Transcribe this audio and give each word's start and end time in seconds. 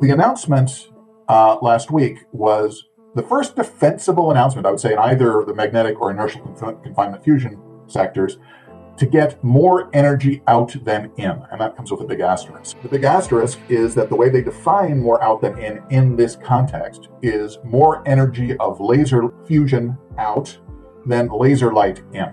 the 0.00 0.10
announcement 0.10 0.88
uh, 1.28 1.58
last 1.60 1.90
week 1.90 2.24
was 2.32 2.86
the 3.14 3.22
first 3.22 3.56
defensible 3.56 4.30
announcement, 4.30 4.66
I 4.66 4.70
would 4.70 4.80
say, 4.80 4.92
in 4.92 4.98
either 4.98 5.44
the 5.46 5.54
magnetic 5.54 6.00
or 6.00 6.10
inertial 6.10 6.40
conf- 6.42 6.82
confinement 6.82 7.22
fusion 7.24 7.60
sectors 7.86 8.38
to 8.96 9.06
get 9.06 9.42
more 9.42 9.88
energy 9.94 10.42
out 10.46 10.74
than 10.84 11.10
in. 11.16 11.42
And 11.50 11.60
that 11.60 11.76
comes 11.76 11.90
with 11.90 12.00
a 12.00 12.04
big 12.04 12.20
asterisk. 12.20 12.80
The 12.82 12.88
big 12.88 13.04
asterisk 13.04 13.58
is 13.68 13.94
that 13.94 14.10
the 14.10 14.16
way 14.16 14.28
they 14.28 14.42
define 14.42 15.00
more 15.00 15.22
out 15.22 15.40
than 15.40 15.58
in 15.58 15.82
in 15.90 16.16
this 16.16 16.36
context 16.36 17.08
is 17.22 17.58
more 17.64 18.06
energy 18.06 18.56
of 18.58 18.80
laser 18.80 19.32
fusion 19.46 19.96
out 20.18 20.56
than 21.06 21.28
laser 21.28 21.72
light 21.72 22.02
in. 22.12 22.30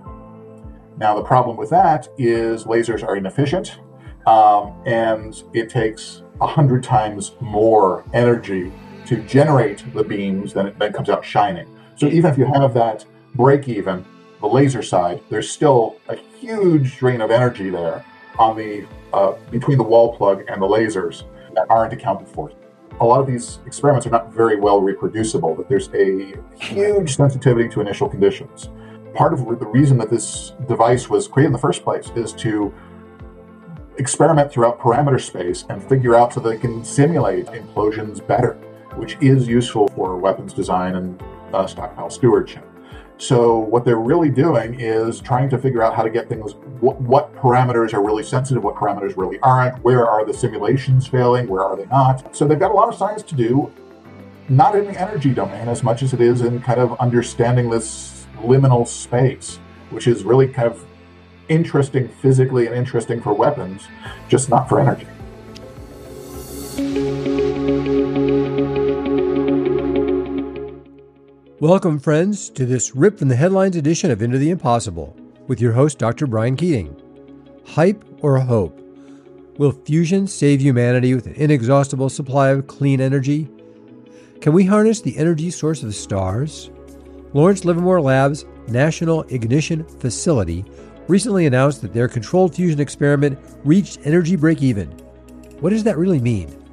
Now, 0.97 1.15
the 1.15 1.23
problem 1.23 1.57
with 1.57 1.70
that 1.70 2.09
is 2.18 2.65
lasers 2.65 3.04
are 3.04 3.15
inefficient 3.15 3.79
um, 4.26 4.73
and 4.85 5.41
it 5.54 5.70
takes 5.70 6.23
100 6.38 6.84
times 6.84 7.34
more 7.40 8.04
energy 8.14 8.72
to 9.05 9.18
generate 9.23 9.84
the 9.94 10.04
beams 10.04 10.54
than 10.54 10.68
it 10.68 10.77
then 10.80 10.94
comes 10.94 11.10
out 11.10 11.23
shining. 11.23 11.68
So 11.96 12.08
even 12.08 12.32
if 12.32 12.38
you 12.38 12.46
have 12.46 12.73
that 12.73 13.05
break 13.36 13.68
even, 13.68 14.05
the 14.41 14.48
laser 14.48 14.84
side, 14.84 15.22
there's 15.30 15.50
still 15.50 15.98
a 16.10 16.16
huge 16.16 16.98
drain 16.98 17.22
of 17.22 17.32
energy 17.32 17.70
there 17.70 18.05
on 18.38 18.55
the 18.55 18.86
uh, 19.13 19.34
between 19.50 19.77
the 19.77 19.84
wall 19.84 20.16
plug 20.16 20.44
and 20.48 20.62
the 20.62 20.66
lasers 20.68 21.23
that 21.55 21.66
aren't 21.70 21.94
accounted 21.94 22.27
for. 22.27 22.52
A 22.99 23.05
lot 23.05 23.20
of 23.20 23.27
these 23.27 23.60
experiments 23.66 24.05
are 24.05 24.10
not 24.10 24.34
very 24.34 24.60
well 24.60 24.82
reproducible, 24.82 25.55
but 25.55 25.70
there's 25.70 25.90
a 25.94 26.35
huge 26.60 27.16
sensitivity 27.16 27.70
to 27.70 27.82
initial 27.82 28.10
conditions. 28.10 28.70
Part 29.13 29.34
of 29.34 29.40
the 29.60 29.66
reason 29.66 29.98
that 29.98 30.10
this 30.10 30.54
device 30.68 31.10
was 31.10 31.27
created 31.27 31.48
in 31.48 31.54
the 31.54 31.60
first 31.60 31.84
place 31.84 32.12
is 32.16 32.34
to 32.34 32.74
experiment 33.97 34.51
throughout 34.51 34.79
parameter 34.79 35.19
space 35.19 35.65
and 35.69 35.83
figure 35.83 36.15
out 36.15 36.34
so 36.34 36.40
they 36.40 36.57
can 36.57 36.84
simulate 36.84 37.48
implosions 37.48 38.26
better, 38.26 38.54
which 38.95 39.17
is 39.21 39.48
useful 39.48 39.87
for 39.89 40.17
weapons 40.17 40.54
design 40.54 40.95
and 40.95 41.21
uh, 41.54 41.65
stockpile 41.65 42.09
stewardship. 42.09 42.63
So 43.20 43.57
what 43.57 43.84
they're 43.84 43.98
really 43.98 44.29
doing 44.29 44.79
is 44.79 45.20
trying 45.20 45.49
to 45.49 45.57
figure 45.57 45.81
out 45.81 45.95
how 45.95 46.04
to 46.04 46.09
get 46.09 46.29
things, 46.29 46.54
what, 46.79 47.01
what, 47.01 47.35
parameters 47.35 47.93
are 47.93 48.04
really 48.04 48.23
sensitive, 48.23 48.63
what 48.63 48.76
parameters 48.76 49.17
really 49.17 49.39
aren't, 49.39 49.84
where 49.84 50.07
are 50.07 50.23
the 50.23 50.34
simulations 50.34 51.07
failing, 51.07 51.48
where 51.48 51.63
are 51.63 51.76
they 51.76 51.87
not. 51.87 52.35
So 52.35 52.48
they've 52.48 52.59
got 52.59 52.70
a 52.70 52.76
lot 52.76 52.89
of 52.89 52.95
science 52.95 53.23
to 53.23 53.35
do, 53.35 53.71
not 54.49 54.76
in 54.76 54.85
the 54.85 55.01
energy 55.01 55.34
domain 55.34 55.67
as 55.67 55.84
much 55.84 56.04
as 56.04 56.13
it 56.13 56.21
is 56.21 56.41
in 56.41 56.61
kind 56.61 56.79
of 56.79 56.98
understanding 56.99 57.71
this 57.71 58.27
liminal 58.41 58.87
space, 58.87 59.57
which 59.89 60.05
is 60.05 60.23
really 60.23 60.48
kind 60.48 60.67
of 60.67 60.85
interesting 61.49 62.07
physically 62.07 62.67
and 62.67 62.76
interesting 62.76 63.21
for 63.21 63.34
weapons, 63.34 63.87
just 64.29 64.50
not 64.50 64.67
for 64.67 64.79
energy. 64.79 65.07
Welcome, 71.59 72.00
friends, 72.00 72.50
to 72.51 72.66
this 72.66 72.95
Rip 72.95 73.17
from 73.17 73.29
the 73.29 73.35
Headlines 73.35 73.75
edition 73.75 74.12
of 74.12 74.22
Into 74.22 74.38
the 74.38 74.51
Impossible 74.51 75.17
with 75.47 75.59
your 75.59 75.72
host, 75.72 75.97
Dr. 75.97 76.28
Brian 76.28 76.56
Keating. 76.56 76.95
Hype 77.66 78.06
or 78.22 78.39
hope? 78.39 78.79
Will 79.57 79.72
fusion 79.72 80.28
save 80.28 80.61
humanity 80.61 81.16
with 81.16 81.25
an 81.25 81.34
inexhaustible 81.34 82.09
supply 82.09 82.50
of 82.50 82.67
clean 82.67 83.01
energy? 83.01 83.50
Can 84.39 84.53
we 84.53 84.66
harness 84.66 85.01
the 85.01 85.17
energy 85.17 85.50
source 85.50 85.81
of 85.81 85.89
the 85.89 85.94
stars? 85.94 86.69
Lawrence 87.34 87.66
Livermore 87.66 88.01
Labs' 88.01 88.45
National 88.67 89.23
Ignition 89.23 89.84
Facility 89.84 90.63
recently 91.08 91.46
announced 91.46 91.81
that 91.81 91.94
their 91.94 92.08
controlled 92.08 92.56
fusion 92.56 92.80
experiment 92.80 93.40
reached 93.63 94.00
energy 94.03 94.36
break 94.36 94.62
even. 94.62 94.90
What 95.59 95.72
does 95.72 95.84
that 95.84 95.97
really 95.97 96.19
mean? 96.19 96.63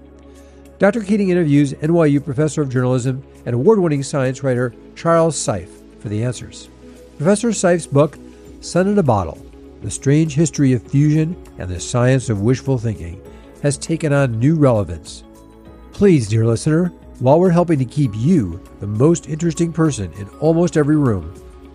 Dr. 0.79 1.03
Keating 1.03 1.31
interviews 1.31 1.73
NYU 1.75 2.23
professor 2.25 2.63
of 2.63 2.69
journalism 2.69 3.23
and 3.47 3.55
award 3.55 3.79
winning 3.79 4.03
science 4.03 4.43
writer 4.43 4.75
Charles 4.97 5.37
Seife 5.37 6.01
for 6.01 6.09
the 6.09 6.23
answers. 6.23 6.69
Professor 7.17 7.53
Seife's 7.53 7.87
book, 7.87 8.19
Sun 8.61 8.89
in 8.89 8.99
a 8.99 9.03
Bottle 9.03 9.39
The 9.83 9.91
Strange 9.91 10.35
History 10.35 10.73
of 10.73 10.83
Fusion 10.83 11.37
and 11.59 11.71
the 11.71 11.79
Science 11.79 12.29
of 12.29 12.41
Wishful 12.41 12.79
Thinking, 12.79 13.23
has 13.63 13.79
taken 13.79 14.13
on 14.13 14.39
new 14.39 14.57
relevance. 14.57 15.25
Please, 15.93 16.29
dear 16.29 16.45
listener, 16.45 16.89
while 17.21 17.39
we're 17.39 17.51
helping 17.51 17.79
to 17.79 17.85
keep 17.85 18.11
you 18.15 18.61
the 18.81 18.87
most 18.87 19.29
interesting 19.29 19.73
person 19.73 20.13
in 20.15 20.29
almost 20.41 20.77
every 20.77 20.97
room, 20.97 21.33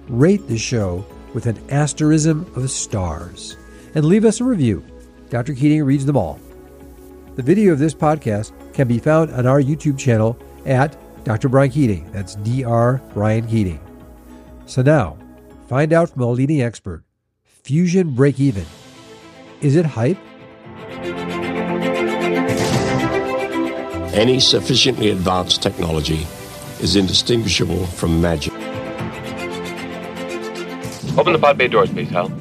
rate 0.10 0.46
the 0.48 0.58
show 0.58 1.06
with 1.34 1.46
an 1.46 1.58
asterism 1.70 2.52
of 2.56 2.70
stars. 2.70 3.58
And 3.96 4.06
leave 4.06 4.26
us 4.26 4.40
a 4.40 4.44
review. 4.44 4.84
Dr. 5.30 5.54
Keating 5.54 5.84
reads 5.84 6.06
them 6.06 6.18
all. 6.18 6.40
The 7.36 7.44
video 7.44 7.74
of 7.74 7.80
this 7.80 7.94
podcast 7.94 8.52
can 8.74 8.88
be 8.88 9.00
found 9.00 9.32
on 9.32 9.46
our 9.46 9.62
YouTube 9.62 9.98
channel 9.98 10.38
at 10.66 10.98
Dr. 11.24 11.50
Brian 11.50 11.72
Keating. 11.72 12.12
That's 12.12 12.36
Dr. 12.36 13.02
Brian 13.14 13.48
Keating. 13.48 13.80
So 14.66 14.82
now, 14.82 15.18
find 15.68 15.94
out 15.94 16.10
from 16.10 16.22
a 16.24 16.28
leading 16.28 16.62
expert 16.62 17.04
fusion 17.44 18.16
break 18.16 18.40
even. 18.40 18.66
Is 19.62 19.76
it 19.76 19.86
hype? 19.86 20.18
Any 24.14 24.40
sufficiently 24.40 25.12
advanced 25.12 25.62
technology 25.62 26.26
is 26.82 26.96
indistinguishable 26.96 27.86
from 27.86 28.20
magic. 28.20 28.69
Open 31.18 31.34
the 31.34 31.40
pod 31.40 31.58
bay 31.58 31.68
doors, 31.68 31.90
please, 31.90 32.10
Hal. 32.10 32.32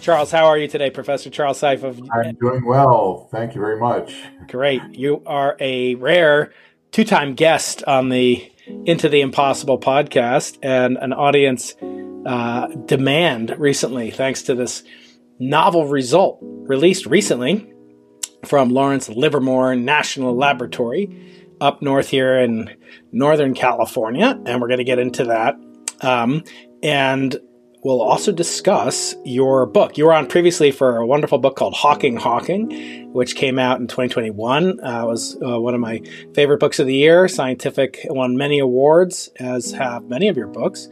Charles, 0.00 0.30
how 0.30 0.46
are 0.46 0.58
you 0.58 0.68
today, 0.68 0.90
Professor 0.90 1.30
Charles 1.30 1.60
Seife 1.60 1.82
of 1.82 1.98
I'm 2.12 2.34
doing 2.34 2.66
well. 2.66 3.28
Thank 3.32 3.54
you 3.54 3.60
very 3.60 3.80
much. 3.80 4.14
Great. 4.48 4.82
You 4.92 5.22
are 5.24 5.56
a 5.60 5.94
rare 5.94 6.52
two-time 6.92 7.34
guest 7.34 7.82
on 7.84 8.10
the 8.10 8.52
Into 8.84 9.08
the 9.08 9.22
Impossible 9.22 9.80
podcast 9.80 10.58
and 10.62 10.98
an 10.98 11.14
audience 11.14 11.74
uh, 12.26 12.66
demand 12.84 13.54
recently, 13.58 14.10
thanks 14.10 14.42
to 14.42 14.54
this 14.54 14.82
novel 15.38 15.86
result 15.86 16.38
released 16.42 17.06
recently 17.06 17.72
from 18.44 18.68
Lawrence 18.70 19.08
Livermore 19.08 19.74
National 19.74 20.36
Laboratory 20.36 21.48
up 21.60 21.82
north 21.82 22.08
here 22.08 22.38
in 22.38 22.76
Northern 23.10 23.54
California. 23.54 24.38
And 24.44 24.60
we're 24.60 24.68
going 24.68 24.78
to 24.78 24.84
get 24.84 24.98
into 24.98 25.24
that 25.24 25.56
um, 26.00 26.44
and 26.82 27.36
we'll 27.84 28.02
also 28.02 28.32
discuss 28.32 29.14
your 29.24 29.66
book. 29.66 29.96
You 29.98 30.06
were 30.06 30.14
on 30.14 30.26
previously 30.26 30.70
for 30.70 30.96
a 30.96 31.06
wonderful 31.06 31.38
book 31.38 31.54
called 31.54 31.74
Hawking 31.74 32.16
Hawking, 32.16 33.12
which 33.12 33.36
came 33.36 33.58
out 33.58 33.78
in 33.78 33.86
2021. 33.86 34.80
Uh, 34.80 35.04
was 35.06 35.36
uh, 35.36 35.60
one 35.60 35.74
of 35.74 35.80
my 35.80 36.02
favorite 36.34 36.58
books 36.58 36.78
of 36.78 36.86
the 36.86 36.94
year. 36.94 37.28
Scientific 37.28 38.00
won 38.06 38.36
many 38.36 38.58
awards, 38.58 39.28
as 39.38 39.72
have 39.72 40.04
many 40.04 40.28
of 40.28 40.36
your 40.36 40.48
books. 40.48 40.88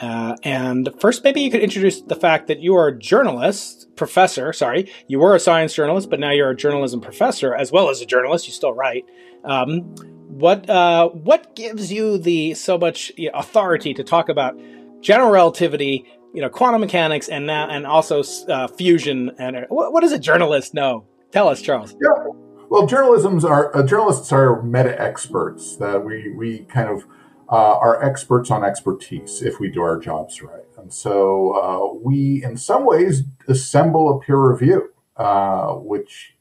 Uh, 0.00 0.34
and 0.42 0.88
first, 0.98 1.22
maybe 1.24 1.42
you 1.42 1.50
could 1.50 1.60
introduce 1.60 2.00
the 2.00 2.16
fact 2.16 2.48
that 2.48 2.60
you 2.60 2.74
are 2.74 2.88
a 2.88 2.98
journalist, 2.98 3.86
professor. 3.96 4.50
Sorry, 4.54 4.90
you 5.08 5.18
were 5.18 5.34
a 5.34 5.40
science 5.40 5.74
journalist, 5.74 6.08
but 6.08 6.18
now 6.18 6.30
you're 6.30 6.50
a 6.50 6.56
journalism 6.56 7.02
professor 7.02 7.54
as 7.54 7.70
well 7.70 7.90
as 7.90 8.00
a 8.00 8.06
journalist. 8.06 8.46
You 8.46 8.54
still 8.54 8.72
write. 8.72 9.04
Um, 9.44 9.94
what 10.30 10.68
uh, 10.70 11.08
what 11.08 11.54
gives 11.56 11.92
you 11.92 12.18
the 12.18 12.54
so 12.54 12.78
much 12.78 13.12
authority 13.34 13.94
to 13.94 14.04
talk 14.04 14.28
about 14.28 14.58
general 15.00 15.30
relativity, 15.30 16.06
you 16.32 16.40
know, 16.40 16.48
quantum 16.48 16.80
mechanics, 16.80 17.28
and 17.28 17.46
now 17.46 17.68
and 17.68 17.86
also 17.86 18.22
uh, 18.48 18.68
fusion? 18.68 19.32
And 19.38 19.66
what, 19.68 19.92
what, 19.92 20.02
does 20.02 20.12
a 20.12 20.18
journalist 20.18 20.72
know? 20.72 21.06
Tell 21.32 21.48
us, 21.48 21.60
Charles. 21.60 21.94
Yeah. 22.00 22.32
Well, 22.68 22.86
journalism's 22.86 23.44
are 23.44 23.76
uh, 23.76 23.82
journalists 23.82 24.32
are 24.32 24.62
meta 24.62 25.00
experts. 25.00 25.76
That 25.76 26.04
we 26.04 26.32
we 26.32 26.60
kind 26.60 26.88
of 26.88 27.04
uh, 27.50 27.76
are 27.78 28.02
experts 28.02 28.50
on 28.50 28.64
expertise 28.64 29.42
if 29.42 29.58
we 29.58 29.68
do 29.68 29.82
our 29.82 29.98
jobs 29.98 30.40
right. 30.40 30.62
And 30.78 30.92
so 30.92 31.50
uh, 31.52 31.98
we, 32.02 32.42
in 32.44 32.56
some 32.56 32.86
ways, 32.86 33.24
assemble 33.48 34.16
a 34.16 34.24
peer 34.24 34.38
review, 34.38 34.90
uh, 35.16 35.74
which 35.74 36.36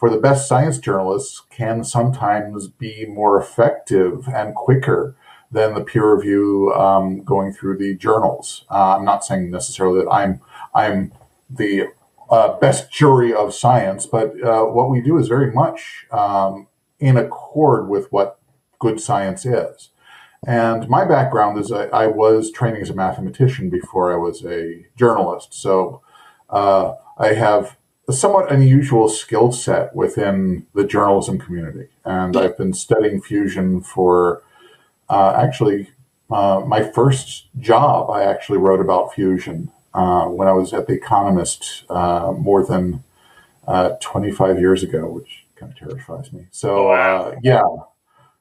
for 0.00 0.08
the 0.08 0.16
best 0.16 0.48
science 0.48 0.78
journalists 0.78 1.42
can 1.50 1.84
sometimes 1.84 2.68
be 2.68 3.04
more 3.04 3.38
effective 3.38 4.26
and 4.28 4.54
quicker 4.54 5.14
than 5.52 5.74
the 5.74 5.82
peer 5.82 6.14
review 6.16 6.72
um, 6.74 7.22
going 7.22 7.52
through 7.52 7.76
the 7.76 7.94
journals. 7.96 8.64
Uh, 8.70 8.96
I'm 8.96 9.04
not 9.04 9.26
saying 9.26 9.50
necessarily 9.50 10.02
that 10.02 10.10
I'm 10.10 10.40
I'm 10.74 11.12
the 11.50 11.88
uh, 12.30 12.56
best 12.58 12.90
jury 12.90 13.34
of 13.34 13.52
science, 13.52 14.06
but 14.06 14.42
uh, 14.42 14.64
what 14.64 14.88
we 14.88 15.02
do 15.02 15.18
is 15.18 15.28
very 15.28 15.52
much 15.52 16.06
um, 16.10 16.68
in 16.98 17.18
accord 17.18 17.90
with 17.90 18.10
what 18.10 18.38
good 18.78 19.00
science 19.00 19.44
is. 19.44 19.90
And 20.46 20.88
my 20.88 21.04
background 21.04 21.58
is 21.58 21.70
I, 21.70 21.86
I, 21.88 22.06
was 22.06 22.50
training 22.50 22.80
as 22.80 22.88
a 22.88 22.94
mathematician 22.94 23.68
before 23.68 24.10
I 24.10 24.16
was 24.16 24.42
a 24.46 24.86
journalist, 24.96 25.52
so 25.52 26.00
uh, 26.48 26.94
I 27.18 27.34
have 27.34 27.76
a 28.10 28.12
somewhat 28.12 28.50
unusual 28.50 29.08
skill 29.08 29.52
set 29.52 29.94
within 29.94 30.66
the 30.74 30.84
journalism 30.84 31.38
community. 31.38 31.86
And 32.04 32.36
I've 32.36 32.58
been 32.58 32.72
studying 32.72 33.22
fusion 33.22 33.80
for 33.80 34.42
uh, 35.08 35.34
actually 35.36 35.90
uh, 36.28 36.62
my 36.66 36.82
first 36.82 37.46
job. 37.60 38.10
I 38.10 38.24
actually 38.24 38.58
wrote 38.58 38.80
about 38.80 39.14
fusion 39.14 39.70
uh, 39.94 40.24
when 40.26 40.48
I 40.48 40.52
was 40.52 40.72
at 40.72 40.88
The 40.88 40.94
Economist 40.94 41.84
uh, 41.88 42.32
more 42.36 42.66
than 42.66 43.04
uh, 43.66 43.90
25 44.00 44.58
years 44.58 44.82
ago, 44.82 45.08
which 45.08 45.46
kind 45.54 45.72
of 45.72 45.78
terrifies 45.78 46.32
me. 46.32 46.46
So, 46.50 46.90
uh, 46.90 47.36
yeah, 47.44 47.62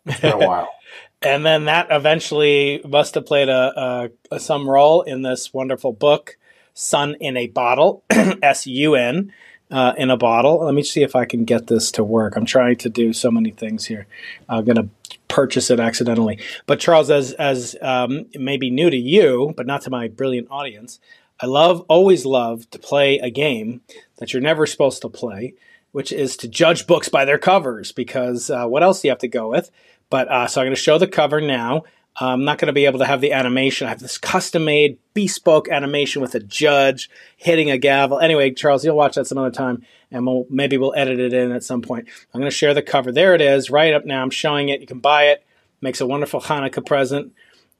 it's 0.06 0.20
been 0.20 0.34
a 0.34 0.48
while. 0.48 0.70
and 1.22 1.46
then 1.46 1.66
that 1.66 1.88
eventually 1.92 2.82
must 2.88 3.14
have 3.14 3.28
played 3.28 3.50
a, 3.50 4.12
a, 4.32 4.36
a, 4.36 4.40
some 4.40 4.68
role 4.68 5.04
in 5.04 5.22
this 5.22 5.54
wonderful 5.54 5.94
book, 5.94 6.38
Sun 6.74 7.18
in 7.20 7.38
a 7.38 7.48
Bottle, 7.48 8.04
S 8.42 8.66
U 8.66 8.96
N. 8.96 9.32
Uh, 9.72 9.94
in 9.98 10.10
a 10.10 10.18
bottle. 10.18 10.66
Let 10.66 10.74
me 10.74 10.82
see 10.82 11.04
if 11.04 11.16
I 11.16 11.26
can 11.26 11.46
get 11.46 11.68
this 11.68 11.92
to 11.92 12.04
work. 12.04 12.36
I'm 12.36 12.46
trying 12.46 12.78
to 12.78 12.90
do 12.90 13.14
so 13.14 13.30
many 13.30 13.52
things 13.52 13.86
here. 13.86 14.08
I'm 14.50 14.66
going 14.66 14.78
to 14.78 14.90
purchase 15.28 15.70
it 15.70 15.80
accidentally. 15.80 16.40
But 16.66 16.80
Charles, 16.80 17.12
as 17.12 17.34
as 17.34 17.76
um, 17.80 18.26
maybe 18.34 18.72
new 18.72 18.90
to 18.90 18.98
you, 18.98 19.54
but 19.56 19.68
not 19.68 19.84
to 19.84 19.92
my 19.92 20.08
brilliant 20.08 20.48
audience, 20.50 21.00
I 21.40 21.46
love, 21.46 21.86
always 21.88 22.26
love 22.26 22.70
to 22.72 22.80
play 22.80 23.20
a 23.20 23.30
game 23.30 23.82
that 24.18 24.34
you're 24.34 24.42
never 24.42 24.66
supposed 24.66 25.04
to 25.04 25.10
play, 25.10 25.54
which 25.92 26.12
is 26.12 26.36
to 26.38 26.48
judge 26.48 26.88
books 26.88 27.08
by 27.08 27.24
their 27.24 27.38
covers. 27.38 27.92
Because 27.92 28.50
uh, 28.50 28.66
what 28.66 28.82
else 28.82 29.02
do 29.02 29.08
you 29.08 29.12
have 29.12 29.20
to 29.20 29.28
go 29.28 29.50
with? 29.50 29.70
But 30.10 30.28
uh, 30.30 30.48
so 30.48 30.62
I'm 30.62 30.66
going 30.66 30.76
to 30.76 30.82
show 30.82 30.98
the 30.98 31.08
cover 31.08 31.40
now. 31.40 31.84
I'm 32.18 32.44
not 32.44 32.58
going 32.58 32.68
to 32.68 32.74
be 32.74 32.86
able 32.86 33.00
to 33.00 33.06
have 33.06 33.22
the 33.22 33.32
animation. 33.32 33.88
I 33.88 33.92
have 33.92 34.00
this 34.00 34.18
custom 34.18 34.66
made, 34.66 34.98
bespoke 35.14 35.70
animation 35.70 36.22
with 36.22 36.36
a 36.36 36.40
judge 36.40 37.10
hitting 37.38 37.72
a 37.72 37.78
gavel. 37.78 38.20
Anyway, 38.20 38.52
Charles, 38.52 38.84
you'll 38.84 38.98
watch 38.98 39.16
that 39.16 39.28
some 39.28 39.38
other 39.38 39.52
time, 39.52 39.84
and 40.12 40.26
we'll, 40.26 40.46
maybe 40.50 40.78
we'll 40.78 40.94
edit 40.96 41.20
it 41.20 41.34
in 41.34 41.52
at 41.52 41.64
some 41.64 41.82
point. 41.82 42.08
I'm 42.34 42.42
going 42.42 42.52
to 42.52 42.56
share 42.56 42.74
the 42.74 42.82
cover. 42.82 43.12
There 43.12 43.36
it 43.36 43.42
is, 43.42 43.70
right 43.70 43.94
up 43.94 44.06
now. 44.06 44.22
I'm 44.22 44.32
showing 44.32 44.70
it. 44.70 44.82
You 44.82 44.88
can 44.88 45.00
buy 45.00 45.26
it. 45.26 45.46
Makes 45.82 46.02
a 46.02 46.08
wonderful 46.08 46.42
Hanukkah 46.42 46.86
present. 46.86 47.32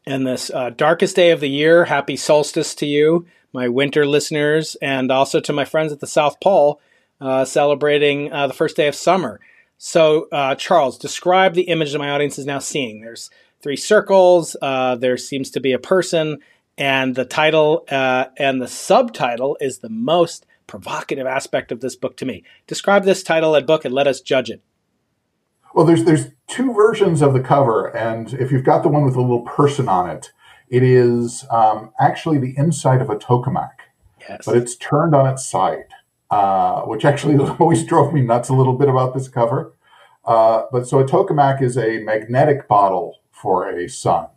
And 0.06 0.26
this 0.26 0.50
uh, 0.50 0.70
darkest 0.70 1.18
day 1.18 1.32
of 1.32 1.42
the 1.42 1.50
year, 1.50 1.86
happy 1.86 2.16
solstice 2.16 2.74
to 2.76 2.86
you, 2.86 3.28
my 3.52 3.68
winter 3.68 4.06
listeners, 4.06 4.76
and 4.82 5.12
also 5.12 5.42
to 5.42 5.52
my 5.52 5.66
friends 5.66 5.92
at 5.92 6.00
the 6.00 6.08
South 6.08 6.40
Pole 6.40 6.80
uh, 7.20 7.46
celebrating 7.46 8.32
uh, 8.32 8.48
the 8.48 8.54
first 8.54 8.78
day 8.78 8.88
of 8.88 8.96
summer. 8.96 9.40
So, 9.78 10.28
uh, 10.32 10.56
Charles, 10.56 10.98
describe 10.98 11.54
the 11.54 11.64
image 11.64 11.92
that 11.92 12.00
my 12.00 12.10
audience 12.10 12.38
is 12.38 12.46
now 12.46 12.60
seeing. 12.60 13.02
There's 13.02 13.30
three 13.62 13.76
circles. 13.76 14.56
Uh, 14.62 14.96
there 14.96 15.18
seems 15.18 15.50
to 15.52 15.60
be 15.60 15.72
a 15.72 15.80
person, 15.80 16.40
and 16.78 17.16
the 17.16 17.26
title 17.26 17.86
uh, 17.90 18.26
and 18.38 18.62
the 18.62 18.68
subtitle 18.68 19.58
is 19.60 19.80
the 19.80 19.90
most 19.90 20.46
provocative 20.68 21.26
aspect 21.26 21.72
of 21.72 21.82
this 21.82 21.96
book 21.96 22.16
to 22.18 22.26
me. 22.26 22.44
Describe 22.68 23.04
this 23.04 23.24
title 23.24 23.56
and 23.56 23.66
book, 23.66 23.86
and 23.86 23.94
let 23.94 24.08
us 24.08 24.22
judge 24.22 24.50
it. 24.50 24.62
Well, 25.74 25.86
there's 25.86 26.04
there's 26.04 26.28
two 26.48 26.74
versions 26.74 27.22
of 27.22 27.34
the 27.34 27.42
cover, 27.42 27.96
and 27.96 28.34
if 28.34 28.52
you've 28.52 28.64
got 28.64 28.84
the 28.84 28.90
one 28.90 29.06
with 29.06 29.16
a 29.16 29.22
little 29.22 29.42
person 29.42 29.88
on 29.88 30.10
it, 30.10 30.32
it 30.70 30.84
is 30.84 31.46
um, 31.52 31.92
actually 32.00 32.38
the 32.38 32.54
inside 32.58 33.02
of 33.02 33.10
a 33.10 33.16
tokamak, 33.16 33.72
yes. 34.28 34.44
but 34.46 34.56
it's 34.56 34.76
turned 34.76 35.14
on 35.14 35.28
its 35.28 35.46
side, 35.46 35.86
uh, 36.32 36.82
which 36.82 37.06
actually 37.06 37.38
always 37.60 37.84
drove 37.84 38.14
me 38.14 38.22
nuts 38.22 38.50
a 38.50 38.54
little 38.54 38.78
bit 38.78 38.90
about 38.90 39.14
this 39.14 39.28
cover. 39.28 39.74
Uh, 40.26 40.64
but 40.72 40.88
so 40.88 41.00
a 41.00 41.06
tokamak 41.06 41.62
is 41.62 41.78
a 41.78 42.00
magnetic 42.00 42.68
bottle 42.68 43.16
for 43.42 43.70
a 43.70 43.88
sun, 43.88 44.28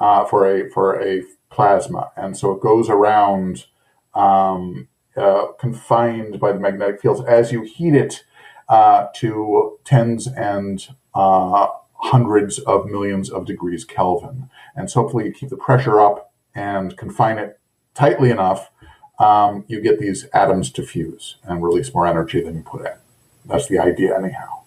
uh, 0.00 0.24
for 0.24 0.46
a 0.46 0.70
for 0.70 1.00
a 1.00 1.22
plasma, 1.50 2.10
and 2.16 2.36
so 2.36 2.52
it 2.52 2.60
goes 2.60 2.88
around 2.88 3.66
um, 4.14 4.88
uh, 5.16 5.46
confined 5.58 6.40
by 6.40 6.52
the 6.52 6.60
magnetic 6.60 7.00
fields 7.00 7.22
as 7.26 7.52
you 7.52 7.62
heat 7.62 7.94
it 7.94 8.24
uh, 8.68 9.06
to 9.14 9.78
tens 9.84 10.26
and 10.26 10.88
uh, 11.14 11.66
hundreds 11.94 12.58
of 12.60 12.86
millions 12.86 13.30
of 13.30 13.46
degrees 13.46 13.84
Kelvin. 13.84 14.48
And 14.74 14.90
so 14.90 15.02
hopefully 15.02 15.26
you 15.26 15.32
keep 15.32 15.50
the 15.50 15.56
pressure 15.56 16.00
up 16.00 16.32
and 16.54 16.96
confine 16.96 17.38
it 17.38 17.58
tightly 17.94 18.30
enough, 18.30 18.70
um, 19.18 19.64
you 19.68 19.80
get 19.80 20.00
these 20.00 20.26
atoms 20.32 20.70
to 20.72 20.82
fuse 20.82 21.36
and 21.44 21.62
release 21.62 21.94
more 21.94 22.06
energy 22.06 22.40
than 22.40 22.56
you 22.56 22.62
put 22.62 22.86
in. 22.86 22.94
That's 23.44 23.68
the 23.68 23.78
idea, 23.78 24.16
anyhow. 24.16 24.61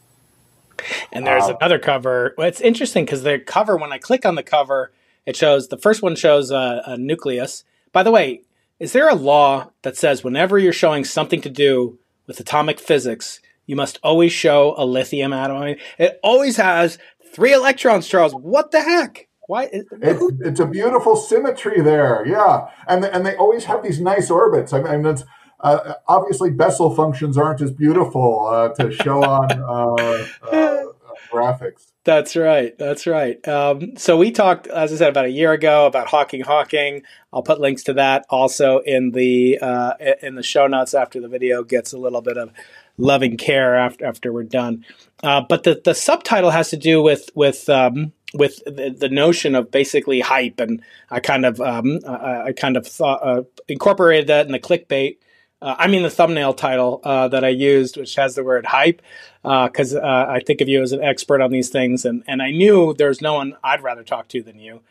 And 1.12 1.26
there's 1.26 1.44
uh, 1.44 1.56
another 1.58 1.80
cover. 1.80 2.34
Well, 2.38 2.48
it's 2.48 2.62
interesting 2.62 3.06
because 3.06 3.24
the 3.24 3.40
cover, 3.40 3.78
when 3.78 3.92
I 3.92 3.98
click 3.98 4.26
on 4.26 4.36
the 4.36 4.44
cover, 4.44 4.92
it 5.26 5.36
shows 5.36 5.68
the 5.68 5.78
first 5.78 6.02
one 6.02 6.16
shows 6.16 6.52
a, 6.52 6.82
a 6.86 6.98
nucleus. 6.98 7.64
By 7.92 8.04
the 8.04 8.12
way, 8.12 8.42
is 8.80 8.92
there 8.92 9.10
a 9.10 9.16
law 9.16 9.72
that 9.84 9.98
says 9.98 10.24
whenever 10.24 10.60
you're 10.60 10.74
showing 10.74 11.04
something 11.04 11.42
to 11.42 11.50
do 11.50 11.98
with 12.28 12.40
atomic 12.40 12.80
physics, 12.80 13.40
you 13.66 13.76
must 13.76 14.00
always 14.04 14.32
show 14.32 14.76
a 14.78 14.86
lithium 14.86 15.34
atom? 15.34 15.76
it 15.98 16.20
always 16.24 16.58
has 16.58 16.98
three 17.34 17.54
electrons, 17.54 18.08
Charles. 18.08 18.34
What 18.34 18.72
the 18.72 18.82
heck? 18.82 19.28
Why? 19.48 19.70
It, 19.72 19.86
it's 19.92 20.60
a 20.60 20.66
beautiful 20.66 21.16
symmetry 21.16 21.82
there, 21.82 22.26
yeah, 22.26 22.68
and 22.88 23.06
and 23.06 23.24
they 23.26 23.36
always 23.36 23.66
have 23.66 23.84
these 23.84 24.02
nice 24.02 24.32
orbits. 24.32 24.74
I 24.74 24.82
mean, 24.82 25.06
it's 25.06 25.24
uh, 25.60 25.94
obviously 26.08 26.52
Bessel 26.52 26.94
functions 26.94 27.38
aren't 27.38 27.62
as 27.62 27.72
beautiful 27.72 28.48
uh, 28.48 28.70
to 28.70 28.92
show 28.92 29.24
on 29.24 29.52
uh, 29.52 30.28
uh, 30.52 30.84
graphics. 31.32 31.92
That's 32.04 32.36
right. 32.36 32.78
That's 32.78 33.08
right. 33.08 33.46
Um, 33.48 33.98
so 33.98 34.16
we 34.16 34.32
talked, 34.32 34.68
as 34.68 34.94
I 34.94 34.96
said, 34.98 35.10
about 35.10 35.26
a 35.26 35.32
year 35.32 35.54
ago 35.54 35.88
about 35.88 36.08
Hawking 36.08 36.42
Hawking. 36.42 37.02
I'll 37.34 37.42
put 37.42 37.60
links 37.60 37.84
to 37.84 37.94
that 37.94 38.26
also 38.30 38.80
in 38.80 39.12
the 39.12 39.58
uh, 39.60 39.94
in 40.22 40.36
the 40.36 40.44
show 40.44 40.68
notes 40.68 40.94
after 40.94 41.20
the 41.20 41.28
video 41.28 41.64
gets 41.64 41.94
a 41.94 41.98
little 41.98 42.22
bit 42.22 42.38
of 42.38 42.52
loving 42.98 43.38
care 43.38 43.76
after 43.76 44.06
after 44.06 44.32
we're 44.32 44.44
done. 44.44 44.86
Uh, 45.24 45.42
but 45.48 45.64
the 45.64 45.82
the 45.84 45.96
subtitle 45.96 46.52
has 46.52 46.70
to 46.70 46.78
do 46.78 47.02
with 47.02 47.30
with 47.34 47.68
um, 47.70 48.14
with 48.36 48.64
the, 48.66 48.96
the, 48.98 49.10
notion 49.10 49.56
of 49.56 49.72
basically 49.72 50.20
hype, 50.20 50.60
and 50.60 50.82
I 51.10 51.20
kind 51.22 51.46
of 51.46 51.60
um, 51.60 52.00
I, 52.08 52.44
I, 52.48 52.52
kind 52.52 52.78
of 52.78 52.86
thought, 52.86 53.22
uh, 53.24 53.44
incorporated 53.68 54.28
that 54.28 54.46
in 54.46 54.52
the 54.52 54.60
clickbait. 54.60 55.18
Uh, 55.62 55.76
I 55.78 55.88
mean 55.88 56.04
the 56.04 56.10
thumbnail 56.10 56.54
title 56.54 57.02
uh, 57.04 57.28
that 57.30 57.44
I 57.44 57.50
used, 57.50 57.98
which 57.98 58.16
has 58.16 58.36
the 58.36 58.44
word 58.44 58.66
hype, 58.66 59.02
because 59.42 59.96
uh, 59.96 60.00
uh, 60.00 60.26
I 60.30 60.40
think 60.40 60.62
of 60.62 60.68
you 60.68 60.82
as 60.82 60.92
an 60.92 61.04
expert 61.04 61.42
on 61.42 61.52
these 61.52 61.70
things, 61.70 62.06
and 62.06 62.24
and 62.28 62.42
I 62.42 62.52
knew 62.52 62.94
there's 62.94 63.22
no 63.22 63.36
one 63.36 63.56
I'd 63.64 63.84
rather 63.84 64.04
talk 64.04 64.28
to 64.30 64.44
than 64.44 64.60
you 64.60 64.82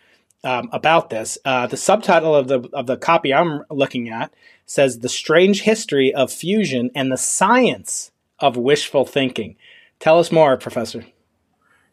um, 0.42 0.68
about 0.72 1.10
this. 1.10 1.38
the 1.44 1.76
subtitle 1.76 2.34
of 2.34 2.48
the 2.48 2.68
of 2.72 2.86
the 2.86 2.96
copy 2.96 3.32
I'm 3.32 3.64
looking 3.70 4.08
at 4.08 4.32
says 4.66 5.00
the 5.00 5.08
strange 5.08 5.62
history 5.62 6.14
of 6.14 6.32
fusion 6.32 6.90
and 6.94 7.12
the 7.12 7.18
science 7.18 8.10
of 8.38 8.56
wishful 8.56 9.04
thinking. 9.04 9.56
Tell 9.98 10.18
us 10.18 10.32
more, 10.32 10.56
Professor. 10.56 11.04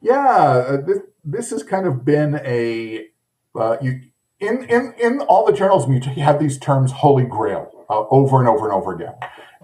Yeah, 0.02 0.28
uh, 0.28 0.82
this, 0.82 1.00
this 1.24 1.50
has 1.52 1.64
kind 1.64 1.86
of 1.86 2.04
been 2.04 2.42
a 2.44 3.08
uh, 3.56 3.78
you 3.82 4.02
in 4.40 4.64
in 4.64 4.94
in 5.00 5.20
all 5.22 5.46
the 5.46 5.54
journals 5.54 5.88
you 5.88 6.24
have 6.24 6.40
these 6.40 6.58
terms 6.58 6.92
holy 6.92 7.26
grail 7.26 7.81
uh, 7.92 8.06
over 8.10 8.40
and 8.40 8.48
over 8.48 8.66
and 8.66 8.74
over 8.74 8.94
again, 8.96 9.15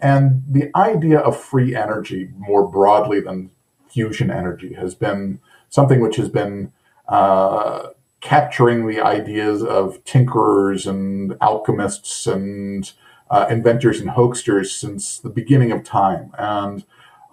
and 0.02 0.44
the 0.48 0.70
idea 0.76 1.20
of 1.20 1.40
free 1.40 1.76
energy 1.76 2.30
more 2.38 2.68
broadly 2.68 3.20
than 3.20 3.50
fusion 3.90 4.30
energy 4.30 4.74
has 4.74 4.94
been 4.94 5.40
something 5.70 6.00
which 6.02 6.18
has 6.18 6.30
been 6.30 6.72
uh, 7.08 7.88
capturing 8.22 8.88
the 8.88 9.02
ideas 9.02 9.64
of 9.64 10.04
tinkerers 10.04 10.86
and 10.86 11.36
alchemists 11.42 12.28
and 12.28 12.92
uh, 13.30 13.46
inventors 13.50 14.00
and 14.00 14.12
hoaxsters 14.12 14.68
since 14.68 15.20
the 15.20 15.30
beginning 15.30 15.72
of 15.72 15.84
time. 15.84 16.32
And 16.38 16.84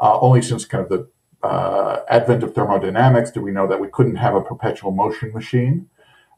uh, 0.01 0.19
only 0.21 0.43
since 0.43 0.65
kind 0.65 0.85
of 0.85 0.91
the 0.91 1.47
uh, 1.47 2.01
advent 2.09 2.43
of 2.43 2.55
thermodynamics 2.55 3.31
do 3.31 3.41
we 3.43 3.51
know 3.51 3.67
that 3.67 3.81
we 3.81 3.89
couldn't 3.89 4.17
have 4.17 4.35
a 4.35 4.41
perpetual 4.41 4.91
motion 4.91 5.33
machine. 5.33 5.89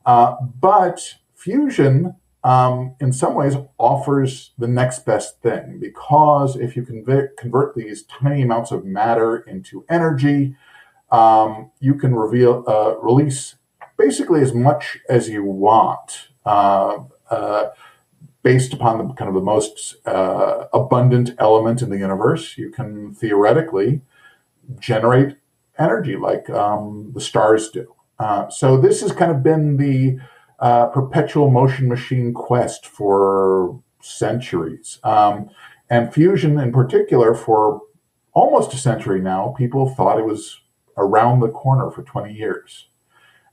Uh, 0.04 0.36
but 0.60 1.16
fusion, 1.34 2.16
um, 2.46 2.94
in 3.00 3.12
some 3.12 3.34
ways, 3.34 3.56
offers 3.76 4.52
the 4.56 4.68
next 4.68 5.04
best 5.04 5.42
thing 5.42 5.80
because 5.80 6.54
if 6.54 6.76
you 6.76 6.84
convert, 6.84 7.36
convert 7.36 7.74
these 7.74 8.04
tiny 8.04 8.42
amounts 8.42 8.70
of 8.70 8.84
matter 8.84 9.38
into 9.38 9.84
energy, 9.90 10.54
um, 11.10 11.72
you 11.80 11.94
can 11.94 12.14
reveal, 12.14 12.62
uh, 12.68 12.94
release 12.98 13.56
basically 13.96 14.42
as 14.42 14.54
much 14.54 14.98
as 15.08 15.28
you 15.28 15.42
want. 15.42 16.28
Uh, 16.44 16.98
uh, 17.30 17.70
based 18.44 18.72
upon 18.72 18.98
the 18.98 19.12
kind 19.14 19.28
of 19.28 19.34
the 19.34 19.40
most 19.40 19.96
uh, 20.06 20.66
abundant 20.72 21.30
element 21.40 21.82
in 21.82 21.90
the 21.90 21.98
universe, 21.98 22.56
you 22.56 22.70
can 22.70 23.12
theoretically 23.12 24.02
generate 24.78 25.36
energy 25.80 26.14
like 26.14 26.48
um, 26.50 27.10
the 27.12 27.20
stars 27.20 27.70
do. 27.70 27.92
Uh, 28.20 28.48
so 28.48 28.76
this 28.76 29.00
has 29.00 29.10
kind 29.10 29.32
of 29.32 29.42
been 29.42 29.78
the 29.78 30.20
uh, 30.58 30.86
perpetual 30.86 31.50
motion 31.50 31.88
machine 31.88 32.32
quest 32.32 32.86
for 32.86 33.80
centuries. 34.00 34.98
Um, 35.04 35.50
and 35.90 36.12
fusion 36.12 36.58
in 36.58 36.72
particular, 36.72 37.34
for 37.34 37.80
almost 38.32 38.74
a 38.74 38.76
century 38.76 39.20
now, 39.20 39.54
people 39.56 39.88
thought 39.88 40.18
it 40.18 40.26
was 40.26 40.60
around 40.96 41.40
the 41.40 41.48
corner 41.48 41.90
for 41.90 42.02
20 42.02 42.32
years. 42.32 42.88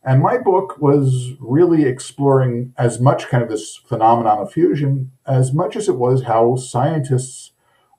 And 0.03 0.21
my 0.21 0.37
book 0.37 0.81
was 0.81 1.31
really 1.39 1.83
exploring 1.83 2.73
as 2.77 2.99
much 2.99 3.27
kind 3.27 3.41
of 3.41 3.49
this 3.49 3.77
phenomenon 3.77 4.39
of 4.39 4.51
fusion 4.51 5.11
as 5.25 5.53
much 5.53 5.77
as 5.77 5.87
it 5.87 5.95
was 5.95 6.23
how 6.23 6.57
scientists 6.57 7.51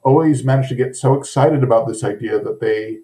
always 0.03 0.45
managed 0.45 0.69
to 0.69 0.75
get 0.75 0.95
so 0.95 1.15
excited 1.15 1.63
about 1.63 1.89
this 1.89 2.05
idea 2.05 2.39
that 2.39 2.61
they 2.61 2.99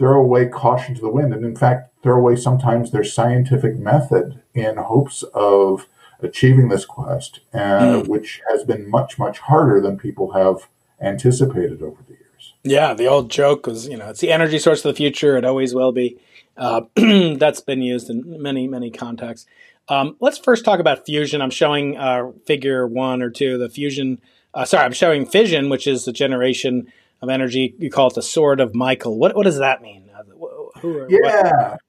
throw 0.00 0.20
away 0.20 0.48
caution 0.48 0.94
to 0.96 1.00
the 1.00 1.10
wind 1.10 1.32
and 1.32 1.44
in 1.44 1.54
fact 1.54 1.92
throw 2.02 2.16
away 2.16 2.34
sometimes 2.34 2.90
their 2.90 3.04
scientific 3.04 3.78
method 3.78 4.42
in 4.54 4.76
hopes 4.78 5.22
of 5.34 5.86
achieving 6.22 6.68
this 6.68 6.84
quest 6.84 7.40
uh, 7.54 7.58
mm. 7.58 8.08
which 8.08 8.40
has 8.50 8.64
been 8.64 8.90
much 8.90 9.18
much 9.18 9.38
harder 9.38 9.80
than 9.80 9.98
people 9.98 10.32
have 10.32 10.68
anticipated 11.00 11.82
over 11.82 12.02
the 12.08 12.14
years 12.14 12.54
Yeah, 12.62 12.94
the 12.94 13.06
old 13.06 13.30
joke 13.30 13.66
was, 13.66 13.88
you 13.88 13.96
know, 13.96 14.08
it's 14.08 14.20
the 14.20 14.32
energy 14.32 14.58
source 14.58 14.84
of 14.84 14.92
the 14.92 14.96
future. 14.96 15.36
It 15.36 15.44
always 15.44 15.74
will 15.74 15.92
be. 15.92 16.18
Uh, 16.56 16.82
that's 16.94 17.60
been 17.60 17.80
used 17.80 18.10
in 18.10 18.42
many, 18.42 18.66
many 18.66 18.90
contexts. 18.90 19.46
Um, 19.88 20.16
let's 20.20 20.38
first 20.38 20.64
talk 20.64 20.78
about 20.78 21.06
fusion. 21.06 21.40
I'm 21.40 21.50
showing 21.50 21.96
uh, 21.96 22.32
figure 22.46 22.86
one 22.86 23.22
or 23.22 23.30
two, 23.30 23.56
the 23.56 23.68
fusion. 23.68 24.20
Uh, 24.52 24.64
sorry, 24.64 24.84
I'm 24.84 24.92
showing 24.92 25.26
fission, 25.26 25.70
which 25.70 25.86
is 25.86 26.04
the 26.04 26.12
generation 26.12 26.92
of 27.22 27.28
energy. 27.28 27.74
You 27.78 27.90
call 27.90 28.08
it 28.08 28.14
the 28.14 28.22
sword 28.22 28.60
of 28.60 28.74
Michael. 28.74 29.18
What 29.18 29.34
what 29.34 29.44
does 29.44 29.58
that 29.58 29.82
mean? 29.82 30.08
Uh, 30.14 30.78
who, 30.80 31.06
yeah. 31.08 31.70
What? 31.70 31.80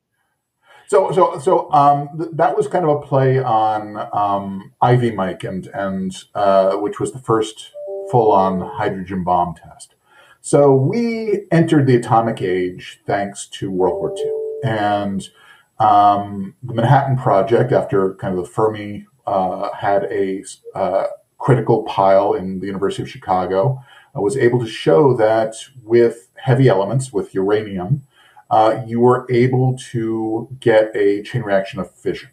So 0.88 1.12
so 1.12 1.40
so 1.40 1.72
um, 1.72 2.10
th- 2.18 2.32
that 2.34 2.58
was 2.58 2.68
kind 2.68 2.84
of 2.86 2.98
a 2.98 3.00
play 3.00 3.40
on 3.40 4.10
um, 4.14 4.74
Ivy 4.82 5.12
Mike 5.12 5.44
and 5.44 5.68
and 5.68 6.16
uh, 6.36 6.74
which 6.74 7.00
was 7.00 7.12
the 7.14 7.20
first 7.20 7.72
full 8.10 8.32
on 8.32 8.60
hydrogen 8.62 9.24
bomb 9.24 9.56
test. 9.56 9.96
So 10.42 10.74
we 10.74 11.46
entered 11.52 11.86
the 11.86 11.96
atomic 11.96 12.42
age 12.42 13.00
thanks 13.06 13.48
to 13.54 13.70
World 13.70 14.00
War 14.00 14.16
II 14.18 14.70
and 14.70 15.30
um, 15.82 16.56
the 16.62 16.74
Manhattan 16.74 17.18
Project, 17.18 17.72
after 17.72 18.14
kind 18.16 18.38
of 18.38 18.46
the 18.46 18.52
Fermi 18.52 19.08
uh, 19.26 19.74
had 19.74 20.04
a 20.12 20.44
uh, 20.76 21.06
critical 21.40 21.84
pile 21.84 22.34
in 22.34 22.60
the 22.60 22.68
University 22.68 23.02
of 23.02 23.10
Chicago, 23.10 23.84
was 24.20 24.38
able 24.38 24.60
to 24.60 24.68
show 24.68 25.16
that 25.16 25.56
with 25.84 26.30
heavy 26.36 26.68
elements, 26.68 27.14
with 27.14 27.34
uranium, 27.34 28.04
uh, 28.50 28.84
you 28.86 29.00
were 29.00 29.26
able 29.30 29.78
to 29.92 30.50
get 30.60 30.96
a 30.96 31.24
chain 31.24 31.42
reaction 31.44 31.80
of 31.80 31.90
fission. 31.92 32.30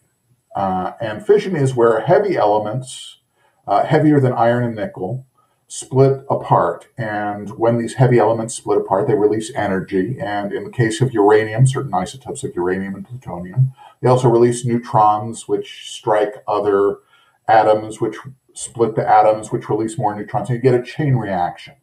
Uh, 0.56 0.92
and 1.00 1.25
fission 1.25 1.54
is 1.54 1.75
where 1.75 2.00
heavy 2.00 2.37
elements, 2.37 3.18
uh, 3.66 3.85
heavier 3.85 4.18
than 4.18 4.32
iron 4.32 4.64
and 4.64 4.75
nickel, 4.75 5.25
split 5.68 6.25
apart. 6.30 6.88
And 6.97 7.50
when 7.50 7.78
these 7.78 7.94
heavy 7.94 8.18
elements 8.18 8.54
split 8.54 8.78
apart, 8.78 9.06
they 9.06 9.14
release 9.14 9.52
energy. 9.54 10.18
And 10.18 10.52
in 10.52 10.64
the 10.64 10.70
case 10.70 11.00
of 11.00 11.12
uranium, 11.12 11.66
certain 11.66 11.94
isotopes 11.94 12.42
of 12.42 12.56
uranium 12.56 12.94
and 12.94 13.06
plutonium, 13.06 13.75
they 14.00 14.08
also 14.08 14.28
release 14.28 14.64
neutrons, 14.64 15.47
which 15.47 15.90
strike 15.92 16.42
other 16.49 16.97
atoms, 17.47 18.00
which 18.00 18.16
split 18.59 18.97
the 18.97 19.09
atoms, 19.09 19.53
which 19.53 19.69
release 19.69 19.97
more 19.97 20.15
neutrons. 20.15 20.50
And 20.50 20.57
you 20.57 20.62
get 20.62 20.79
a 20.79 20.83
chain 20.83 21.15
reaction. 21.15 21.75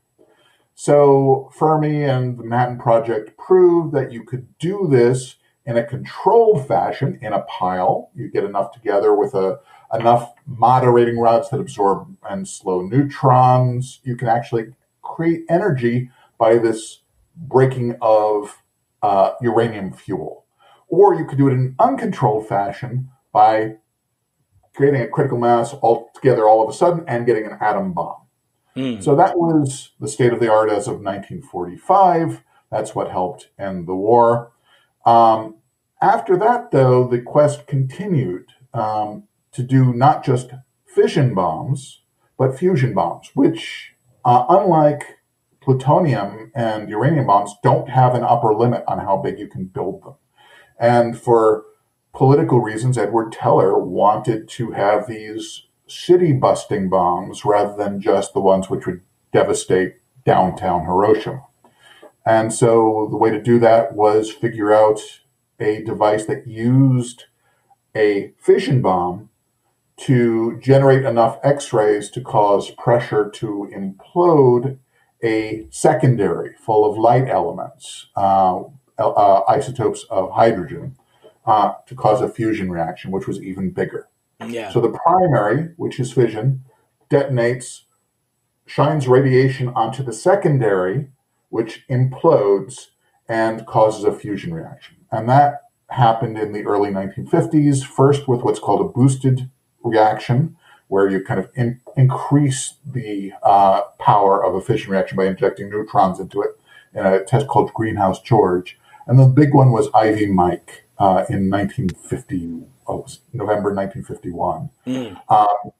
So 0.74 1.50
Fermi 1.54 2.04
and 2.04 2.38
the 2.38 2.44
Manhattan 2.44 2.78
Project 2.78 3.38
proved 3.38 3.94
that 3.96 4.12
you 4.12 4.24
could 4.24 4.58
do 4.60 4.88
this 4.90 5.38
in 5.66 5.78
a 5.78 5.86
controlled 5.86 6.68
fashion 6.68 7.18
in 7.22 7.32
a 7.32 7.44
pile. 7.44 8.12
You 8.14 8.30
get 8.30 8.44
enough 8.44 8.74
together 8.74 9.16
with 9.16 9.34
a 9.34 9.60
enough 9.94 10.34
moderating 10.46 11.18
rods 11.18 11.50
that 11.50 11.62
absorb 11.62 12.14
and 12.30 12.46
slow 12.46 12.82
neutrons. 12.82 14.02
You 14.04 14.18
can 14.18 14.28
actually 14.28 14.76
create 15.02 15.46
energy 15.48 16.10
by 16.38 16.58
this 16.58 17.04
breaking 17.38 17.96
of 18.02 18.62
uh, 19.02 19.32
uranium 19.42 19.94
fuel. 19.94 20.44
Or 20.90 21.16
you 21.16 21.26
could 21.26 21.38
do 21.38 21.48
it 21.48 21.54
in 21.54 21.60
an 21.60 21.76
uncontrolled 21.80 22.48
fashion 22.48 23.12
by 23.32 23.78
creating 24.76 25.02
a 25.02 25.08
critical 25.08 25.38
mass 25.38 25.74
all 25.74 26.10
together 26.14 26.48
all 26.48 26.64
of 26.64 26.70
a 26.70 26.78
sudden 26.78 27.04
and 27.08 27.26
getting 27.26 27.46
an 27.46 27.58
atom 27.62 27.94
bomb. 27.94 28.22
Mm. 28.76 29.04
So 29.04 29.16
that 29.16 29.38
was 29.38 29.92
the 30.00 30.08
state 30.08 30.34
of 30.34 30.40
the 30.40 30.52
art 30.52 30.70
as 30.70 30.88
of 30.88 31.02
1945. 31.02 32.44
That's 32.72 32.94
what 32.94 33.10
helped 33.10 33.50
end 33.58 33.88
the 33.88 33.96
war. 33.96 34.52
Um, 35.06 35.56
after 36.02 36.36
that, 36.38 36.72
though, 36.72 37.08
the 37.08 37.22
quest 37.22 37.68
continued. 37.68 38.48
Um, 38.74 39.24
to 39.56 39.64
do 39.64 39.94
not 39.94 40.24
just 40.24 40.52
fission 40.86 41.34
bombs, 41.34 42.02
but 42.38 42.60
fusion 42.60 42.94
bombs, 42.94 43.32
which, 43.34 43.94
uh, 44.26 44.46
unlike 44.50 45.20
plutonium 45.62 46.52
and 46.54 46.90
uranium 46.90 47.28
bombs, 47.28 47.56
don't 47.64 47.90
have 47.90 48.14
an 48.16 48.24
upper 48.24 48.54
limit 48.54 48.84
on 48.86 49.00
how 49.00 49.16
big 49.16 49.40
you 49.40 49.48
can 49.48 49.66
build 49.66 50.04
them. 50.04 50.16
And 50.78 51.18
for 51.18 51.64
political 52.16 52.60
reasons, 52.60 52.98
Edward 52.98 53.32
Teller 53.32 53.78
wanted 53.78 54.48
to 54.50 54.72
have 54.72 55.08
these 55.08 55.64
city 55.88 56.32
busting 56.34 56.90
bombs 56.90 57.46
rather 57.46 57.76
than 57.76 58.02
just 58.02 58.34
the 58.34 58.40
ones 58.40 58.70
which 58.70 58.88
would 58.88 59.02
devastate 59.32 59.96
downtown 60.26 60.86
Hiroshima. 60.86 61.46
And 62.26 62.52
so 62.52 63.08
the 63.12 63.18
way 63.18 63.30
to 63.30 63.42
do 63.42 63.60
that 63.60 63.94
was 63.94 64.32
figure 64.32 64.74
out 64.74 65.00
a 65.60 65.84
device 65.84 66.26
that 66.26 66.48
used 66.48 67.26
a 67.96 68.34
fission 68.40 68.82
bomb 68.82 69.30
to 69.98 70.60
generate 70.60 71.06
enough 71.06 71.38
X-rays 71.44 72.10
to 72.10 72.22
cause 72.22 72.72
pressure 72.72 73.30
to 73.30 73.70
implode 73.74 74.78
a 75.24 75.68
secondary 75.70 76.54
full 76.60 76.90
of 76.90 76.98
light 76.98 77.30
elements, 77.30 78.08
uh, 78.16 78.62
uh, 78.98 79.42
isotopes 79.48 80.06
of 80.10 80.32
hydrogen, 80.32 80.96
uh, 81.46 81.74
to 81.88 81.96
cause 81.96 82.22
a 82.22 82.30
fusion 82.30 82.72
reaction, 82.72 83.12
which 83.12 83.28
was 83.28 83.42
even 83.42 83.72
bigger. 83.72 84.08
Yeah. 84.46 84.72
So 84.72 84.82
the 84.82 84.90
primary, 84.90 85.74
which 85.78 86.00
is 86.00 86.12
fission, 86.12 86.64
detonates, 87.10 87.82
shines 88.66 89.08
radiation 89.08 89.70
onto 89.70 90.04
the 90.04 90.14
secondary, 90.14 91.08
which 91.50 91.86
implodes 91.90 92.88
and 93.30 93.66
causes 93.66 94.04
a 94.04 94.12
fusion 94.12 94.54
reaction. 94.54 94.98
And 95.12 95.30
that 95.30 95.62
happened 95.90 96.38
in 96.38 96.52
the 96.52 96.66
early 96.66 96.90
1950s, 96.90 97.86
first 97.86 98.28
with 98.28 98.42
what's 98.42 98.60
called 98.60 98.82
a 98.82 98.92
boosted 98.92 99.50
reaction, 99.84 100.58
where 100.88 101.10
you 101.10 101.24
kind 101.24 101.40
of 101.40 101.50
in, 101.56 101.80
increase 101.96 102.76
the 102.86 103.34
uh, 103.44 103.82
power 104.00 104.44
of 104.44 104.56
a 104.56 104.62
fission 104.62 104.92
reaction 104.92 105.16
by 105.16 105.26
injecting 105.26 105.70
neutrons 105.70 106.20
into 106.20 106.42
it 106.42 106.60
in 106.94 107.06
a 107.06 107.24
test 107.24 107.48
called 107.48 107.74
Greenhouse 107.74 108.22
George. 108.22 108.78
And 109.08 109.20
the 109.20 109.28
big 109.28 109.54
one 109.54 109.72
was 109.72 109.90
Ivy 109.94 110.28
Mike 110.28 110.85
uh, 110.98 111.26
in 111.30 111.50
1950, 111.50 112.64
oh, 112.88 113.06
November 113.34 113.74
1951. 113.74 114.70
Mm. 114.88 115.22
Um, 115.30 115.72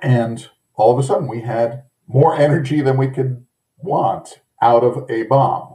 and 0.00 0.48
all 0.74 0.92
of 0.92 1.02
a 1.02 1.06
sudden, 1.06 1.28
we 1.28 1.42
had 1.42 1.84
more 2.06 2.36
energy 2.36 2.80
than 2.80 2.96
we 2.96 3.08
could 3.08 3.44
want 3.78 4.40
out 4.62 4.84
of 4.84 5.08
a 5.10 5.24
bomb. 5.24 5.74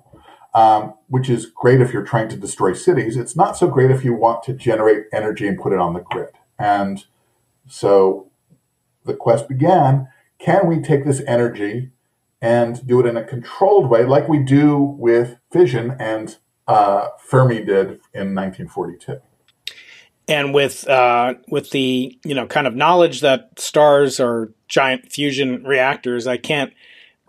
Um, 0.55 0.93
which 1.08 1.32
is 1.32 1.48
great 1.48 1.82
if 1.82 1.91
you're 1.91 2.03
trying 2.03 2.29
to 2.29 2.36
destroy 2.36 2.74
cities. 2.74 3.17
It's 3.17 3.36
not 3.36 3.58
so 3.58 3.67
great 3.67 3.89
if 3.89 4.05
you 4.05 4.13
want 4.13 4.43
to 4.43 4.53
generate 4.53 5.05
energy 5.12 5.48
and 5.48 5.60
put 5.60 5.74
it 5.74 5.79
on 5.79 5.96
the 5.96 6.01
grid. 6.01 6.29
And 6.60 7.03
so 7.67 8.29
the 9.03 9.15
quest 9.15 9.50
began 9.50 10.10
can 10.38 10.67
we 10.67 10.79
take 10.82 11.05
this 11.05 11.22
energy 11.25 11.91
and 12.41 12.86
do 12.86 13.00
it 13.00 13.05
in 13.05 13.15
a 13.15 13.24
controlled 13.24 13.89
way, 13.89 14.03
like 14.03 14.27
we 14.27 14.39
do 14.39 14.77
with 14.77 15.38
fission 15.50 15.96
and 15.98 16.38
uh, 16.67 17.10
Fermi 17.20 17.63
did 17.63 18.00
in 18.13 18.36
1942? 18.36 19.20
And 20.27 20.53
with 20.53 20.88
uh, 20.88 21.36
with 21.50 21.72
the 21.72 22.17
you 22.24 22.34
know 22.34 22.48
kind 22.48 22.65
of 22.65 22.75
knowledge 22.75 23.22
that 23.22 23.60
stars 23.60 24.20
are 24.20 24.53
giant 24.70 25.12
fusion 25.12 25.63
reactors, 25.65 26.27
I 26.27 26.38
can't 26.38 26.74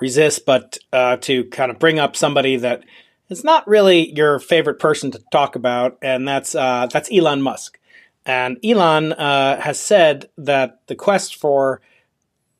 resist 0.00 0.44
but 0.46 0.78
uh, 0.92 1.16
to 1.16 1.44
kind 1.46 1.70
of 1.70 1.78
bring 1.78 1.98
up 1.98 2.14
somebody 2.14 2.56
that 2.56 2.84
is 3.28 3.42
not 3.42 3.66
really 3.66 4.14
your 4.14 4.38
favorite 4.38 4.78
person 4.78 5.10
to 5.10 5.22
talk 5.32 5.56
about, 5.56 5.98
and 6.02 6.26
that's 6.28 6.54
uh, 6.54 6.86
that's 6.92 7.10
Elon 7.12 7.42
Musk. 7.42 7.78
And 8.26 8.58
Elon 8.64 9.12
uh, 9.12 9.60
has 9.60 9.78
said 9.78 10.30
that 10.38 10.80
the 10.86 10.94
quest 10.94 11.34
for 11.34 11.80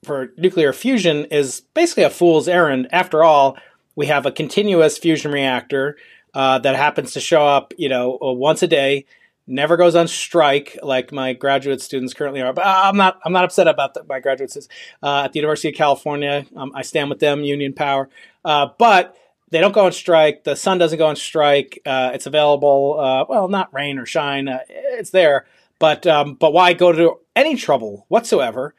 for 0.04 0.32
nuclear 0.36 0.72
fusion 0.72 1.26
is 1.26 1.62
basically 1.74 2.02
a 2.02 2.10
fool's 2.10 2.48
errand. 2.48 2.88
After 2.92 3.22
all, 3.22 3.56
we 3.96 4.06
have 4.06 4.26
a 4.26 4.32
continuous 4.32 4.98
fusion 4.98 5.32
reactor 5.32 5.96
uh, 6.34 6.58
that 6.58 6.76
happens 6.76 7.12
to 7.12 7.20
show 7.20 7.46
up, 7.46 7.72
you 7.78 7.88
know, 7.88 8.18
uh, 8.22 8.32
once 8.32 8.62
a 8.62 8.66
day, 8.66 9.06
never 9.46 9.76
goes 9.76 9.94
on 9.94 10.08
strike 10.08 10.78
like 10.82 11.12
my 11.12 11.32
graduate 11.32 11.80
students 11.80 12.14
currently 12.14 12.40
are. 12.40 12.52
But 12.52 12.66
I'm 12.66 12.96
not 12.96 13.20
I'm 13.24 13.32
not 13.32 13.44
upset 13.44 13.68
about 13.68 13.94
the, 13.94 14.04
my 14.04 14.20
graduate 14.20 14.50
students 14.50 14.72
uh, 15.02 15.24
at 15.24 15.32
the 15.32 15.38
University 15.38 15.68
of 15.68 15.74
California. 15.74 16.46
Um, 16.56 16.72
I 16.74 16.82
stand 16.82 17.10
with 17.10 17.20
them, 17.20 17.44
union 17.44 17.72
power. 17.72 18.08
Uh, 18.44 18.68
but 18.78 19.16
they 19.50 19.60
don't 19.60 19.72
go 19.72 19.86
on 19.86 19.92
strike. 19.92 20.44
The 20.44 20.56
sun 20.56 20.78
doesn't 20.78 20.98
go 20.98 21.06
on 21.06 21.16
strike. 21.16 21.80
Uh, 21.86 22.10
it's 22.12 22.26
available. 22.26 22.98
Uh, 22.98 23.24
well, 23.28 23.48
not 23.48 23.72
rain 23.72 23.98
or 23.98 24.06
shine. 24.06 24.48
Uh, 24.48 24.60
it's 24.68 25.10
there. 25.10 25.46
But 25.78 26.06
um, 26.06 26.34
but 26.34 26.52
why 26.52 26.72
go 26.72 26.92
to 26.92 27.20
any 27.36 27.56
trouble 27.56 28.06
whatsoever? 28.08 28.74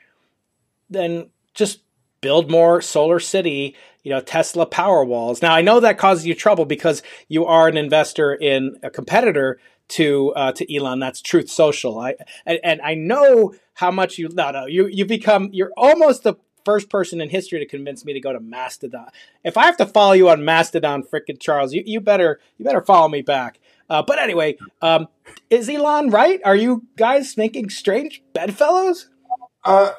Then 0.90 1.30
just 1.54 1.82
build 2.22 2.50
more 2.50 2.80
SolarCity. 2.80 3.76
You 4.06 4.12
know, 4.12 4.22
Tesla 4.22 4.66
power 4.66 5.04
walls. 5.04 5.42
Now 5.42 5.54
I 5.54 5.62
know 5.62 5.82
that 5.82 5.98
causes 5.98 6.26
you 6.26 6.36
trouble 6.36 6.66
because 6.66 7.04
you 7.28 7.46
are 7.46 7.68
an 7.68 7.76
investor 7.76 8.34
in 8.34 8.78
a 8.84 8.90
competitor 8.90 9.60
to 9.90 10.32
uh, 10.36 10.52
to 10.54 10.76
Elon. 10.76 11.00
That's 11.00 11.22
Truth 11.22 11.50
Social. 11.50 12.00
I 12.00 12.16
and, 12.46 12.60
and 12.64 12.82
I 12.82 12.94
know 12.94 13.54
how 13.74 13.92
much 13.92 14.18
you 14.18 14.30
no 14.32 14.52
no 14.52 14.66
you 14.68 14.88
you 14.88 15.06
become 15.06 15.50
you're 15.52 15.72
almost 15.76 16.24
the 16.24 16.36
first 16.64 16.90
person 16.90 17.20
in 17.20 17.30
history 17.30 17.60
to 17.60 17.66
convince 17.66 18.06
me 18.06 18.14
to 18.14 18.20
go 18.20 18.32
to 18.32 18.40
Mastodon. 18.40 19.10
If 19.44 19.58
I 19.58 19.66
have 19.66 19.78
to 19.78 19.86
follow 19.86 20.14
you 20.14 20.30
on 20.30 20.44
Mastodon, 20.46 21.04
frickin' 21.04 21.40
Charles, 21.40 21.74
you, 21.74 21.84
you 21.86 22.00
better 22.00 22.40
you 22.58 22.66
better 22.66 22.82
follow 22.82 23.08
me 23.08 23.22
back. 23.22 23.60
Uh, 23.90 24.02
but 24.02 24.20
anyway, 24.20 24.58
um, 24.82 25.08
is 25.50 25.70
Elon 25.70 26.10
right? 26.10 26.42
Are 26.46 26.56
you 26.56 26.86
guys 26.96 27.38
making 27.38 27.70
strange 27.70 28.24
bedfellows? 28.34 29.10
Uh, 29.64 29.92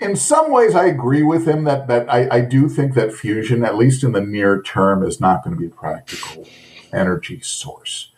in 0.00 0.16
some 0.16 0.50
ways, 0.50 0.74
I 0.74 0.86
agree 0.86 1.22
with 1.22 1.46
him 1.46 1.64
that 1.64 1.86
that 1.88 2.12
I, 2.12 2.28
I 2.30 2.40
do 2.40 2.68
think 2.68 2.94
that 2.94 3.12
fusion, 3.12 3.64
at 3.64 3.76
least 3.76 4.04
in 4.04 4.12
the 4.12 4.20
near 4.20 4.62
term, 4.62 5.02
is 5.02 5.20
not 5.20 5.42
going 5.42 5.56
to 5.56 5.60
be 5.60 5.66
a 5.66 5.70
practical 5.70 6.46
energy 6.92 7.40
source. 7.40 8.12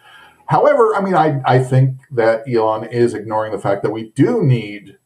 However, 0.47 0.95
I 0.95 1.01
mean, 1.01 1.15
I, 1.15 1.41
I 1.45 1.59
think 1.59 1.99
that 2.11 2.43
Elon 2.49 2.85
is 2.85 3.15
ignoring 3.15 3.53
the 3.53 3.59
fact 3.59 3.83
that 3.83 3.93
we 3.93 4.11
do 4.11 4.43
need 4.43 4.99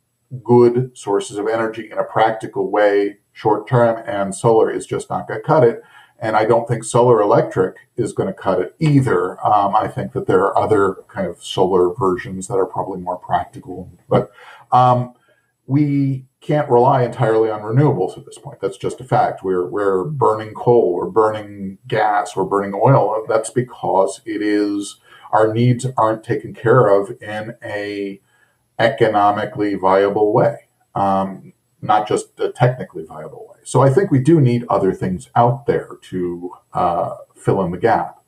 good 0.43 0.97
sources 0.97 1.37
of 1.39 1.47
energy 1.47 1.91
in 1.91 1.99
a 1.99 2.05
practical 2.05 2.71
way 2.71 3.19
short 3.33 3.69
term, 3.69 4.03
and 4.07 4.35
solar 4.35 4.71
is 4.71 4.85
just 4.85 5.09
not 5.09 5.29
going 5.29 5.41
to 5.41 5.47
cut 5.47 5.65
it. 5.65 5.83
And 6.21 6.35
I 6.35 6.45
don't 6.45 6.67
think 6.67 6.83
solar 6.83 7.21
electric 7.21 7.77
is 7.97 8.13
going 8.13 8.27
to 8.27 8.33
cut 8.33 8.61
it 8.61 8.75
either. 8.81 9.39
Um, 9.47 9.77
I 9.77 9.87
think 9.87 10.13
that 10.13 10.27
there 10.27 10.41
are 10.41 10.59
other 10.59 10.97
kind 11.07 11.29
of 11.29 11.43
solar 11.43 11.95
versions 11.95 12.49
that 12.49 12.57
are 12.57 12.67
probably 12.67 13.01
more 13.01 13.17
practical. 13.17 13.89
But 14.09 14.33
um, 14.73 15.15
we 15.69 16.25
can't 16.41 16.71
rely 16.71 17.03
entirely 17.03 17.51
on 17.51 17.63
renewables 17.63 18.17
at 18.17 18.25
this 18.25 18.39
point. 18.39 18.61
That's 18.61 18.77
just 18.77 19.01
a 19.01 19.05
fact. 19.05 19.43
We're 19.43 19.67
we're 19.67 20.05
burning 20.05 20.55
coal, 20.55 20.95
we're 20.95 21.11
burning 21.11 21.79
gas, 21.87 22.37
we're 22.37 22.45
burning 22.45 22.75
oil. 22.75 23.25
That's 23.29 23.51
because 23.51 24.21
it 24.25 24.41
is 24.43 24.99
our 25.33 25.53
needs 25.53 25.87
aren't 25.97 26.25
taken 26.25 26.55
care 26.55 26.87
of 26.87 27.11
in 27.21 27.55
a 27.63 28.21
economically 28.79 29.75
viable 29.75 30.33
way, 30.33 30.69
um, 30.95 31.53
not 31.83 32.07
just 32.07 32.39
a 32.39 32.51
technically 32.51 33.05
viable 33.05 33.47
way. 33.51 33.61
So 33.65 33.83
I 33.83 33.91
think 33.91 34.11
we 34.11 34.21
do 34.21 34.41
need 34.41 34.65
other 34.71 34.93
things 34.93 35.29
out 35.35 35.67
there 35.67 35.99
to 36.03 36.51
uh, 36.73 37.17
fill 37.35 37.63
in 37.65 37.73
the 37.73 37.79
gap. 37.79 38.23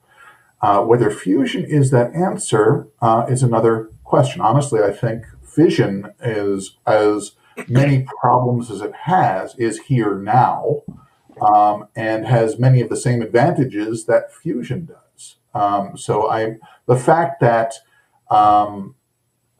Uh, 0.61 0.83
whether 0.83 1.11
fusion 1.11 1.64
is 1.64 1.90
that 1.90 2.14
answer 2.14 2.88
uh, 3.00 3.25
is 3.29 3.43
another 3.43 3.90
question. 4.05 4.43
Honestly, 4.43 4.81
I 4.83 4.93
think 4.93 5.25
fission 5.43 6.12
is 6.21 6.76
as 6.87 7.33
many 7.69 8.07
problems 8.21 8.71
as 8.71 8.81
it 8.81 8.95
has 8.95 9.55
is 9.57 9.81
here 9.81 10.14
now 10.14 10.83
um, 11.40 11.88
and 11.97 12.26
has 12.26 12.59
many 12.59 12.81
of 12.81 12.88
the 12.88 12.97
same 12.97 13.23
advantages 13.23 14.07
that 14.07 14.35
fusion 14.35 14.87
does. 14.87 15.37
Um, 15.55 15.97
so 15.97 16.31
I, 16.31 16.57
the 16.87 16.97
fact 16.97 17.40
that 17.40 17.75
um, 18.31 18.95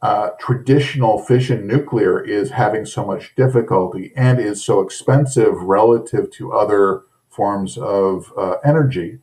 uh, 0.01 0.29
traditional 0.39 1.19
fission 1.19 1.67
nuclear 1.67 2.23
is 2.23 2.51
having 2.51 2.85
so 2.85 3.05
much 3.05 3.35
difficulty 3.35 4.11
and 4.15 4.39
is 4.39 4.63
so 4.63 4.79
expensive 4.81 5.53
relative 5.61 6.31
to 6.31 6.53
other 6.53 7.03
forms 7.29 7.77
of 7.77 8.31
uh, 8.37 8.55
energy 8.63 9.19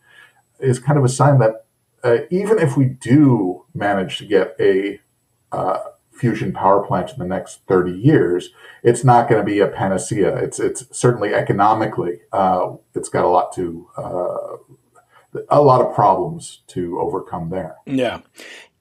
is 0.61 0.79
kind 0.79 0.99
of 0.99 1.05
a 1.05 1.09
sign 1.09 1.39
that 1.39 1.65
uh, 2.05 2.19
even 2.31 2.59
if 2.59 2.77
we 2.77 2.85
do 2.85 3.65
manage 3.75 4.19
to 4.19 4.25
get 4.25 4.55
a 4.61 5.01
uh, 5.51 5.81
fusion 6.19 6.53
power 6.53 6.85
plant 6.85 7.11
in 7.11 7.19
the 7.19 7.25
next 7.25 7.61
30 7.69 7.93
years, 7.93 8.51
it's 8.83 9.05
not 9.05 9.29
going 9.29 9.41
to 9.41 9.47
be 9.47 9.61
a 9.61 9.69
panacea. 9.69 10.37
It's 10.37 10.59
it's 10.59 10.85
certainly 10.97 11.35
economically, 11.35 12.21
uh, 12.33 12.75
it's 12.95 13.09
got 13.09 13.25
a 13.25 13.29
lot 13.29 13.53
to 13.55 13.89
uh, 13.97 14.57
a 15.49 15.63
lot 15.63 15.81
of 15.81 15.95
problems 15.95 16.61
to 16.69 16.99
overcome 17.01 17.51
there. 17.51 17.77
Yeah. 17.87 18.21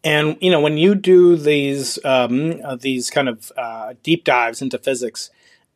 And 0.03 0.37
you 0.39 0.51
know 0.51 0.61
when 0.61 0.77
you 0.77 0.95
do 0.95 1.35
these 1.35 2.03
um, 2.05 2.61
uh, 2.63 2.75
these 2.75 3.09
kind 3.09 3.27
of 3.27 3.51
uh, 3.57 3.93
deep 4.03 4.23
dives 4.23 4.61
into 4.61 4.77
physics, 4.77 5.29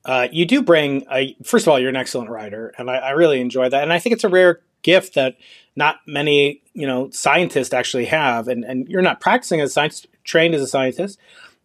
uh, 0.05 0.27
you 0.31 0.45
do 0.45 0.61
bring 0.61 1.05
a, 1.11 1.35
first 1.43 1.65
of 1.65 1.71
all 1.71 1.79
you're 1.79 1.89
an 1.89 1.95
excellent 1.95 2.29
writer, 2.29 2.73
and 2.77 2.89
I, 2.89 2.95
I 2.97 3.09
really 3.11 3.41
enjoy 3.41 3.69
that. 3.69 3.83
And 3.83 3.91
I 3.91 3.99
think 3.99 4.13
it's 4.13 4.23
a 4.23 4.29
rare 4.29 4.61
gift 4.83 5.15
that 5.15 5.37
not 5.75 5.97
many 6.07 6.61
you 6.73 6.87
know 6.87 7.09
scientists 7.09 7.73
actually 7.73 8.05
have. 8.05 8.47
And 8.47 8.63
and 8.63 8.87
you're 8.87 9.01
not 9.01 9.19
practicing 9.19 9.59
as 9.59 9.73
science 9.73 10.05
trained 10.23 10.55
as 10.55 10.61
a 10.61 10.67
scientist, 10.67 11.19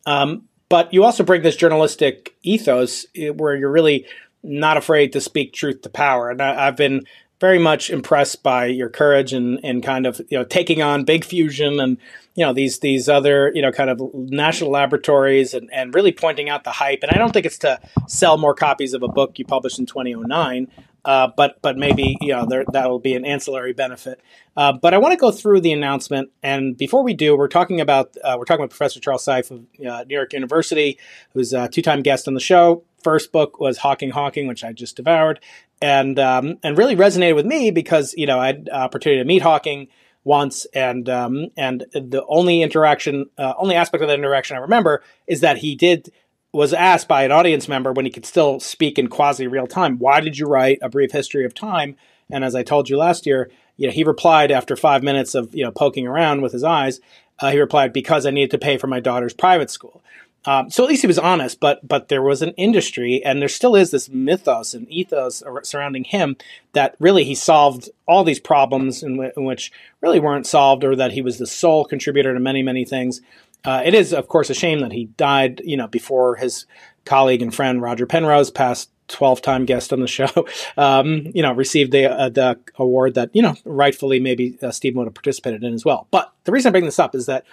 um, 0.06 0.48
but 0.68 0.92
you 0.92 1.04
also 1.04 1.22
bring 1.22 1.42
this 1.42 1.56
journalistic 1.56 2.34
ethos 2.42 3.06
eh, 3.14 3.28
where 3.28 3.54
you're 3.54 3.70
really 3.70 4.06
not 4.42 4.76
afraid 4.76 5.12
to 5.12 5.20
speak 5.20 5.52
truth 5.52 5.82
to 5.82 5.90
power. 5.90 6.30
And 6.30 6.40
I, 6.40 6.66
have 6.66 6.76
been 6.76 7.04
very 7.40 7.58
much 7.58 7.90
impressed 7.90 8.42
by 8.42 8.66
your 8.66 8.88
courage 8.88 9.32
and, 9.32 9.60
and 9.62 9.82
kind 9.82 10.06
of 10.06 10.20
you 10.28 10.38
know 10.38 10.44
taking 10.44 10.80
on 10.82 11.04
big 11.04 11.24
fusion 11.24 11.80
and 11.80 11.98
you 12.34 12.44
know 12.46 12.52
these 12.52 12.78
these 12.78 13.08
other 13.08 13.52
you 13.54 13.60
know 13.60 13.72
kind 13.72 13.90
of 13.90 14.00
national 14.14 14.70
laboratories 14.70 15.52
and, 15.52 15.68
and 15.72 15.94
really 15.94 16.12
pointing 16.12 16.48
out 16.48 16.64
the 16.64 16.70
hype. 16.70 17.00
And 17.02 17.10
I 17.10 17.18
don't 17.18 17.32
think 17.32 17.46
it's 17.46 17.58
to 17.58 17.80
sell 18.08 18.38
more 18.38 18.54
copies 18.54 18.94
of 18.94 19.02
a 19.02 19.08
book 19.08 19.38
you 19.38 19.44
published 19.44 19.78
in 19.78 19.86
2009. 19.86 20.68
Uh, 21.06 21.28
but 21.36 21.62
but 21.62 21.78
maybe 21.78 22.16
you 22.20 22.32
know 22.32 22.44
there, 22.44 22.64
that 22.72 22.90
will 22.90 22.98
be 22.98 23.14
an 23.14 23.24
ancillary 23.24 23.72
benefit. 23.72 24.20
Uh, 24.56 24.72
but 24.72 24.92
I 24.92 24.98
want 24.98 25.12
to 25.12 25.16
go 25.16 25.30
through 25.30 25.60
the 25.60 25.72
announcement, 25.72 26.30
and 26.42 26.76
before 26.76 27.04
we 27.04 27.14
do, 27.14 27.36
we're 27.36 27.46
talking 27.46 27.80
about 27.80 28.16
uh, 28.24 28.34
we're 28.36 28.44
talking 28.44 28.64
about 28.64 28.70
Professor 28.70 28.98
Charles 28.98 29.24
Seife 29.24 29.52
of 29.52 29.60
uh, 29.86 30.04
New 30.04 30.16
York 30.16 30.32
University, 30.32 30.98
who's 31.32 31.52
a 31.52 31.68
two-time 31.68 32.02
guest 32.02 32.26
on 32.26 32.34
the 32.34 32.40
show. 32.40 32.82
First 33.04 33.30
book 33.30 33.60
was 33.60 33.78
Hawking 33.78 34.10
Hawking, 34.10 34.48
which 34.48 34.64
I 34.64 34.72
just 34.72 34.96
devoured, 34.96 35.38
and 35.80 36.18
um, 36.18 36.58
and 36.64 36.76
really 36.76 36.96
resonated 36.96 37.36
with 37.36 37.46
me 37.46 37.70
because 37.70 38.12
you 38.16 38.26
know 38.26 38.40
I 38.40 38.48
had 38.48 38.68
opportunity 38.72 39.22
to 39.22 39.24
meet 39.24 39.42
Hawking 39.42 39.86
once, 40.24 40.64
and 40.74 41.08
um, 41.08 41.50
and 41.56 41.86
the 41.92 42.24
only 42.26 42.62
interaction, 42.62 43.26
uh, 43.38 43.54
only 43.56 43.76
aspect 43.76 44.02
of 44.02 44.08
that 44.08 44.18
interaction 44.18 44.56
I 44.56 44.60
remember 44.60 45.04
is 45.28 45.40
that 45.40 45.58
he 45.58 45.76
did 45.76 46.10
was 46.56 46.72
asked 46.72 47.06
by 47.06 47.24
an 47.24 47.32
audience 47.32 47.68
member 47.68 47.92
when 47.92 48.06
he 48.06 48.10
could 48.10 48.26
still 48.26 48.58
speak 48.58 48.98
in 48.98 49.08
quasi 49.08 49.46
real 49.46 49.66
time, 49.66 49.98
why 49.98 50.20
did 50.20 50.38
you 50.38 50.46
write 50.46 50.78
a 50.82 50.88
brief 50.88 51.12
history 51.12 51.44
of 51.44 51.54
time? 51.54 51.96
And 52.30 52.44
as 52.44 52.54
I 52.54 52.62
told 52.62 52.88
you 52.88 52.96
last 52.96 53.26
year, 53.26 53.50
you 53.76 53.86
know, 53.86 53.92
he 53.92 54.04
replied 54.04 54.50
after 54.50 54.74
five 54.74 55.02
minutes 55.02 55.34
of 55.34 55.54
you 55.54 55.64
know 55.64 55.70
poking 55.70 56.06
around 56.06 56.40
with 56.40 56.52
his 56.52 56.64
eyes, 56.64 57.00
uh, 57.38 57.50
he 57.50 57.60
replied 57.60 57.92
because 57.92 58.26
I 58.26 58.30
needed 58.30 58.50
to 58.52 58.58
pay 58.58 58.78
for 58.78 58.86
my 58.86 59.00
daughter's 59.00 59.34
private 59.34 59.70
school. 59.70 60.02
Um, 60.46 60.70
so 60.70 60.84
at 60.84 60.88
least 60.88 61.02
he 61.02 61.08
was 61.08 61.18
honest, 61.18 61.58
but 61.58 61.86
but 61.86 62.08
there 62.08 62.22
was 62.22 62.40
an 62.40 62.52
industry, 62.52 63.20
and 63.24 63.42
there 63.42 63.48
still 63.48 63.74
is 63.74 63.90
this 63.90 64.08
mythos 64.08 64.74
and 64.74 64.88
ethos 64.88 65.42
surrounding 65.64 66.04
him 66.04 66.36
that 66.72 66.94
really 67.00 67.24
he 67.24 67.34
solved 67.34 67.90
all 68.06 68.22
these 68.22 68.38
problems 68.38 69.02
in, 69.02 69.16
w- 69.16 69.32
in 69.36 69.44
which 69.44 69.72
really 70.00 70.20
weren't 70.20 70.46
solved, 70.46 70.84
or 70.84 70.94
that 70.94 71.12
he 71.12 71.20
was 71.20 71.38
the 71.38 71.46
sole 71.48 71.84
contributor 71.84 72.32
to 72.32 72.38
many 72.38 72.62
many 72.62 72.84
things. 72.84 73.20
Uh, 73.64 73.82
it 73.84 73.94
is, 73.94 74.12
of 74.12 74.28
course, 74.28 74.50
a 74.50 74.54
shame 74.54 74.80
that 74.80 74.92
he 74.92 75.06
died, 75.16 75.60
you 75.64 75.76
know, 75.76 75.88
before 75.88 76.36
his 76.36 76.66
colleague 77.04 77.42
and 77.42 77.54
friend 77.54 77.82
Roger 77.82 78.06
Penrose 78.06 78.50
past 78.50 78.90
12 79.08 79.42
time 79.42 79.64
guest 79.64 79.92
on 79.92 80.00
the 80.00 80.06
show, 80.06 80.28
um, 80.76 81.26
you 81.34 81.42
know, 81.42 81.52
received 81.52 81.92
the, 81.92 82.06
uh, 82.06 82.28
the 82.28 82.58
award 82.76 83.14
that, 83.14 83.30
you 83.32 83.42
know, 83.42 83.56
rightfully 83.64 84.20
maybe 84.20 84.58
uh, 84.62 84.70
Steve 84.70 84.96
would 84.96 85.06
have 85.06 85.14
participated 85.14 85.64
in 85.64 85.74
as 85.74 85.84
well. 85.84 86.06
But 86.10 86.32
the 86.44 86.52
reason 86.52 86.70
I 86.70 86.72
bring 86.72 86.84
this 86.84 86.98
up 86.98 87.14
is 87.14 87.26
that, 87.26 87.44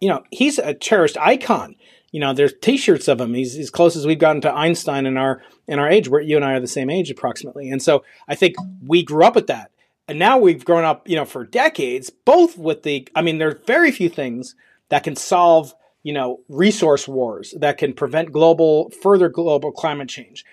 you 0.00 0.08
know, 0.08 0.22
he's 0.30 0.58
a 0.58 0.74
cherished 0.74 1.16
icon. 1.18 1.76
You 2.12 2.20
know, 2.20 2.32
there's 2.32 2.54
T-shirts 2.60 3.08
of 3.08 3.20
him. 3.20 3.34
He's 3.34 3.58
as 3.58 3.70
close 3.70 3.94
as 3.94 4.06
we've 4.06 4.18
gotten 4.18 4.40
to 4.42 4.52
Einstein 4.52 5.04
in 5.04 5.18
our 5.18 5.42
in 5.66 5.78
our 5.78 5.88
age. 5.88 6.08
Where 6.08 6.22
you 6.22 6.36
and 6.36 6.44
I 6.44 6.54
are 6.54 6.60
the 6.60 6.66
same 6.66 6.88
age 6.88 7.10
approximately, 7.10 7.68
and 7.68 7.82
so 7.82 8.02
I 8.26 8.34
think 8.34 8.56
we 8.86 9.02
grew 9.02 9.24
up 9.24 9.34
with 9.34 9.48
that, 9.48 9.72
and 10.06 10.18
now 10.18 10.38
we've 10.38 10.64
grown 10.64 10.84
up, 10.84 11.06
you 11.06 11.16
know, 11.16 11.26
for 11.26 11.44
decades, 11.44 12.08
both 12.08 12.56
with 12.56 12.82
the. 12.82 13.06
I 13.14 13.20
mean, 13.20 13.36
there's 13.36 13.62
very 13.66 13.90
few 13.90 14.08
things 14.08 14.54
that 14.88 15.04
can 15.04 15.16
solve 15.16 15.74
you 16.02 16.12
know 16.12 16.40
resource 16.48 17.08
wars 17.08 17.54
that 17.58 17.78
can 17.78 17.92
prevent 17.92 18.32
global 18.32 18.90
further 19.02 19.28
global 19.28 19.72
climate 19.72 20.08
change. 20.08 20.44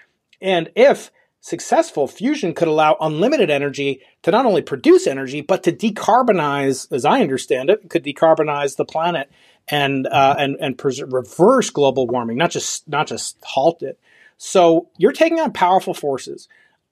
And 0.42 0.72
if 0.76 1.12
successful 1.42 2.08
fusion 2.08 2.54
could 2.54 2.68
allow 2.68 2.98
unlimited 3.00 3.52
energy 3.52 4.02
to 4.24 4.32
not 4.32 4.48
only 4.48 4.64
produce 4.64 5.06
energy 5.06 5.42
but 5.42 5.62
to 5.62 5.72
decarbonize 5.72 6.92
as 6.92 7.06
i 7.06 7.22
understand 7.22 7.70
it 7.70 7.88
could 7.88 8.04
decarbonize 8.04 8.78
the 8.78 8.86
planet 8.86 9.30
and 9.68 10.08
uh, 10.08 10.36
and 10.38 10.58
and 10.60 10.78
pres- 10.78 11.02
reverse 11.02 11.70
global 11.70 12.08
warming 12.08 12.38
not 12.38 12.52
just 12.52 12.88
not 12.88 13.08
just 13.08 13.38
halt 13.44 13.82
it. 13.82 14.00
So 14.38 14.90
you're 14.98 15.14
taking 15.14 15.40
on 15.40 15.54
powerful 15.54 15.94
forces. 15.94 16.48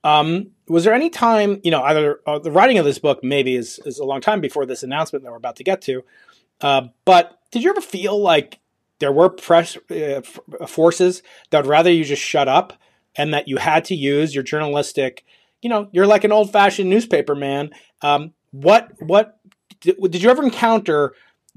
Um, 0.06 0.51
was 0.67 0.84
there 0.84 0.93
any 0.93 1.10
time 1.10 1.60
you 1.63 1.71
know 1.71 1.84
either 1.84 2.19
uh, 2.25 2.39
the 2.39 2.51
writing 2.51 2.77
of 2.77 2.86
this 2.86 2.99
book 2.99 3.23
maybe 3.23 3.56
is, 3.56 3.79
is 3.86 3.99
a 3.99 4.06
long 4.06 4.21
time 4.21 4.41
before 4.41 4.65
this 4.65 4.84
announcement 4.84 5.23
that 5.23 5.32
we're 5.32 5.38
about 5.38 5.58
to 5.58 5.63
get 5.63 5.82
to 5.84 6.03
uh, 6.61 6.87
but 7.05 7.39
did 7.51 7.63
you 7.63 7.69
ever 7.69 7.81
feel 7.81 8.19
like 8.19 8.59
there 8.99 9.11
were 9.11 9.29
press 9.29 9.77
uh, 9.91 10.21
forces 10.67 11.23
that 11.49 11.59
would 11.59 11.69
rather 11.69 11.91
you 11.91 12.03
just 12.03 12.21
shut 12.21 12.47
up 12.47 12.73
and 13.15 13.33
that 13.33 13.47
you 13.47 13.57
had 13.57 13.85
to 13.85 13.95
use 13.95 14.33
your 14.33 14.43
journalistic, 14.43 15.25
you 15.61 15.69
know, 15.69 15.89
you're 15.91 16.07
like 16.07 16.23
an 16.23 16.31
old 16.31 16.51
fashioned 16.51 16.89
newspaper 16.89 17.35
man. 17.35 17.71
Um, 18.01 18.33
what 18.51 18.91
what 18.99 19.39
did, 19.81 19.97
did, 20.09 20.23
you 20.23 20.29
ever 20.29 20.43
encounter 20.43 21.13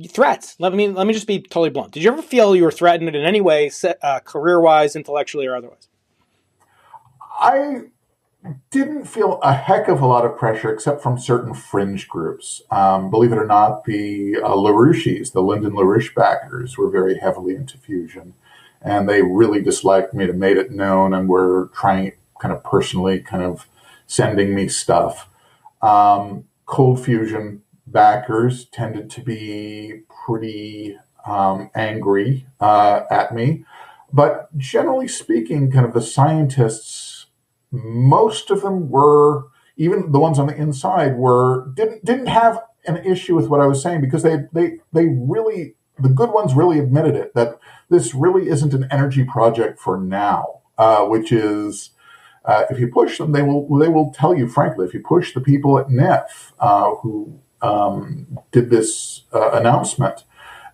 threats? 0.08 0.56
Let 0.58 0.74
me 0.74 0.88
let 0.88 1.06
me 1.06 1.12
just 1.12 1.26
be 1.26 1.40
totally 1.40 1.70
blunt. 1.70 1.92
Did 1.92 2.02
you 2.02 2.10
ever 2.10 2.22
feel 2.22 2.56
you 2.56 2.64
were 2.64 2.72
threatened 2.72 3.08
in 3.14 3.24
any 3.24 3.40
way, 3.40 3.70
uh, 4.02 4.20
career 4.20 4.60
wise, 4.60 4.96
intellectually, 4.96 5.46
or 5.46 5.56
otherwise? 5.56 5.88
I 7.38 7.82
didn't 8.70 9.04
feel 9.06 9.38
a 9.42 9.54
heck 9.54 9.88
of 9.88 10.00
a 10.00 10.06
lot 10.06 10.24
of 10.24 10.36
pressure 10.36 10.72
except 10.72 11.02
from 11.02 11.18
certain 11.18 11.54
fringe 11.54 12.08
groups. 12.08 12.62
Um, 12.70 13.10
believe 13.10 13.32
it 13.32 13.38
or 13.38 13.46
not, 13.46 13.84
the 13.84 14.36
uh, 14.42 14.50
LaRouches, 14.50 15.32
the 15.32 15.42
Lyndon 15.42 15.72
LaRouche 15.72 16.14
backers, 16.14 16.76
were 16.76 16.90
very 16.90 17.18
heavily 17.18 17.54
into 17.54 17.78
fusion. 17.78 18.34
And 18.82 19.08
they 19.08 19.22
really 19.22 19.62
disliked 19.62 20.14
me 20.14 20.24
and 20.24 20.38
made 20.38 20.58
it 20.58 20.70
known 20.70 21.14
and 21.14 21.28
were 21.28 21.70
trying 21.74 22.12
kind 22.40 22.52
of 22.54 22.62
personally 22.62 23.20
kind 23.20 23.42
of 23.42 23.66
sending 24.06 24.54
me 24.54 24.68
stuff. 24.68 25.28
Um, 25.82 26.44
cold 26.66 27.04
fusion 27.04 27.62
backers 27.86 28.66
tended 28.66 29.10
to 29.10 29.20
be 29.22 30.02
pretty 30.24 30.98
um, 31.26 31.70
angry 31.74 32.46
uh, 32.60 33.02
at 33.10 33.34
me. 33.34 33.64
but 34.12 34.56
generally 34.56 35.08
speaking, 35.08 35.70
kind 35.70 35.84
of 35.84 35.92
the 35.92 36.00
scientists, 36.00 37.15
most 37.70 38.50
of 38.50 38.62
them 38.62 38.90
were, 38.90 39.48
even 39.76 40.12
the 40.12 40.18
ones 40.18 40.38
on 40.38 40.46
the 40.46 40.56
inside, 40.56 41.16
were 41.16 41.68
didn't 41.74 42.04
didn't 42.04 42.26
have 42.26 42.60
an 42.86 42.98
issue 43.04 43.34
with 43.34 43.48
what 43.48 43.60
I 43.60 43.66
was 43.66 43.82
saying 43.82 44.00
because 44.00 44.22
they 44.22 44.44
they 44.52 44.78
they 44.92 45.06
really 45.06 45.74
the 45.98 46.08
good 46.08 46.30
ones 46.30 46.54
really 46.54 46.78
admitted 46.78 47.14
it 47.14 47.34
that 47.34 47.58
this 47.88 48.14
really 48.14 48.48
isn't 48.48 48.74
an 48.74 48.86
energy 48.90 49.24
project 49.24 49.80
for 49.80 49.98
now, 49.98 50.60
uh, 50.78 51.04
which 51.06 51.32
is 51.32 51.90
uh, 52.44 52.64
if 52.70 52.78
you 52.78 52.88
push 52.88 53.18
them, 53.18 53.32
they 53.32 53.42
will 53.42 53.66
they 53.78 53.88
will 53.88 54.12
tell 54.12 54.34
you 54.34 54.48
frankly. 54.48 54.86
If 54.86 54.94
you 54.94 55.00
push 55.00 55.34
the 55.34 55.40
people 55.40 55.78
at 55.78 55.88
NIF 55.88 56.52
uh, 56.60 56.94
who 56.96 57.40
um, 57.62 58.38
did 58.52 58.70
this 58.70 59.22
uh, 59.32 59.50
announcement, 59.52 60.24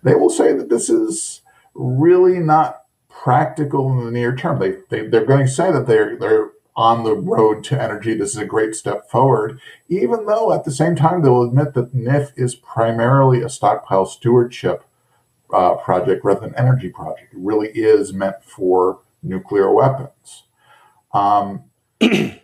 they 0.03 0.15
will 0.15 0.29
say 0.29 0.53
that 0.53 0.69
this 0.69 0.89
is 0.89 1.41
really 1.73 2.39
not 2.39 2.83
practical 3.09 3.91
in 3.91 4.05
the 4.05 4.11
near 4.11 4.35
term. 4.35 4.59
They, 4.59 4.77
they 4.89 5.07
they're 5.07 5.25
going 5.25 5.45
to 5.45 5.51
say 5.51 5.71
that 5.71 5.87
they're 5.87 6.17
they're 6.17 6.51
on 6.75 7.03
the 7.03 7.15
road 7.15 7.63
to 7.65 7.81
energy. 7.81 8.15
This 8.15 8.31
is 8.31 8.37
a 8.37 8.45
great 8.45 8.75
step 8.75 9.09
forward, 9.09 9.59
even 9.89 10.25
though 10.25 10.51
at 10.51 10.63
the 10.63 10.71
same 10.71 10.95
time 10.95 11.21
they'll 11.21 11.43
admit 11.43 11.73
that 11.73 11.93
NIF 11.93 12.31
is 12.35 12.55
primarily 12.55 13.41
a 13.41 13.49
stockpile 13.49 14.05
stewardship 14.05 14.83
uh, 15.53 15.75
project 15.75 16.25
rather 16.25 16.41
than 16.41 16.55
energy 16.55 16.89
project. 16.89 17.33
It 17.33 17.39
really 17.39 17.69
is 17.69 18.11
meant 18.11 18.43
for 18.43 19.01
nuclear 19.21 19.71
weapons. 19.71 20.43
Um, 21.13 21.65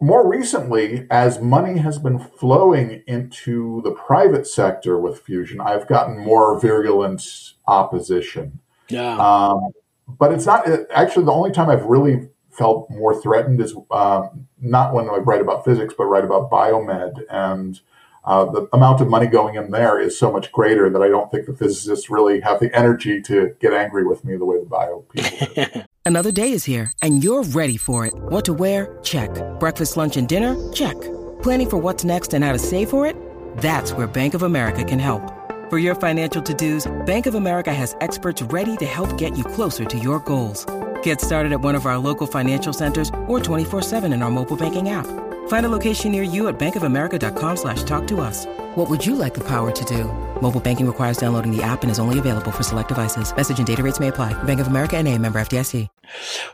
more 0.00 0.28
recently, 0.28 1.06
as 1.10 1.40
money 1.40 1.78
has 1.78 1.98
been 1.98 2.18
flowing 2.18 3.02
into 3.06 3.82
the 3.82 3.90
private 3.90 4.46
sector 4.46 4.98
with 4.98 5.20
fusion, 5.20 5.60
I've 5.60 5.86
gotten 5.86 6.18
more 6.18 6.58
virulent 6.58 7.52
opposition. 7.66 8.60
Yeah. 8.88 9.18
Um, 9.18 9.72
but 10.06 10.32
it's 10.32 10.46
not 10.46 10.66
actually 10.90 11.26
the 11.26 11.32
only 11.32 11.50
time 11.50 11.68
I've 11.68 11.84
really 11.84 12.30
felt 12.58 12.90
more 12.90 13.18
threatened 13.20 13.60
is 13.60 13.74
um, 13.90 14.48
not 14.60 14.92
when 14.92 15.08
I 15.08 15.16
write 15.18 15.40
about 15.40 15.64
physics, 15.64 15.94
but 15.96 16.06
write 16.06 16.24
about 16.24 16.50
biomed. 16.50 17.22
And 17.30 17.80
uh, 18.24 18.44
the 18.46 18.68
amount 18.72 19.00
of 19.00 19.08
money 19.08 19.26
going 19.26 19.54
in 19.54 19.70
there 19.70 19.98
is 19.98 20.18
so 20.18 20.30
much 20.30 20.52
greater 20.52 20.90
that 20.90 21.00
I 21.00 21.08
don't 21.08 21.30
think 21.30 21.46
the 21.46 21.54
physicists 21.54 22.10
really 22.10 22.40
have 22.40 22.60
the 22.60 22.74
energy 22.76 23.22
to 23.22 23.54
get 23.60 23.72
angry 23.72 24.04
with 24.04 24.24
me 24.24 24.36
the 24.36 24.44
way 24.44 24.58
the 24.58 24.66
bio 24.66 25.04
people 25.08 25.54
do. 25.54 25.82
Another 26.04 26.32
day 26.32 26.52
is 26.52 26.64
here, 26.64 26.90
and 27.00 27.22
you're 27.22 27.44
ready 27.44 27.76
for 27.76 28.06
it. 28.06 28.14
What 28.14 28.44
to 28.46 28.54
wear? 28.54 28.98
Check. 29.02 29.30
Breakfast, 29.60 29.96
lunch, 29.96 30.16
and 30.16 30.28
dinner? 30.28 30.56
Check. 30.72 30.98
Planning 31.42 31.70
for 31.70 31.76
what's 31.78 32.02
next 32.02 32.34
and 32.34 32.42
how 32.42 32.52
to 32.52 32.58
save 32.58 32.90
for 32.90 33.06
it? 33.06 33.14
That's 33.58 33.92
where 33.92 34.06
Bank 34.06 34.34
of 34.34 34.42
America 34.42 34.84
can 34.84 34.98
help. 34.98 35.22
For 35.68 35.76
your 35.76 35.94
financial 35.94 36.40
to-dos, 36.40 36.90
Bank 37.04 37.26
of 37.26 37.34
America 37.34 37.74
has 37.74 37.94
experts 38.00 38.40
ready 38.42 38.76
to 38.78 38.86
help 38.86 39.18
get 39.18 39.36
you 39.36 39.44
closer 39.44 39.84
to 39.84 39.98
your 39.98 40.18
goals. 40.20 40.64
Get 41.08 41.22
started 41.22 41.52
at 41.52 41.62
one 41.62 41.74
of 41.74 41.86
our 41.86 41.96
local 41.96 42.26
financial 42.26 42.70
centers 42.74 43.08
or 43.26 43.40
24-7 43.40 44.12
in 44.12 44.20
our 44.20 44.30
mobile 44.30 44.58
banking 44.58 44.90
app. 44.90 45.06
Find 45.48 45.64
a 45.64 45.70
location 45.70 46.12
near 46.12 46.22
you 46.22 46.48
at 46.48 46.58
bankofamerica.com 46.58 47.56
slash 47.56 47.82
talk 47.84 48.06
to 48.08 48.20
us. 48.20 48.44
What 48.74 48.90
would 48.90 49.06
you 49.06 49.14
like 49.14 49.32
the 49.32 49.42
power 49.42 49.70
to 49.70 49.84
do? 49.86 50.04
Mobile 50.42 50.60
banking 50.60 50.86
requires 50.86 51.16
downloading 51.16 51.50
the 51.56 51.62
app 51.62 51.80
and 51.80 51.90
is 51.90 51.98
only 51.98 52.18
available 52.18 52.50
for 52.50 52.62
select 52.62 52.90
devices. 52.90 53.34
Message 53.34 53.56
and 53.56 53.66
data 53.66 53.82
rates 53.82 53.98
may 53.98 54.08
apply. 54.08 54.34
Bank 54.44 54.60
of 54.60 54.66
America 54.66 54.98
and 54.98 55.08
a 55.08 55.16
member 55.16 55.40
FDIC. 55.40 55.88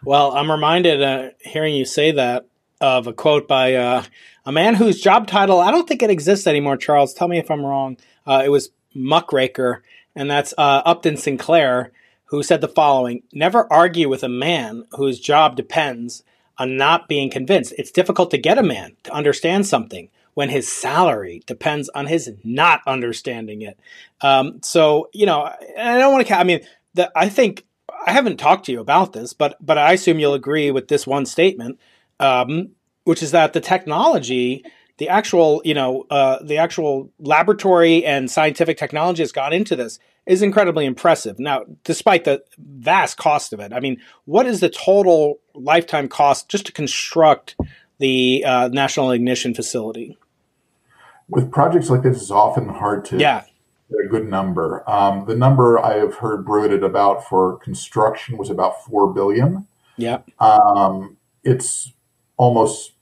Well, 0.05 0.31
I'm 0.37 0.49
reminded, 0.49 1.03
uh, 1.03 1.31
hearing 1.41 1.75
you 1.75 1.85
say 1.85 2.13
that, 2.13 2.47
of 2.81 3.09
a 3.09 3.13
quote 3.13 3.49
by 3.49 3.75
uh, 3.75 4.05
a 4.47 4.53
man 4.53 4.77
whose 4.77 5.01
job 5.01 5.27
title, 5.27 5.59
I 5.59 5.73
don't 5.73 5.89
think 5.89 6.01
it 6.01 6.11
exists 6.11 6.47
anymore, 6.47 6.77
Charles. 6.77 7.13
Tell 7.13 7.27
me 7.27 7.39
if 7.39 7.51
I'm 7.51 7.67
wrong. 7.67 7.97
Uh, 8.25 8.43
it 8.45 8.51
was 8.51 8.71
muckraker, 8.95 9.83
and 10.15 10.31
that's 10.31 10.55
uh, 10.57 10.83
Upton 10.87 11.17
Sinclair, 11.17 11.91
who 12.35 12.43
said 12.43 12.61
the 12.61 12.69
following 12.69 13.23
Never 13.33 13.71
argue 13.73 14.09
with 14.09 14.23
a 14.23 14.29
man 14.29 14.85
whose 14.93 15.21
job 15.21 15.57
depends 15.57 16.23
on 16.59 16.77
not 16.77 17.09
being 17.09 17.31
convinced. 17.31 17.75
It's 17.79 17.91
difficult 17.91 18.31
to 18.31 18.39
get 18.39 18.59
a 18.59 18.63
man 18.63 18.97
to 19.05 19.13
understand 19.13 19.67
something 19.67 20.09
when 20.35 20.49
his 20.49 20.71
salary 20.71 21.43
depends 21.47 21.89
on 21.91 22.07
his 22.07 22.31
not 22.43 22.81
understanding 22.87 23.63
it. 23.63 23.79
Um, 24.21 24.61
so, 24.63 25.09
you 25.13 25.27
know, 25.27 25.43
I 25.79 25.99
don't 25.99 26.13
want 26.13 26.27
to, 26.27 26.39
I 26.39 26.45
mean, 26.45 26.61
the, 26.95 27.11
I 27.17 27.29
think 27.29 27.65
I 28.07 28.13
haven't 28.13 28.39
talked 28.39 28.67
to 28.67 28.73
you 28.73 28.81
about 28.81 29.13
this, 29.13 29.33
but 29.33 29.57
but 29.61 29.79
I 29.79 29.93
assume 29.93 30.19
you'll 30.19 30.35
agree 30.35 30.71
with 30.71 30.89
this 30.89 31.07
one 31.07 31.27
statement, 31.27 31.79
um, 32.21 32.71
which 33.05 33.23
is 33.23 33.31
that 33.31 33.53
the 33.53 33.61
technology 33.61 34.65
the 34.99 35.09
actual, 35.09 35.61
you 35.65 35.75
know, 35.75 36.07
uh, 36.11 36.39
the 36.43 36.59
actual 36.59 37.11
laboratory 37.19 38.05
and 38.05 38.31
scientific 38.31 38.77
technology 38.77 39.23
that's 39.23 39.33
gone 39.33 39.53
into 39.53 39.75
this 39.75 39.99
is 40.27 40.43
incredibly 40.43 40.87
impressive. 40.87 41.39
Now, 41.39 41.65
despite 41.85 42.25
the 42.25 42.43
vast 42.59 43.17
cost 43.17 43.53
of 43.53 43.61
it, 43.61 43.73
I 43.73 43.81
mean, 43.81 44.01
what 44.25 44.47
is 44.47 44.61
the 44.61 44.71
total 44.71 45.39
lifetime 45.55 46.09
cost 46.09 46.49
just 46.49 46.67
to 46.67 46.73
construct 46.73 47.57
the 47.99 48.45
uh, 48.47 48.69
National 48.69 49.11
Ignition 49.11 49.55
Facility? 49.55 50.17
With 51.29 51.51
projects 51.51 51.91
like 51.91 52.03
this, 52.03 52.21
it's 52.21 52.31
often 52.31 52.69
hard 52.69 53.05
to 53.07 53.19
yeah. 53.19 53.45
get 53.91 54.07
a 54.07 54.09
good 54.09 54.29
number. 54.29 54.89
Um, 54.89 55.25
the 55.27 55.37
number 55.37 55.79
I 55.79 55.99
have 55.99 56.17
heard 56.17 56.45
bruited 56.45 56.83
about 56.83 57.27
for 57.29 57.59
construction 57.59 58.37
was 58.37 58.51
about 58.51 58.85
four 58.85 59.13
billion. 59.13 59.67
Yeah, 59.97 60.21
um, 60.41 61.17
it's 61.45 61.93
almost 62.37 62.93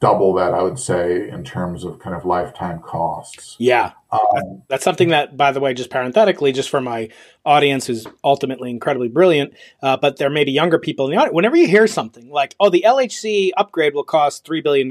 double 0.00 0.32
that, 0.34 0.54
I 0.54 0.62
would 0.62 0.78
say, 0.78 1.28
in 1.28 1.44
terms 1.44 1.84
of 1.84 1.98
kind 1.98 2.14
of 2.14 2.24
lifetime 2.24 2.80
costs. 2.80 3.56
Yeah. 3.58 3.92
Um, 4.10 4.62
That's 4.68 4.84
something 4.84 5.08
that, 5.08 5.36
by 5.36 5.52
the 5.52 5.60
way, 5.60 5.74
just 5.74 5.90
parenthetically, 5.90 6.52
just 6.52 6.70
for 6.70 6.80
my 6.80 7.10
audience 7.44 7.86
who's 7.86 8.06
ultimately 8.24 8.70
incredibly 8.70 9.08
brilliant, 9.08 9.54
uh, 9.82 9.96
but 9.96 10.16
there 10.16 10.30
may 10.30 10.44
be 10.44 10.52
younger 10.52 10.78
people 10.78 11.06
in 11.06 11.12
the 11.12 11.18
audience. 11.18 11.34
Whenever 11.34 11.56
you 11.56 11.66
hear 11.66 11.86
something 11.86 12.30
like, 12.30 12.54
oh, 12.58 12.70
the 12.70 12.84
LHC 12.86 13.50
upgrade 13.56 13.94
will 13.94 14.04
cost 14.04 14.46
$3 14.46 14.62
billion, 14.64 14.90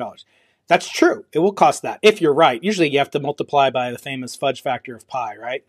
that's 0.67 0.88
true. 0.88 1.25
It 1.32 1.39
will 1.39 1.53
cost 1.53 1.82
that 1.82 1.99
if 2.01 2.21
you're 2.21 2.34
right. 2.34 2.63
Usually 2.63 2.89
you 2.89 2.99
have 2.99 3.12
to 3.12 3.19
multiply 3.19 3.69
by 3.69 3.91
the 3.91 3.97
famous 3.97 4.36
fudge 4.36 4.62
factor 4.62 4.95
of 4.95 5.08
pi, 5.08 5.36
right? 5.38 5.65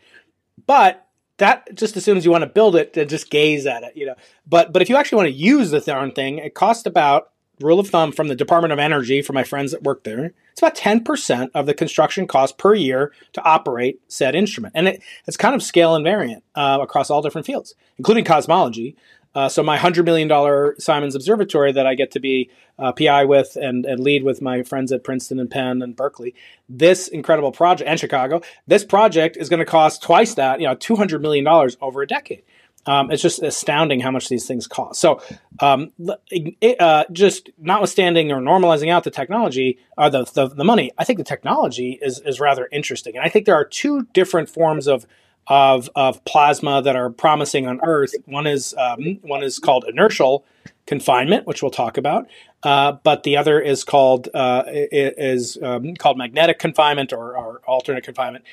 But 0.66 1.06
that 1.38 1.74
just 1.74 1.96
as 1.96 2.04
soon 2.04 2.16
as 2.16 2.24
you 2.24 2.30
want 2.30 2.42
to 2.42 2.50
build 2.50 2.76
it 2.76 2.92
to 2.94 3.04
just 3.04 3.30
gaze 3.30 3.64
at 3.64 3.84
it, 3.84 3.96
you 3.96 4.06
know. 4.06 4.16
But 4.46 4.72
but 4.72 4.82
if 4.82 4.88
you 4.88 4.96
actually 4.96 5.16
want 5.16 5.28
to 5.28 5.34
use 5.34 5.70
the 5.70 5.80
darn 5.80 6.10
thing, 6.12 6.38
it 6.38 6.54
costs 6.54 6.84
about 6.84 7.30
rule 7.60 7.80
of 7.80 7.88
thumb 7.88 8.12
from 8.12 8.28
the 8.28 8.34
Department 8.34 8.72
of 8.72 8.78
Energy 8.78 9.22
for 9.22 9.32
my 9.32 9.44
friends 9.44 9.72
that 9.72 9.82
work 9.82 10.04
there, 10.04 10.32
it's 10.52 10.60
about 10.60 10.74
10% 10.74 11.50
of 11.54 11.66
the 11.66 11.74
construction 11.74 12.26
cost 12.26 12.58
per 12.58 12.74
year 12.74 13.12
to 13.32 13.42
operate 13.42 14.00
said 14.08 14.34
instrument. 14.34 14.72
And 14.76 14.88
it, 14.88 15.02
it's 15.26 15.36
kind 15.36 15.54
of 15.54 15.62
scale 15.62 15.92
invariant 15.92 16.42
uh, 16.54 16.78
across 16.80 17.10
all 17.10 17.22
different 17.22 17.46
fields, 17.46 17.74
including 17.96 18.24
cosmology. 18.24 18.96
Uh, 19.34 19.48
so 19.48 19.62
my 19.62 19.76
$100 19.76 20.04
million 20.04 20.74
Simons 20.80 21.14
Observatory 21.14 21.70
that 21.72 21.86
I 21.86 21.94
get 21.94 22.10
to 22.12 22.20
be 22.20 22.50
uh, 22.78 22.92
PI 22.92 23.24
with 23.24 23.56
and, 23.56 23.84
and 23.84 24.00
lead 24.00 24.24
with 24.24 24.42
my 24.42 24.62
friends 24.62 24.90
at 24.90 25.04
Princeton 25.04 25.38
and 25.38 25.50
Penn 25.50 25.82
and 25.82 25.94
Berkeley, 25.94 26.34
this 26.68 27.08
incredible 27.08 27.52
project, 27.52 27.88
and 27.88 28.00
Chicago, 28.00 28.40
this 28.66 28.84
project 28.84 29.36
is 29.36 29.48
going 29.48 29.60
to 29.60 29.66
cost 29.66 30.02
twice 30.02 30.34
that, 30.34 30.60
you 30.60 30.66
know, 30.66 30.74
$200 30.74 31.20
million 31.20 31.46
over 31.80 32.02
a 32.02 32.06
decade. 32.06 32.42
Um, 32.86 33.10
it's 33.10 33.22
just 33.22 33.42
astounding 33.42 34.00
how 34.00 34.10
much 34.10 34.28
these 34.28 34.46
things 34.46 34.66
cost. 34.66 35.00
So, 35.00 35.20
um, 35.60 35.92
it, 36.30 36.80
uh, 36.80 37.04
just 37.12 37.50
notwithstanding 37.58 38.32
or 38.32 38.40
normalizing 38.40 38.90
out 38.90 39.04
the 39.04 39.10
technology 39.10 39.78
uh, 39.98 40.08
the, 40.08 40.24
the, 40.24 40.48
the 40.48 40.64
money, 40.64 40.92
I 40.96 41.04
think 41.04 41.18
the 41.18 41.24
technology 41.24 41.98
is 42.00 42.20
is 42.20 42.40
rather 42.40 42.68
interesting, 42.72 43.16
and 43.16 43.24
I 43.24 43.28
think 43.28 43.46
there 43.46 43.56
are 43.56 43.64
two 43.64 44.06
different 44.14 44.48
forms 44.48 44.86
of 44.86 45.06
of, 45.48 45.88
of 45.96 46.22
plasma 46.24 46.82
that 46.82 46.94
are 46.94 47.10
promising 47.10 47.66
on 47.66 47.80
Earth. 47.82 48.14
One 48.26 48.46
is 48.46 48.74
um, 48.78 49.18
one 49.22 49.42
is 49.42 49.58
called 49.58 49.84
inertial 49.88 50.44
confinement, 50.86 51.46
which 51.46 51.62
we'll 51.62 51.70
talk 51.70 51.96
about, 51.96 52.26
uh, 52.62 52.92
but 53.02 53.22
the 53.22 53.36
other 53.36 53.60
is 53.60 53.84
called 53.84 54.28
uh, 54.34 54.64
is 54.68 55.58
um, 55.62 55.94
called 55.94 56.18
magnetic 56.18 56.58
confinement 56.58 57.12
or, 57.12 57.36
or 57.36 57.60
alternate 57.66 58.04
confinement, 58.04 58.44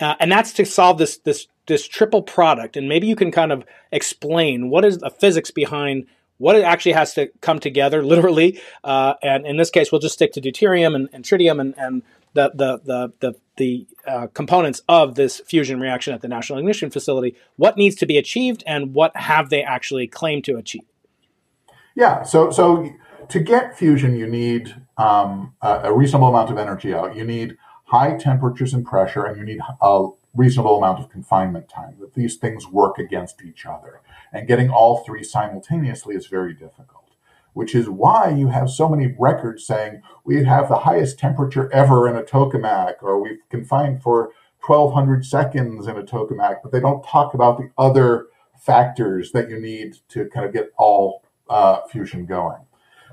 uh, 0.00 0.14
and 0.20 0.30
that's 0.30 0.52
to 0.52 0.64
solve 0.64 0.98
this 0.98 1.18
this 1.18 1.46
this 1.66 1.86
triple 1.86 2.22
product, 2.22 2.76
and 2.76 2.88
maybe 2.88 3.06
you 3.06 3.16
can 3.16 3.30
kind 3.30 3.52
of 3.52 3.64
explain 3.90 4.70
what 4.70 4.84
is 4.84 4.98
the 4.98 5.10
physics 5.10 5.50
behind 5.50 6.06
what 6.38 6.56
it 6.56 6.64
actually 6.64 6.92
has 6.92 7.14
to 7.14 7.28
come 7.40 7.58
together, 7.58 8.02
literally. 8.04 8.60
Uh, 8.82 9.14
and 9.22 9.46
in 9.46 9.56
this 9.56 9.70
case, 9.70 9.90
we'll 9.92 10.00
just 10.00 10.14
stick 10.14 10.32
to 10.32 10.40
deuterium 10.40 10.94
and, 10.94 11.08
and 11.12 11.24
tritium 11.24 11.60
and, 11.60 11.74
and 11.78 12.02
the 12.34 12.50
the 12.54 12.80
the 12.84 13.12
the, 13.20 13.34
the 13.56 13.86
uh, 14.06 14.26
components 14.34 14.82
of 14.88 15.14
this 15.14 15.40
fusion 15.40 15.80
reaction 15.80 16.12
at 16.12 16.20
the 16.20 16.28
National 16.28 16.58
Ignition 16.58 16.90
Facility. 16.90 17.36
What 17.56 17.76
needs 17.76 17.96
to 17.96 18.06
be 18.06 18.18
achieved, 18.18 18.62
and 18.66 18.92
what 18.92 19.16
have 19.16 19.50
they 19.50 19.62
actually 19.62 20.06
claimed 20.06 20.44
to 20.44 20.56
achieve? 20.56 20.84
Yeah. 21.94 22.22
So 22.22 22.50
so 22.50 22.90
to 23.28 23.40
get 23.40 23.78
fusion, 23.78 24.16
you 24.16 24.26
need 24.26 24.74
um, 24.98 25.54
a, 25.62 25.82
a 25.84 25.94
reasonable 25.96 26.28
amount 26.28 26.50
of 26.50 26.58
energy 26.58 26.92
out. 26.92 27.16
You 27.16 27.24
need 27.24 27.56
high 27.84 28.16
temperatures 28.16 28.74
and 28.74 28.84
pressure, 28.84 29.24
and 29.24 29.38
you 29.38 29.44
need 29.44 29.60
a 29.80 30.08
reasonable 30.34 30.76
amount 30.76 31.00
of 31.00 31.10
confinement 31.10 31.68
time, 31.68 31.96
that 32.00 32.14
these 32.14 32.36
things 32.36 32.66
work 32.66 32.98
against 32.98 33.42
each 33.42 33.66
other. 33.66 34.00
And 34.32 34.48
getting 34.48 34.70
all 34.70 34.98
three 34.98 35.22
simultaneously 35.22 36.16
is 36.16 36.26
very 36.26 36.52
difficult, 36.52 37.10
which 37.52 37.74
is 37.74 37.88
why 37.88 38.30
you 38.30 38.48
have 38.48 38.68
so 38.68 38.88
many 38.88 39.14
records 39.18 39.66
saying 39.66 40.02
we 40.24 40.44
have 40.44 40.68
the 40.68 40.80
highest 40.80 41.18
temperature 41.18 41.72
ever 41.72 42.08
in 42.08 42.16
a 42.16 42.22
tokamak, 42.22 42.94
or 43.02 43.22
we've 43.22 43.48
confined 43.48 44.02
for 44.02 44.30
1200 44.66 45.24
seconds 45.24 45.86
in 45.86 45.96
a 45.96 46.02
tokamak, 46.02 46.56
but 46.62 46.72
they 46.72 46.80
don't 46.80 47.04
talk 47.04 47.34
about 47.34 47.58
the 47.58 47.70
other 47.78 48.26
factors 48.58 49.32
that 49.32 49.50
you 49.50 49.60
need 49.60 49.98
to 50.08 50.26
kind 50.30 50.46
of 50.46 50.52
get 50.52 50.72
all 50.76 51.22
uh, 51.48 51.80
fusion 51.90 52.24
going. 52.24 52.60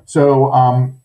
So 0.06 0.52
um, 0.52 1.02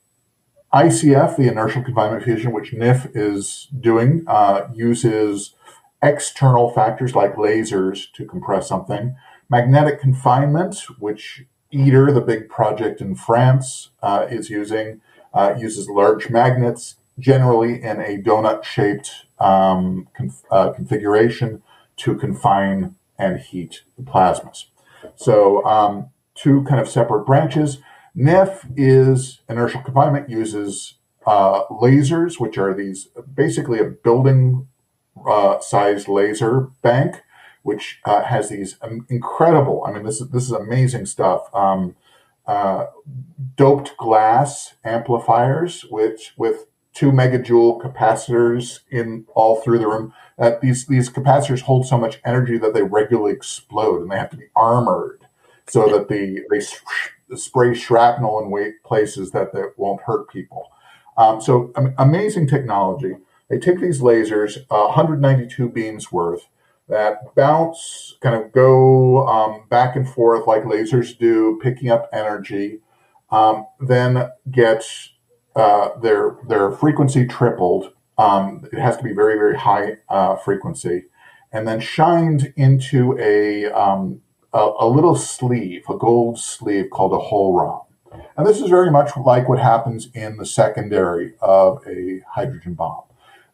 ICF, 0.72 1.36
the 1.36 1.48
inertial 1.48 1.82
confinement 1.82 2.24
fusion, 2.24 2.52
which 2.52 2.72
NIF 2.72 3.10
is 3.14 3.68
doing, 3.78 4.24
uh, 4.26 4.68
uses 4.74 5.54
external 6.02 6.70
factors 6.70 7.14
like 7.14 7.36
lasers 7.36 8.12
to 8.14 8.24
compress 8.24 8.68
something. 8.68 9.16
Magnetic 9.48 10.00
confinement, 10.00 10.76
which 10.98 11.44
ITER, 11.72 12.12
the 12.12 12.20
big 12.20 12.48
project 12.48 13.00
in 13.00 13.14
France, 13.14 13.90
uh, 14.02 14.26
is 14.30 14.50
using, 14.50 15.00
uh, 15.34 15.54
uses 15.58 15.88
large 15.88 16.30
magnets, 16.30 16.96
generally 17.18 17.82
in 17.82 18.00
a 18.00 18.18
donut 18.18 18.64
shaped 18.64 19.26
um, 19.38 20.08
conf- 20.14 20.44
uh, 20.50 20.70
configuration 20.72 21.62
to 21.96 22.14
confine 22.14 22.94
and 23.18 23.40
heat 23.40 23.82
the 23.96 24.02
plasmas. 24.02 24.66
So, 25.14 25.64
um, 25.64 26.10
two 26.34 26.62
kind 26.64 26.80
of 26.80 26.88
separate 26.88 27.24
branches. 27.24 27.78
NIF 28.14 28.66
is 28.76 29.40
inertial 29.48 29.82
confinement, 29.82 30.28
uses 30.28 30.94
uh, 31.26 31.64
lasers, 31.66 32.38
which 32.38 32.56
are 32.58 32.72
these 32.74 33.08
basically 33.34 33.78
a 33.78 33.84
building 33.84 34.68
uh, 35.28 35.60
sized 35.60 36.08
laser 36.08 36.68
bank, 36.82 37.22
which 37.62 38.00
uh, 38.04 38.22
has 38.22 38.48
these 38.48 38.76
um, 38.82 39.06
incredible, 39.08 39.84
I 39.86 39.92
mean, 39.92 40.04
this 40.04 40.20
is, 40.20 40.28
this 40.30 40.44
is 40.44 40.52
amazing 40.52 41.06
stuff. 41.06 41.48
Um, 41.54 41.96
uh, 42.46 42.86
doped 43.56 43.96
glass 43.96 44.74
amplifiers, 44.84 45.82
which 45.90 46.32
with 46.36 46.66
two 46.96 47.12
megajoule 47.12 47.78
capacitors 47.82 48.80
in 48.90 49.26
all 49.34 49.60
through 49.60 49.78
the 49.78 49.86
room. 49.86 50.14
Uh, 50.38 50.52
these 50.62 50.86
these 50.86 51.10
capacitors 51.10 51.60
hold 51.60 51.86
so 51.86 51.98
much 51.98 52.20
energy 52.24 52.56
that 52.56 52.72
they 52.72 52.82
regularly 52.82 53.32
explode, 53.32 54.00
and 54.00 54.10
they 54.10 54.16
have 54.16 54.30
to 54.30 54.36
be 54.36 54.46
armored 54.56 55.26
so 55.68 55.86
that 55.88 56.08
the 56.08 56.42
they 56.50 57.36
spray 57.36 57.74
shrapnel 57.74 58.38
in 58.40 58.74
places 58.84 59.32
that 59.32 59.52
that 59.52 59.72
won't 59.76 60.00
hurt 60.02 60.28
people. 60.30 60.70
Um, 61.18 61.40
so 61.40 61.72
um, 61.76 61.94
amazing 61.98 62.46
technology. 62.46 63.16
They 63.48 63.58
take 63.58 63.80
these 63.80 64.00
lasers, 64.00 64.58
uh, 64.70 64.86
192 64.88 65.68
beams 65.68 66.10
worth, 66.10 66.48
that 66.88 67.34
bounce, 67.34 68.16
kind 68.20 68.34
of 68.34 68.52
go 68.52 69.26
um, 69.26 69.64
back 69.68 69.96
and 69.96 70.08
forth 70.08 70.46
like 70.46 70.62
lasers 70.62 71.16
do, 71.16 71.58
picking 71.62 71.90
up 71.90 72.08
energy, 72.12 72.80
um, 73.30 73.66
then 73.80 74.30
get 74.50 74.84
uh, 75.56 75.98
their 76.00 76.36
their 76.48 76.70
frequency 76.70 77.26
tripled. 77.26 77.92
Um, 78.18 78.68
it 78.72 78.78
has 78.78 78.96
to 78.98 79.02
be 79.02 79.12
very 79.12 79.36
very 79.36 79.56
high 79.56 79.98
uh, 80.08 80.36
frequency, 80.36 81.06
and 81.52 81.66
then 81.66 81.80
shined 81.80 82.52
into 82.56 83.18
a, 83.18 83.66
um, 83.72 84.22
a, 84.52 84.70
a 84.80 84.88
little 84.88 85.16
sleeve, 85.16 85.84
a 85.88 85.96
gold 85.96 86.38
sleeve 86.38 86.90
called 86.90 87.12
a 87.12 87.24
hohlraum. 87.30 87.84
And 88.36 88.46
this 88.46 88.60
is 88.60 88.70
very 88.70 88.90
much 88.90 89.10
like 89.16 89.48
what 89.48 89.58
happens 89.58 90.08
in 90.14 90.36
the 90.36 90.46
secondary 90.46 91.34
of 91.40 91.82
a 91.86 92.20
hydrogen 92.34 92.74
bomb. 92.74 93.02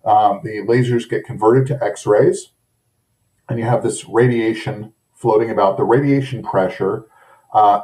Um, 0.05 0.41
the 0.43 0.59
lasers 0.59 1.09
get 1.09 1.25
converted 1.25 1.67
to 1.69 1.85
X-rays, 1.85 2.51
and 3.49 3.59
you 3.59 3.65
have 3.65 3.83
this 3.83 4.09
radiation 4.09 4.93
floating 5.15 5.51
about. 5.51 5.77
The 5.77 5.85
radiation 5.85 6.43
pressure 6.43 7.07
uh, 7.55 7.83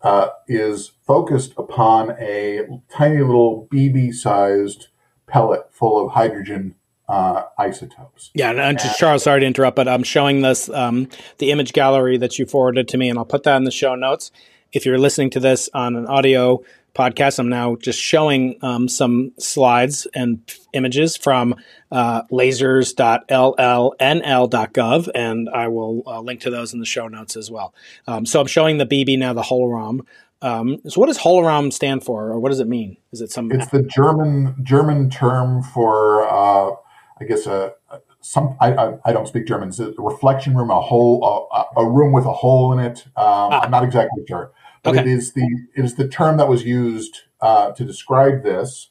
uh, 0.00 0.28
is 0.48 0.92
focused 1.06 1.54
upon 1.56 2.16
a 2.18 2.62
tiny 2.90 3.22
little 3.22 3.68
BB-sized 3.72 4.88
pellet 5.26 5.72
full 5.72 6.04
of 6.04 6.12
hydrogen 6.12 6.74
uh, 7.08 7.44
isotopes. 7.58 8.30
Yeah, 8.34 8.50
and, 8.50 8.78
just 8.78 8.98
Charles, 8.98 9.22
sorry 9.22 9.40
to 9.40 9.46
interrupt, 9.46 9.76
but 9.76 9.86
I'm 9.86 10.02
showing 10.02 10.42
this 10.42 10.68
um, 10.70 11.08
the 11.38 11.50
image 11.50 11.72
gallery 11.72 12.16
that 12.18 12.38
you 12.38 12.46
forwarded 12.46 12.88
to 12.88 12.98
me, 12.98 13.08
and 13.08 13.18
I'll 13.18 13.24
put 13.24 13.42
that 13.44 13.56
in 13.56 13.64
the 13.64 13.70
show 13.70 13.94
notes. 13.94 14.30
If 14.72 14.86
you're 14.86 14.98
listening 14.98 15.30
to 15.30 15.40
this 15.40 15.68
on 15.74 15.96
an 15.96 16.06
audio 16.06 16.62
podcast. 16.94 17.38
I'm 17.38 17.48
now 17.48 17.76
just 17.76 17.98
showing 17.98 18.56
um, 18.62 18.88
some 18.88 19.32
slides 19.38 20.06
and 20.14 20.40
images 20.72 21.16
from 21.16 21.54
uh, 21.90 22.22
lasers.llnl.gov, 22.24 25.08
and 25.14 25.48
I 25.48 25.68
will 25.68 26.02
uh, 26.06 26.20
link 26.20 26.40
to 26.40 26.50
those 26.50 26.72
in 26.72 26.80
the 26.80 26.86
show 26.86 27.06
notes 27.08 27.36
as 27.36 27.50
well. 27.50 27.74
Um, 28.06 28.26
so 28.26 28.40
I'm 28.40 28.46
showing 28.46 28.78
the 28.78 28.86
BB 28.86 29.18
now, 29.18 29.32
the 29.32 29.42
Hohlraum. 29.42 30.00
Um, 30.40 30.78
so 30.88 31.00
what 31.00 31.06
does 31.06 31.18
Hohlraum 31.18 31.72
stand 31.72 32.04
for, 32.04 32.30
or 32.30 32.40
what 32.40 32.50
does 32.50 32.60
it 32.60 32.68
mean? 32.68 32.96
Is 33.12 33.20
it 33.20 33.30
some? 33.30 33.50
It's 33.52 33.68
the 33.68 33.82
German 33.82 34.56
German 34.62 35.08
term 35.08 35.62
for, 35.62 36.28
uh, 36.28 36.74
I 37.20 37.24
guess, 37.26 37.46
a, 37.46 37.74
some. 38.20 38.56
I, 38.60 38.74
I, 38.74 38.94
I, 39.04 39.12
don't 39.12 39.28
speak 39.28 39.46
German. 39.46 39.68
It's 39.68 39.78
a 39.78 39.92
reflection 39.98 40.56
room, 40.56 40.70
a 40.70 40.80
hole, 40.80 41.48
a, 41.52 41.80
a 41.80 41.88
room 41.88 42.12
with 42.12 42.24
a 42.24 42.32
hole 42.32 42.72
in 42.72 42.84
it. 42.84 43.04
Um, 43.06 43.12
ah. 43.16 43.60
I'm 43.60 43.70
not 43.70 43.84
exactly 43.84 44.24
sure 44.26 44.50
okay. 44.84 45.00
it 45.00 45.06
is 45.06 45.32
the 45.32 45.66
it 45.74 45.84
is 45.84 45.94
the 45.94 46.08
term 46.08 46.36
that 46.38 46.48
was 46.48 46.64
used 46.64 47.20
uh, 47.40 47.72
to 47.72 47.84
describe 47.84 48.42
this, 48.42 48.90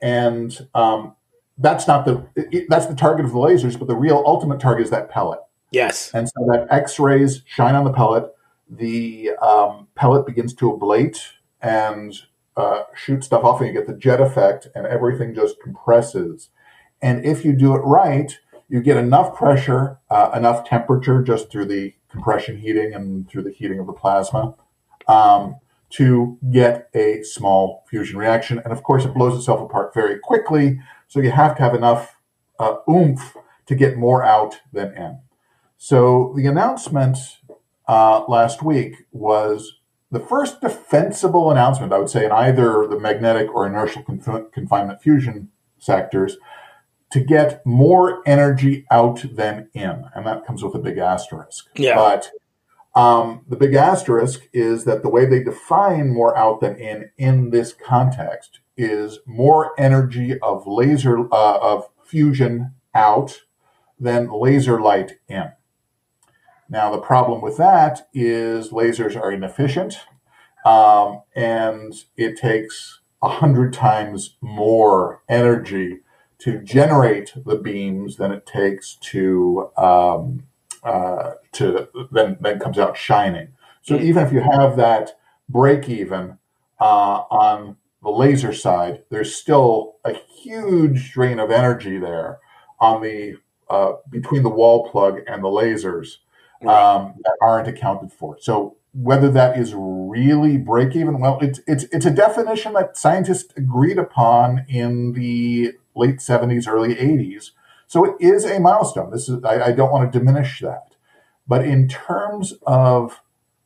and 0.00 0.66
um, 0.74 1.14
that's 1.58 1.86
not 1.86 2.04
the 2.04 2.26
it, 2.34 2.66
that's 2.68 2.86
the 2.86 2.94
target 2.94 3.24
of 3.24 3.32
the 3.32 3.38
lasers, 3.38 3.78
but 3.78 3.88
the 3.88 3.96
real 3.96 4.22
ultimate 4.26 4.60
target 4.60 4.84
is 4.84 4.90
that 4.90 5.10
pellet. 5.10 5.40
Yes, 5.70 6.10
and 6.14 6.28
so 6.28 6.46
that 6.50 6.66
X 6.70 6.98
rays 6.98 7.42
shine 7.46 7.74
on 7.74 7.84
the 7.84 7.92
pellet. 7.92 8.34
The 8.68 9.30
um, 9.42 9.88
pellet 9.96 10.26
begins 10.26 10.54
to 10.54 10.72
ablate 10.72 11.18
and 11.60 12.14
uh, 12.56 12.84
shoot 12.94 13.24
stuff 13.24 13.44
off, 13.44 13.60
and 13.60 13.68
you 13.68 13.72
get 13.72 13.86
the 13.86 13.96
jet 13.96 14.20
effect, 14.20 14.68
and 14.74 14.86
everything 14.86 15.34
just 15.34 15.60
compresses. 15.60 16.50
And 17.02 17.24
if 17.24 17.44
you 17.44 17.54
do 17.54 17.74
it 17.74 17.80
right, 17.80 18.38
you 18.68 18.80
get 18.82 18.96
enough 18.96 19.34
pressure, 19.34 19.98
uh, 20.10 20.30
enough 20.34 20.68
temperature 20.68 21.22
just 21.22 21.50
through 21.50 21.66
the 21.66 21.94
compression 22.10 22.58
heating 22.58 22.92
and 22.94 23.28
through 23.28 23.42
the 23.42 23.50
heating 23.50 23.78
of 23.78 23.86
the 23.86 23.92
plasma 23.92 24.54
um, 25.08 25.56
to 25.90 26.38
get 26.52 26.88
a 26.94 27.22
small 27.22 27.84
fusion 27.88 28.18
reaction. 28.18 28.60
And 28.64 28.72
of 28.72 28.82
course, 28.82 29.04
it 29.04 29.14
blows 29.14 29.36
itself 29.36 29.60
apart 29.60 29.92
very 29.92 30.18
quickly. 30.18 30.80
So 31.08 31.20
you 31.20 31.30
have 31.30 31.56
to 31.56 31.62
have 31.62 31.74
enough 31.74 32.16
uh, 32.58 32.76
oomph 32.88 33.36
to 33.66 33.74
get 33.74 33.96
more 33.96 34.24
out 34.24 34.60
than 34.72 34.96
in. 34.96 35.18
So 35.76 36.32
the 36.36 36.46
announcement 36.46 37.18
uh, 37.88 38.24
last 38.28 38.62
week 38.62 38.94
was 39.10 39.80
the 40.10 40.20
first 40.20 40.60
defensible 40.60 41.50
announcement, 41.50 41.92
I 41.92 41.98
would 41.98 42.10
say, 42.10 42.24
in 42.24 42.32
either 42.32 42.86
the 42.88 42.98
magnetic 42.98 43.52
or 43.54 43.66
inertial 43.66 44.02
conf- 44.02 44.52
confinement 44.52 45.02
fusion 45.02 45.50
sectors 45.78 46.36
to 47.12 47.20
get 47.20 47.64
more 47.64 48.22
energy 48.26 48.86
out 48.90 49.24
than 49.32 49.68
in. 49.72 50.04
And 50.14 50.26
that 50.26 50.46
comes 50.46 50.62
with 50.62 50.74
a 50.74 50.78
big 50.78 50.98
asterisk. 50.98 51.66
Yeah. 51.74 51.96
But 51.96 52.30
um, 52.94 53.44
the 53.48 53.56
big 53.56 53.74
asterisk 53.74 54.48
is 54.52 54.84
that 54.84 55.02
the 55.02 55.08
way 55.08 55.24
they 55.24 55.42
define 55.42 56.12
more 56.12 56.36
out 56.36 56.60
than 56.60 56.76
in 56.76 57.10
in 57.16 57.50
this 57.50 57.72
context 57.72 58.60
is 58.76 59.20
more 59.26 59.72
energy 59.78 60.38
of 60.40 60.66
laser 60.66 61.20
uh, 61.32 61.58
of 61.58 61.88
fusion 62.04 62.74
out 62.94 63.42
than 63.98 64.32
laser 64.32 64.80
light 64.80 65.12
in. 65.28 65.52
Now 66.68 66.90
the 66.90 67.00
problem 67.00 67.40
with 67.40 67.56
that 67.58 68.08
is 68.12 68.70
lasers 68.70 69.20
are 69.20 69.30
inefficient, 69.30 69.98
um, 70.64 71.22
and 71.36 71.94
it 72.16 72.36
takes 72.36 73.00
a 73.22 73.28
hundred 73.28 73.72
times 73.72 74.36
more 74.40 75.22
energy 75.28 76.00
to 76.38 76.58
generate 76.62 77.34
the 77.44 77.56
beams 77.56 78.16
than 78.16 78.32
it 78.32 78.46
takes 78.46 78.94
to 78.96 79.70
um, 79.76 80.44
uh, 80.82 81.32
to 81.52 81.88
then 82.10 82.36
then 82.40 82.58
comes 82.58 82.78
out 82.78 82.96
shining. 82.96 83.48
So 83.82 83.94
mm-hmm. 83.94 84.06
even 84.06 84.26
if 84.26 84.32
you 84.32 84.40
have 84.40 84.76
that 84.76 85.18
break 85.48 85.88
even 85.88 86.38
uh, 86.80 87.24
on 87.30 87.76
the 88.02 88.10
laser 88.10 88.52
side, 88.52 89.02
there's 89.10 89.34
still 89.34 89.96
a 90.04 90.14
huge 90.14 91.12
drain 91.12 91.38
of 91.38 91.50
energy 91.50 91.98
there 91.98 92.38
on 92.78 93.02
the 93.02 93.36
uh, 93.68 93.92
between 94.10 94.42
the 94.42 94.48
wall 94.48 94.88
plug 94.90 95.20
and 95.26 95.44
the 95.44 95.48
lasers 95.48 96.16
um, 96.62 97.14
that 97.22 97.36
aren't 97.40 97.68
accounted 97.68 98.12
for. 98.12 98.36
So 98.40 98.76
whether 98.92 99.30
that 99.30 99.56
is 99.56 99.74
really 99.76 100.56
break 100.56 100.96
even, 100.96 101.20
well, 101.20 101.38
it's 101.40 101.60
it's 101.66 101.84
it's 101.84 102.06
a 102.06 102.10
definition 102.10 102.72
that 102.72 102.96
scientists 102.96 103.52
agreed 103.56 103.98
upon 103.98 104.64
in 104.68 105.12
the 105.12 105.72
late 105.94 106.16
70s, 106.16 106.66
early 106.66 106.94
80s 106.94 107.50
so 107.90 108.04
it 108.04 108.14
is 108.20 108.44
a 108.44 108.60
milestone. 108.60 109.10
This 109.10 109.28
is 109.28 109.42
I, 109.42 109.64
I 109.64 109.72
don't 109.72 109.90
want 109.90 110.12
to 110.12 110.16
diminish 110.16 110.60
that, 110.60 110.94
but 111.48 111.64
in 111.64 111.88
terms 111.88 112.54
of 112.64 113.20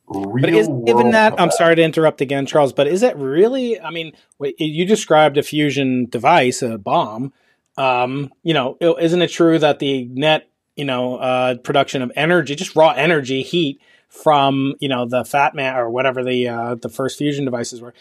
real 0.07 0.41
but 0.41 0.49
is, 0.51 0.67
given 0.85 1.11
that 1.11 1.33
i'm 1.39 1.49
sorry 1.49 1.75
to 1.75 1.81
interrupt 1.81 2.21
again 2.21 2.45
charles 2.45 2.71
but 2.71 2.85
is 2.85 3.01
it 3.01 3.17
really 3.17 3.81
i 3.81 3.89
mean 3.89 4.13
you 4.59 4.85
described 4.85 5.35
a 5.35 5.41
fusion 5.41 6.05
device 6.05 6.61
a 6.61 6.77
bomb 6.77 7.33
um, 7.77 8.31
you 8.43 8.53
know 8.53 8.77
isn't 8.81 9.23
it 9.23 9.31
true 9.31 9.57
that 9.57 9.79
the 9.79 10.05
net 10.11 10.47
you 10.75 10.85
know 10.85 11.15
uh, 11.15 11.55
production 11.55 12.03
of 12.03 12.11
energy 12.15 12.53
just 12.53 12.75
raw 12.75 12.91
energy 12.91 13.41
heat 13.41 13.81
from 14.07 14.75
you 14.79 14.87
know 14.87 15.07
the 15.07 15.25
fat 15.25 15.55
man 15.55 15.75
or 15.75 15.89
whatever 15.89 16.23
the 16.23 16.47
uh, 16.47 16.75
the 16.75 16.89
first 16.89 17.17
fusion 17.17 17.43
devices 17.43 17.81
were 17.81 17.95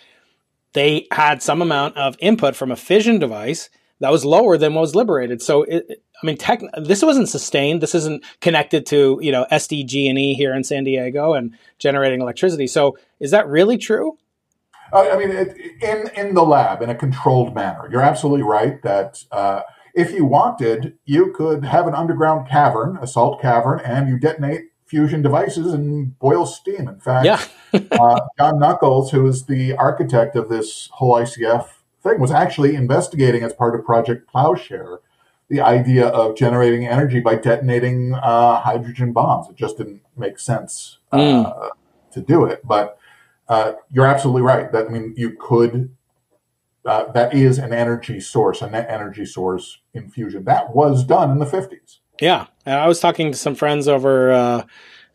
they 0.74 1.06
had 1.10 1.42
some 1.42 1.62
amount 1.62 1.96
of 1.96 2.16
input 2.18 2.54
from 2.54 2.70
a 2.70 2.76
fission 2.76 3.18
device 3.18 3.70
that 4.00 4.10
was 4.10 4.24
lower 4.24 4.58
than 4.58 4.74
what 4.74 4.82
was 4.82 4.94
liberated. 4.94 5.40
So, 5.40 5.62
it, 5.62 6.03
I 6.22 6.26
mean, 6.26 6.36
tech, 6.36 6.62
this 6.76 7.02
wasn't 7.02 7.28
sustained. 7.28 7.80
This 7.80 7.94
isn't 7.94 8.24
connected 8.40 8.86
to 8.86 9.18
you 9.20 9.32
know 9.32 9.46
SDG&E 9.50 10.34
here 10.34 10.54
in 10.54 10.64
San 10.64 10.84
Diego 10.84 11.34
and 11.34 11.56
generating 11.78 12.20
electricity. 12.20 12.66
So, 12.66 12.96
is 13.20 13.30
that 13.32 13.46
really 13.48 13.78
true? 13.78 14.16
Uh, 14.92 15.10
I 15.12 15.18
mean, 15.18 15.30
it, 15.30 15.56
in 15.82 16.10
in 16.16 16.34
the 16.34 16.44
lab 16.44 16.82
in 16.82 16.90
a 16.90 16.94
controlled 16.94 17.54
manner. 17.54 17.88
You're 17.90 18.02
absolutely 18.02 18.42
right 18.42 18.80
that 18.82 19.24
uh, 19.32 19.62
if 19.94 20.12
you 20.12 20.24
wanted, 20.24 20.96
you 21.04 21.32
could 21.32 21.64
have 21.64 21.86
an 21.86 21.94
underground 21.94 22.48
cavern, 22.48 22.98
a 23.00 23.06
salt 23.06 23.40
cavern, 23.40 23.80
and 23.84 24.08
you 24.08 24.18
detonate 24.18 24.66
fusion 24.86 25.22
devices 25.22 25.72
and 25.72 26.18
boil 26.18 26.46
steam. 26.46 26.88
In 26.88 27.00
fact, 27.00 27.26
yeah. 27.26 27.40
uh, 27.90 28.20
John 28.38 28.54
Nuckolls, 28.54 29.10
who 29.10 29.26
is 29.26 29.46
the 29.46 29.74
architect 29.74 30.36
of 30.36 30.48
this 30.48 30.88
whole 30.92 31.14
ICF 31.14 31.68
thing, 32.02 32.20
was 32.20 32.30
actually 32.30 32.74
investigating 32.74 33.42
as 33.42 33.52
part 33.52 33.74
of 33.74 33.84
Project 33.84 34.30
Plowshare 34.30 34.98
the 35.48 35.60
idea 35.60 36.06
of 36.08 36.36
generating 36.36 36.86
energy 36.86 37.20
by 37.20 37.36
detonating 37.36 38.14
uh, 38.14 38.60
hydrogen 38.60 39.12
bombs. 39.12 39.48
It 39.48 39.56
just 39.56 39.76
didn't 39.76 40.02
make 40.16 40.38
sense 40.38 40.98
uh, 41.12 41.18
mm. 41.18 41.70
to 42.12 42.20
do 42.20 42.44
it, 42.44 42.66
but 42.66 42.98
uh, 43.48 43.72
you're 43.90 44.06
absolutely 44.06 44.42
right. 44.42 44.70
That 44.72 44.86
I 44.86 44.88
mean, 44.88 45.14
you 45.16 45.36
could. 45.38 45.94
Uh, 46.86 47.10
that 47.12 47.32
is 47.32 47.56
an 47.56 47.72
energy 47.72 48.20
source, 48.20 48.60
a 48.60 48.68
net 48.68 48.86
energy 48.90 49.24
source 49.24 49.78
in 49.94 50.10
fusion. 50.10 50.44
That 50.44 50.74
was 50.74 51.02
done 51.02 51.30
in 51.30 51.38
the 51.38 51.46
50s. 51.46 52.00
Yeah, 52.20 52.48
and 52.66 52.78
I 52.78 52.86
was 52.86 53.00
talking 53.00 53.32
to 53.32 53.38
some 53.38 53.54
friends 53.54 53.88
over 53.88 54.66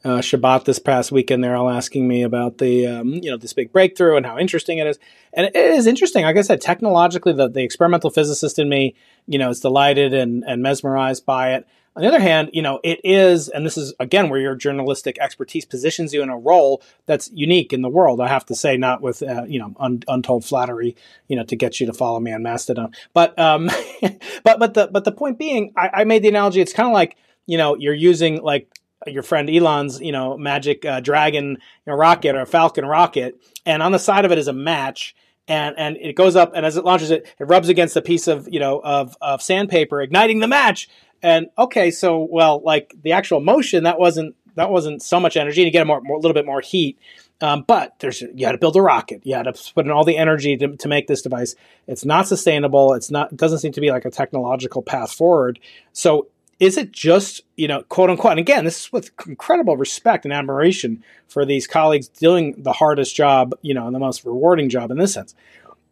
uh, 0.04 0.20
Shabbat 0.20 0.66
this 0.66 0.80
past 0.80 1.12
weekend. 1.12 1.44
They're 1.44 1.56
all 1.56 1.70
asking 1.70 2.08
me 2.08 2.24
about 2.24 2.58
the 2.58 2.88
um, 2.88 3.10
you 3.16 3.30
know 3.30 3.38
this 3.38 3.54
big 3.54 3.72
breakthrough 3.72 4.16
and 4.16 4.26
how 4.26 4.38
interesting 4.38 4.78
it 4.78 4.88
is. 4.88 5.00
And 5.34 5.48
it 5.48 5.56
is 5.56 5.88
interesting. 5.88 6.24
Like 6.24 6.38
I 6.38 6.42
said, 6.42 6.62
technologically, 6.62 7.34
the, 7.34 7.50
the 7.50 7.64
experimental 7.64 8.10
physicist 8.10 8.60
in 8.60 8.70
me, 8.70 8.96
you 9.28 9.38
know, 9.38 9.50
is 9.50 9.60
delighted 9.60 10.14
and, 10.14 10.44
and 10.46 10.62
mesmerized 10.62 11.26
by 11.26 11.54
it. 11.54 11.68
On 11.96 12.04
the 12.04 12.08
other 12.08 12.20
hand, 12.20 12.52
you 12.54 12.62
know, 12.62 12.80
it 12.84 13.02
is, 13.04 13.50
and 13.50 13.66
this 13.66 13.78
is 13.78 13.94
again 14.00 14.30
where 14.30 14.40
your 14.40 14.56
journalistic 14.56 15.18
expertise 15.20 15.66
positions 15.66 16.14
you 16.14 16.22
in 16.22 16.30
a 16.30 16.38
role 16.38 16.82
that's 17.08 17.30
unique 17.34 17.74
in 17.74 17.82
the 17.82 17.90
world. 17.90 18.22
I 18.22 18.30
have 18.30 18.46
to 18.46 18.56
say, 18.56 18.78
not 18.78 19.02
with 19.02 19.22
uh, 19.22 19.44
you 19.48 19.60
know 19.60 19.76
un- 19.80 20.04
untold 20.08 20.46
flattery, 20.46 20.96
you 21.28 21.36
know, 21.36 21.44
to 21.44 21.56
get 21.58 21.82
you 21.82 21.88
to 21.88 21.94
follow 21.94 22.20
me 22.22 22.32
on 22.32 22.42
Mastodon. 22.42 22.94
But 23.14 23.38
um, 23.38 23.70
but 24.44 24.60
but 24.60 24.76
the 24.76 24.88
but 24.90 25.04
the 25.04 25.12
point 25.12 25.38
being, 25.38 25.74
I, 25.76 25.90
I 25.94 26.04
made 26.06 26.22
the 26.22 26.30
analogy. 26.30 26.62
It's 26.62 26.74
kind 26.74 26.88
of 26.88 26.94
like 26.94 27.18
you 27.48 27.58
know 27.58 27.76
you're 27.76 27.94
using 27.94 28.42
like 28.42 28.70
your 29.08 29.24
friend 29.24 29.50
Elon's, 29.50 30.00
you 30.00 30.12
know, 30.12 30.38
magic 30.38 30.86
uh, 30.86 31.00
dragon 31.00 31.52
you 31.52 31.58
know, 31.88 31.96
rocket 31.96 32.36
or 32.36 32.46
Falcon 32.46 32.86
rocket, 32.86 33.42
and 33.66 33.82
on 33.82 33.92
the 33.92 34.00
side 34.00 34.26
of 34.26 34.32
it 34.32 34.38
is 34.38 34.48
a 34.48 34.54
match, 34.54 35.16
and 35.48 35.76
and 35.78 35.98
it 35.98 36.16
goes 36.16 36.36
up, 36.36 36.52
and 36.56 36.66
as 36.66 36.78
it 36.78 36.84
launches 36.84 37.12
it, 37.12 37.34
it 37.40 37.44
rubs 37.46 37.70
against 37.70 37.96
a 37.96 38.02
piece 38.02 38.28
of 38.28 38.48
you 38.52 38.60
know 38.60 38.82
of 38.84 39.16
of 39.22 39.42
sandpaper, 39.42 40.02
igniting 40.02 40.40
the 40.40 40.48
match, 40.48 40.90
and 41.22 41.48
okay, 41.58 41.92
so 41.92 42.28
well, 42.30 42.62
like 42.64 42.94
the 43.02 43.14
actual 43.14 43.40
motion, 43.40 43.84
that 43.84 44.00
wasn't 44.00 44.36
that 44.56 44.72
wasn't 44.72 45.02
so 45.02 45.20
much 45.20 45.38
energy. 45.38 45.62
You 45.62 45.72
get 45.72 45.82
a 45.82 45.86
more, 45.86 46.02
more 46.02 46.18
a 46.18 46.20
little 46.20 46.34
bit 46.34 46.46
more 46.46 46.62
heat, 46.62 47.00
um, 47.42 47.64
but 47.68 47.98
there's 48.00 48.22
you 48.22 48.42
got 48.42 48.52
to 48.52 48.58
build 48.58 48.76
a 48.76 48.82
rocket. 48.82 49.22
You 49.24 49.36
got 49.36 49.44
to 49.44 49.74
put 49.74 49.86
in 49.86 49.92
all 49.92 50.04
the 50.04 50.18
energy 50.18 50.58
to, 50.58 50.76
to 50.76 50.88
make 50.88 51.08
this 51.08 51.22
device. 51.22 51.56
It's 51.88 52.06
not 52.06 52.28
sustainable. 52.28 52.94
It's 52.94 53.10
not. 53.10 53.32
It 53.32 53.38
doesn't 53.38 53.60
seem 53.60 53.72
to 53.74 53.82
be 53.82 53.92
like 53.92 54.06
a 54.06 54.12
technological 54.12 54.82
path 54.82 55.12
forward. 55.12 55.60
So 55.94 56.28
is 56.60 56.78
it 56.78 56.92
just 56.92 57.42
you 57.56 57.68
know 57.68 57.84
quote 57.84 58.10
unquote? 58.10 58.32
And 58.32 58.40
again, 58.40 58.66
this 58.66 58.86
is 58.86 58.92
with 58.92 59.12
incredible 59.26 59.78
respect 59.78 60.26
and 60.26 60.34
admiration 60.34 61.04
for 61.28 61.46
these 61.46 61.68
colleagues 61.68 62.08
doing 62.08 62.56
the 62.58 62.74
hardest 62.74 63.16
job, 63.16 63.54
you 63.62 63.74
know, 63.74 63.86
and 63.86 63.96
the 63.96 64.00
most 64.00 64.26
rewarding 64.26 64.70
job 64.70 64.92
in 64.92 64.98
this 64.98 65.14
sense, 65.14 65.36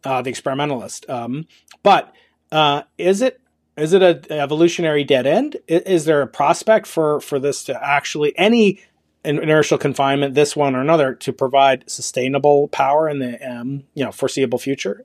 uh, 0.04 0.22
the 0.22 0.30
experimentalist. 0.30 1.08
Um, 1.08 1.46
but 1.82 2.12
uh, 2.52 2.82
is 2.98 3.22
it 3.22 3.40
is 3.76 3.92
it 3.92 4.02
an 4.02 4.24
evolutionary 4.30 5.04
dead 5.04 5.26
end? 5.26 5.56
Is 5.68 6.04
there 6.04 6.22
a 6.22 6.26
prospect 6.26 6.86
for 6.86 7.20
for 7.20 7.38
this 7.38 7.64
to 7.64 7.84
actually 7.84 8.36
any 8.38 8.80
inertial 9.24 9.78
confinement, 9.78 10.34
this 10.34 10.56
one 10.56 10.74
or 10.74 10.80
another, 10.80 11.14
to 11.14 11.32
provide 11.32 11.88
sustainable 11.88 12.68
power 12.68 13.08
in 13.08 13.18
the 13.20 13.38
um, 13.48 13.84
you 13.94 14.04
know 14.04 14.12
foreseeable 14.12 14.58
future? 14.58 15.04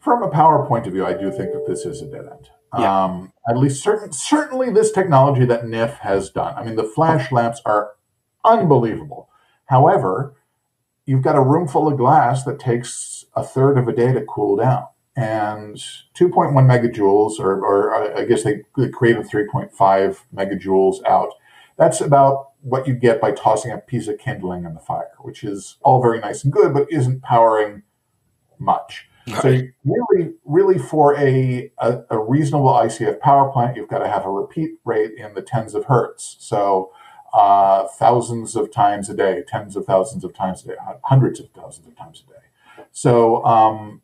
From 0.00 0.22
a 0.22 0.28
power 0.28 0.64
point 0.66 0.86
of 0.86 0.92
view, 0.92 1.04
I 1.04 1.14
do 1.14 1.30
think 1.30 1.52
that 1.52 1.66
this 1.66 1.84
is 1.84 2.00
a 2.00 2.06
dead 2.06 2.26
end. 2.30 2.50
Yeah. 2.76 3.04
Um, 3.04 3.32
at 3.48 3.56
least 3.56 3.82
certain, 3.82 4.12
certainly 4.12 4.70
this 4.70 4.92
technology 4.92 5.46
that 5.46 5.64
NIF 5.64 5.98
has 5.98 6.30
done. 6.30 6.54
I 6.54 6.64
mean, 6.64 6.76
the 6.76 6.84
flash 6.84 7.32
lamps 7.32 7.62
are 7.64 7.92
unbelievable. 8.44 9.30
However, 9.66 10.34
you've 11.06 11.22
got 11.22 11.36
a 11.36 11.40
room 11.40 11.66
full 11.66 11.88
of 11.88 11.96
glass 11.96 12.44
that 12.44 12.58
takes 12.58 13.24
a 13.34 13.42
third 13.42 13.78
of 13.78 13.88
a 13.88 13.92
day 13.94 14.12
to 14.12 14.24
cool 14.24 14.56
down 14.56 14.86
and 15.18 15.76
2.1 16.14 16.52
megajoules, 16.52 17.40
or, 17.40 17.60
or 17.64 18.16
I 18.16 18.24
guess 18.24 18.44
they 18.44 18.62
created 18.92 19.26
3.5 19.26 20.18
megajoules 20.32 21.04
out. 21.06 21.30
That's 21.76 22.00
about 22.00 22.50
what 22.60 22.86
you 22.86 22.94
get 22.94 23.20
by 23.20 23.32
tossing 23.32 23.72
a 23.72 23.78
piece 23.78 24.06
of 24.06 24.18
kindling 24.18 24.64
in 24.64 24.74
the 24.74 24.80
fire, 24.80 25.10
which 25.20 25.42
is 25.42 25.76
all 25.82 26.00
very 26.00 26.20
nice 26.20 26.44
and 26.44 26.52
good, 26.52 26.72
but 26.72 26.92
isn't 26.92 27.22
powering 27.22 27.82
much. 28.60 29.07
Right. 29.32 29.42
So 29.42 29.62
really, 29.84 30.34
really 30.44 30.78
for 30.78 31.16
a, 31.16 31.70
a, 31.78 32.02
a, 32.10 32.18
reasonable 32.18 32.70
ICF 32.70 33.20
power 33.20 33.50
plant, 33.50 33.76
you've 33.76 33.88
got 33.88 33.98
to 33.98 34.08
have 34.08 34.24
a 34.24 34.30
repeat 34.30 34.72
rate 34.84 35.12
in 35.16 35.34
the 35.34 35.42
tens 35.42 35.74
of 35.74 35.86
hertz. 35.86 36.36
So 36.38 36.92
uh, 37.32 37.86
thousands 37.98 38.56
of 38.56 38.70
times 38.70 39.08
a 39.10 39.14
day, 39.14 39.42
tens 39.46 39.76
of 39.76 39.84
thousands 39.84 40.24
of 40.24 40.34
times 40.34 40.64
a 40.64 40.68
day, 40.68 40.74
hundreds 41.02 41.40
of 41.40 41.50
thousands 41.50 41.86
of 41.86 41.96
times 41.96 42.24
a 42.26 42.32
day. 42.32 42.84
So 42.92 43.44
um, 43.44 44.02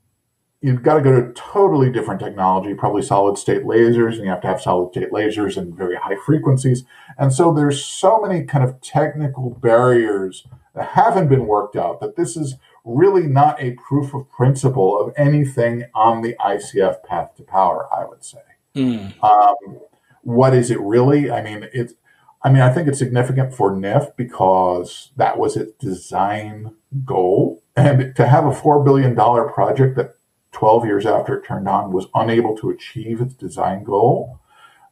you've 0.60 0.82
got 0.82 0.94
to 0.94 1.02
go 1.02 1.12
to 1.20 1.32
totally 1.34 1.90
different 1.90 2.20
technology, 2.20 2.74
probably 2.74 3.02
solid 3.02 3.38
state 3.38 3.64
lasers, 3.64 4.14
and 4.14 4.24
you 4.24 4.30
have 4.30 4.40
to 4.40 4.46
have 4.46 4.60
solid 4.60 4.92
state 4.92 5.10
lasers 5.10 5.56
and 5.56 5.76
very 5.76 5.96
high 5.96 6.16
frequencies. 6.24 6.84
And 7.18 7.32
so 7.32 7.52
there's 7.52 7.84
so 7.84 8.20
many 8.20 8.44
kind 8.44 8.64
of 8.64 8.80
technical 8.80 9.50
barriers 9.50 10.46
that 10.74 10.88
haven't 10.88 11.28
been 11.28 11.46
worked 11.46 11.76
out 11.76 12.00
that 12.00 12.16
this 12.16 12.36
is 12.36 12.54
really 12.84 13.26
not 13.26 13.60
a 13.62 13.72
proof 13.72 14.14
of 14.14 14.30
principle 14.30 15.00
of 15.00 15.12
anything 15.16 15.84
on 15.94 16.22
the 16.22 16.34
ICF 16.40 17.02
path 17.04 17.34
to 17.36 17.42
power, 17.42 17.88
I 17.92 18.04
would 18.04 18.22
say. 18.22 18.42
Mm. 18.76 19.22
Um, 19.22 19.80
what 20.22 20.54
is 20.54 20.70
it 20.70 20.80
really? 20.80 21.30
I 21.30 21.42
mean, 21.42 21.68
it's, 21.72 21.94
I 22.42 22.50
mean, 22.50 22.60
I 22.60 22.70
think 22.70 22.88
it's 22.88 22.98
significant 22.98 23.54
for 23.54 23.70
NIF 23.70 24.16
because 24.16 25.10
that 25.16 25.38
was 25.38 25.56
its 25.56 25.72
design 25.78 26.74
goal. 27.04 27.62
And 27.74 28.14
to 28.16 28.26
have 28.26 28.44
a 28.44 28.50
$4 28.50 28.84
billion 28.84 29.14
project 29.16 29.96
that 29.96 30.16
12 30.52 30.84
years 30.84 31.06
after 31.06 31.36
it 31.36 31.44
turned 31.44 31.68
on, 31.68 31.92
was 31.92 32.06
unable 32.14 32.56
to 32.56 32.70
achieve 32.70 33.20
its 33.20 33.34
design 33.34 33.82
goal, 33.82 34.40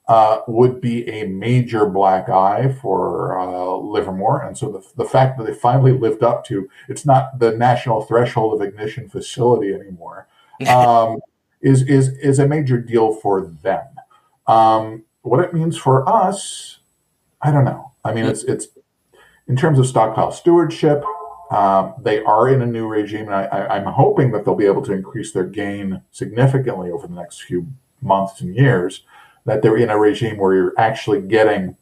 uh, 0.09 0.41
would 0.49 0.81
be 0.81 1.09
a 1.09 1.27
major 1.27 1.87
black 1.87 2.29
eye 2.29 2.75
for 2.81 3.38
uh, 3.38 3.77
Livermore. 3.77 4.43
And 4.43 4.59
so 4.59 4.71
the, 4.71 5.03
the 5.03 5.09
fact 5.09 5.38
that 5.38 5.47
they 5.47 5.55
finally 5.55 5.93
lived 5.93 6.23
up 6.23 6.45
to 6.47 6.69
it's 6.88 7.07
not 7.07 7.38
the 7.38 7.53
national 7.53 8.03
threshold 8.03 8.61
of 8.61 8.67
ignition 8.67 9.09
facility 9.09 9.73
anymore 9.73 10.27
um, 10.69 11.19
is, 11.61 11.83
is, 11.83 12.09
is 12.19 12.38
a 12.38 12.49
major 12.49 12.79
deal 12.79 13.15
for 13.15 13.47
them. 13.62 13.87
Um, 14.47 15.05
what 15.23 15.41
it 15.41 15.55
means 15.55 15.79
for 15.79 16.09
us, 16.09 16.79
I 17.41 17.53
don't 17.53 17.65
know. 17.65 17.93
I 18.05 18.12
mean, 18.12 18.25
it's, 18.25 18.43
it's 18.43 18.67
in 19.47 19.57
terms 19.57 19.79
of 19.79 19.87
stockpile 19.87 20.33
stewardship, 20.33 21.05
um, 21.53 21.95
they 22.01 22.23
are 22.25 22.49
in 22.49 22.62
a 22.62 22.67
new 22.67 22.88
regime, 22.88 23.27
and 23.27 23.35
I, 23.35 23.77
am 23.77 23.85
hoping 23.85 24.33
that 24.33 24.45
they'll 24.45 24.55
be 24.55 24.67
able 24.67 24.83
to 24.83 24.93
increase 24.93 25.33
their 25.33 25.45
gain 25.45 26.03
significantly 26.11 26.91
over 26.91 27.07
the 27.07 27.15
next 27.15 27.43
few 27.43 27.67
months 28.01 28.41
and 28.41 28.57
years. 28.57 29.05
That 29.44 29.62
they're 29.62 29.76
in 29.76 29.90
a 29.90 29.98
regime 29.98 30.37
where 30.37 30.55
you're 30.55 30.74
actually 30.78 31.20
getting 31.20 31.76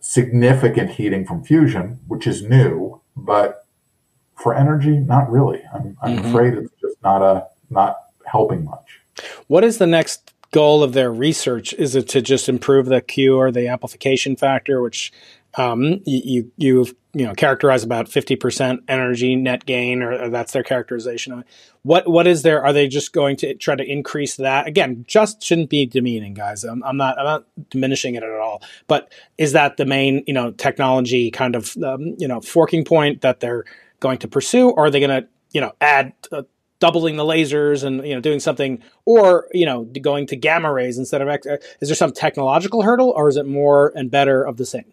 significant 0.00 0.90
heating 0.90 1.26
from 1.26 1.42
fusion, 1.42 1.98
which 2.06 2.26
is 2.26 2.42
new, 2.42 3.00
but 3.16 3.66
for 4.36 4.54
energy, 4.54 4.98
not 4.98 5.30
really. 5.30 5.62
I'm, 5.74 5.96
I'm 6.00 6.16
mm-hmm. 6.16 6.28
afraid 6.28 6.54
it's 6.54 6.70
just 6.80 6.96
not 7.02 7.22
a 7.22 7.46
not 7.70 7.96
helping 8.24 8.64
much. 8.64 9.00
What 9.48 9.64
is 9.64 9.78
the 9.78 9.86
next 9.86 10.32
goal 10.52 10.82
of 10.82 10.92
their 10.92 11.12
research? 11.12 11.72
Is 11.74 11.96
it 11.96 12.08
to 12.10 12.22
just 12.22 12.48
improve 12.48 12.86
the 12.86 13.00
Q 13.00 13.36
or 13.36 13.50
the 13.50 13.68
amplification 13.68 14.36
factor, 14.36 14.80
which 14.80 15.12
um, 15.56 16.00
you 16.04 16.50
you've 16.56 16.94
you 17.16 17.24
know 17.24 17.32
characterize 17.32 17.82
about 17.82 18.08
50% 18.08 18.80
energy 18.88 19.36
net 19.36 19.64
gain 19.64 20.02
or, 20.02 20.12
or, 20.24 20.28
that's 20.28 20.52
their 20.52 20.62
characterization 20.62 21.32
of 21.32 21.38
it. 21.40 21.46
What 21.82 22.06
what 22.06 22.26
is 22.26 22.42
there 22.42 22.62
are 22.62 22.74
they 22.74 22.88
just 22.88 23.14
going 23.14 23.36
to 23.36 23.54
try 23.54 23.74
to 23.74 23.82
increase 23.82 24.36
that? 24.36 24.66
Again 24.66 25.06
just 25.08 25.42
shouldn't 25.42 25.70
be 25.70 25.86
demeaning 25.86 26.34
guys. 26.34 26.62
I'm, 26.62 26.84
I'm 26.84 26.98
not 26.98 27.18
i'm 27.18 27.24
not 27.24 27.44
diminishing 27.70 28.16
it 28.16 28.22
at 28.22 28.28
all. 28.28 28.62
But 28.86 29.10
is 29.38 29.52
that 29.52 29.78
the 29.78 29.86
main 29.86 30.24
you 30.26 30.34
know 30.34 30.50
technology 30.50 31.30
kind 31.30 31.56
of 31.56 31.74
um, 31.78 32.16
you 32.18 32.28
know 32.28 32.42
forking 32.42 32.84
point 32.84 33.22
that 33.22 33.40
they're 33.40 33.64
going 34.00 34.18
to 34.18 34.28
pursue? 34.28 34.68
Or 34.68 34.84
are 34.84 34.90
they 34.90 35.00
going 35.00 35.22
to 35.22 35.26
you 35.52 35.62
know 35.62 35.72
add 35.80 36.12
uh, 36.30 36.42
doubling 36.80 37.16
the 37.16 37.24
lasers 37.24 37.82
and 37.82 38.06
you 38.06 38.14
know 38.14 38.20
doing 38.20 38.40
something? 38.40 38.82
Or 39.06 39.48
you 39.54 39.64
know 39.64 39.84
going 39.84 40.26
to 40.26 40.36
gamma 40.36 40.70
rays 40.70 40.98
instead 40.98 41.22
of 41.22 41.28
X, 41.28 41.46
uh, 41.46 41.56
is 41.80 41.88
there 41.88 41.96
some 41.96 42.12
technological 42.12 42.82
hurdle 42.82 43.14
or 43.16 43.30
is 43.30 43.38
it 43.38 43.46
more 43.46 43.90
and 43.96 44.10
better 44.10 44.42
of 44.42 44.58
the 44.58 44.66
same? 44.66 44.92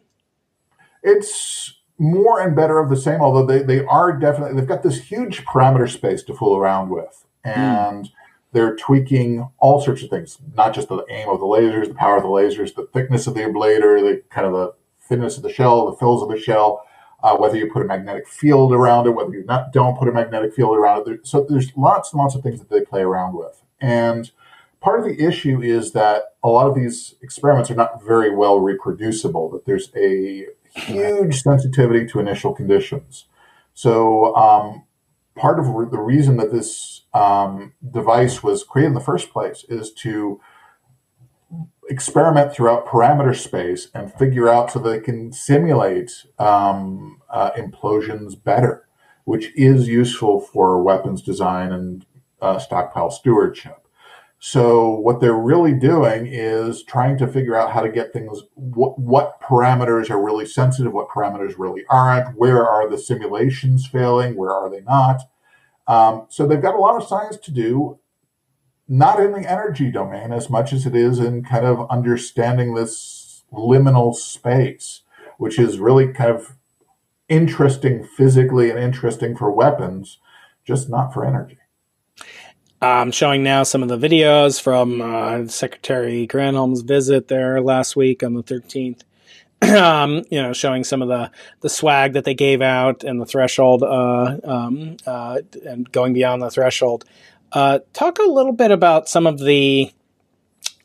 It's 1.06 1.83
more 1.98 2.42
and 2.42 2.56
better 2.56 2.80
of 2.80 2.90
the 2.90 2.98
same, 2.98 3.22
although 3.22 3.46
they, 3.46 3.62
they 3.62 3.86
are 3.86 4.14
definitely, 4.14 4.60
they've 4.60 4.68
got 4.68 4.84
this 4.84 5.02
huge 5.02 5.46
parameter 5.46 5.90
space 5.90 6.24
to 6.24 6.34
fool 6.34 6.58
around 6.58 6.90
with. 6.90 7.26
Hmm. 7.46 7.50
And 7.50 8.06
mm. 8.06 8.12
they're 8.52 8.76
tweaking 8.76 9.50
all 9.60 9.82
sorts 9.82 10.04
of 10.04 10.10
things, 10.10 10.38
not 10.56 10.74
just 10.74 10.90
the 10.90 11.06
aim 11.10 11.30
of 11.30 11.40
the 11.40 11.46
lasers, 11.46 11.88
the 11.88 11.94
power 11.94 12.18
of 12.18 12.24
the 12.24 12.30
lasers, 12.30 12.74
the 12.76 12.88
thickness 12.94 13.28
of 13.28 13.36
the 13.36 13.42
ablator, 13.42 14.02
the 14.02 14.24
kind 14.30 14.48
of 14.48 14.54
the 14.54 14.74
thinness 15.02 15.38
of 15.38 15.44
the 15.44 15.52
shell, 15.52 15.90
the 15.90 15.98
fills 15.98 16.24
of 16.24 16.30
the 16.30 16.40
shell, 16.40 16.86
uh, 17.24 17.36
whether 17.38 17.58
you 17.58 17.72
put 17.72 17.82
a 17.82 17.86
magnetic 17.86 18.28
field 18.28 18.74
around 18.74 19.08
it, 19.08 19.12
whether 19.12 19.32
you 19.32 19.46
not 19.46 19.72
don't 19.72 19.98
put 19.98 20.08
a 20.08 20.12
magnetic 20.12 20.54
field 20.54 20.76
around 20.76 21.08
it. 21.08 21.26
So 21.26 21.46
there's 21.48 21.72
lots 21.78 22.12
and 22.12 22.20
lots 22.20 22.36
of 22.36 22.44
things 22.44 22.60
that 22.60 22.70
they 22.70 22.82
play 22.82 23.02
around 23.02 23.34
with. 23.36 23.62
And 23.80 24.32
part 24.82 25.00
of 25.00 25.06
the 25.06 25.26
issue 25.26 25.62
is 25.62 25.94
that 25.94 26.36
a 26.44 26.50
lot 26.50 26.68
of 26.68 26.76
these 26.76 27.16
experiments 27.22 27.72
are 27.72 27.76
not 27.76 28.04
very 28.04 28.34
well 28.34 28.60
reproducible, 28.60 29.50
that 29.52 29.66
there's 29.66 29.90
a 29.96 30.48
huge 30.74 31.42
sensitivity 31.42 32.06
to 32.08 32.20
initial 32.20 32.54
conditions. 32.54 33.26
So 33.74 34.36
um, 34.36 34.84
part 35.36 35.60
of 35.60 35.66
the 35.66 36.00
reason 36.00 36.38
that 36.38 36.52
this 36.52 37.02
um, 37.14 37.74
device 37.92 38.44
was 38.44 38.64
created 38.64 38.90
in 38.90 38.94
the 38.94 39.00
first 39.00 39.32
place 39.32 39.66
is 39.70 39.92
to 39.94 40.40
experiment 41.90 42.54
throughout 42.54 42.88
parameter 42.88 43.36
space 43.36 43.90
and 43.94 44.14
figure 44.14 44.50
out 44.50 44.72
so 44.72 44.80
they 44.80 45.00
can 45.00 45.32
simulate 45.32 46.26
um, 46.40 47.22
uh, 47.30 47.52
implosions 47.52 48.42
better, 48.42 48.88
which 49.26 49.52
is 49.56 49.88
useful 49.88 50.40
for 50.40 50.82
weapons 50.82 51.22
design 51.22 51.72
and 51.72 52.06
uh, 52.42 52.58
stockpile 52.58 53.12
stewardship. 53.12 53.83
So 54.46 54.90
what 54.90 55.22
they're 55.22 55.32
really 55.32 55.72
doing 55.72 56.28
is 56.28 56.84
trying 56.84 57.18
to 57.20 57.30
figure 57.30 57.56
out 57.56 57.72
how 57.72 57.80
to 57.80 57.88
get 57.88 58.12
things, 58.12 58.44
what, 58.56 59.00
what 59.00 59.40
parameters 59.40 60.10
are 60.10 60.22
really 60.22 60.46
sensitive, 60.46 60.92
what 60.92 61.08
parameters 61.08 61.58
really 61.58 61.86
aren't, 61.90 62.38
where 62.38 62.68
are 62.68 62.90
the 62.90 62.98
simulations 62.98 63.88
failing, 63.88 64.36
where 64.36 64.52
are 64.52 64.70
they 64.70 64.82
not. 64.82 65.22
Um, 65.88 66.26
so 66.28 66.46
they've 66.46 66.62
got 66.62 66.76
a 66.76 66.80
lot 66.80 67.02
of 67.02 67.08
science 67.08 67.38
to 67.38 67.52
do, 67.52 68.00
not 68.86 69.22
in 69.22 69.32
the 69.32 69.50
energy 69.50 69.90
domain 69.90 70.34
as 70.34 70.50
much 70.50 70.74
as 70.74 70.86
it 70.86 70.94
is 70.94 71.20
in 71.20 71.46
kind 71.46 71.66
of 71.66 71.90
understanding 71.90 72.74
this 72.74 73.46
liminal 73.54 74.14
space, 74.14 75.04
which 75.38 75.58
is 75.58 75.80
really 75.80 76.12
kind 76.12 76.32
of 76.32 76.58
interesting 77.30 78.04
physically 78.04 78.70
and 78.70 78.78
interesting 78.78 79.38
for 79.38 79.50
weapons, 79.50 80.20
just 80.66 80.90
not 80.90 81.14
for 81.14 81.24
energy. 81.24 81.60
I'm 82.84 83.12
showing 83.12 83.44
now 83.44 83.64
some 83.64 83.82
of 83.82 83.88
the 83.88 83.98
videos 83.98 84.62
from 84.62 85.02
uh, 85.02 85.48
Secretary 85.48 86.28
Granholm's 86.28 86.82
visit 86.82 87.30
there 87.30 87.62
last 87.62 87.96
week 87.96 88.24
on 88.24 88.34
the 88.34 88.44
13th. 88.44 89.04
um, 89.82 90.26
you 90.30 90.42
know, 90.42 90.52
showing 90.52 90.84
some 90.84 91.02
of 91.02 91.08
the 91.08 91.32
the 91.62 91.70
swag 91.70 92.14
that 92.14 92.26
they 92.26 92.34
gave 92.34 92.62
out 92.62 93.06
and 93.06 93.22
the 93.22 93.26
threshold, 93.26 93.84
uh, 93.84 94.38
um, 94.44 94.98
uh, 95.08 95.40
and 95.66 95.90
going 95.94 96.12
beyond 96.12 96.42
the 96.42 96.52
threshold. 96.52 97.06
Uh, 97.54 97.80
talk 97.94 98.20
a 98.20 98.24
little 98.24 98.52
bit 98.52 98.72
about 98.72 99.08
some 99.08 99.26
of 99.26 99.40
the 99.40 99.90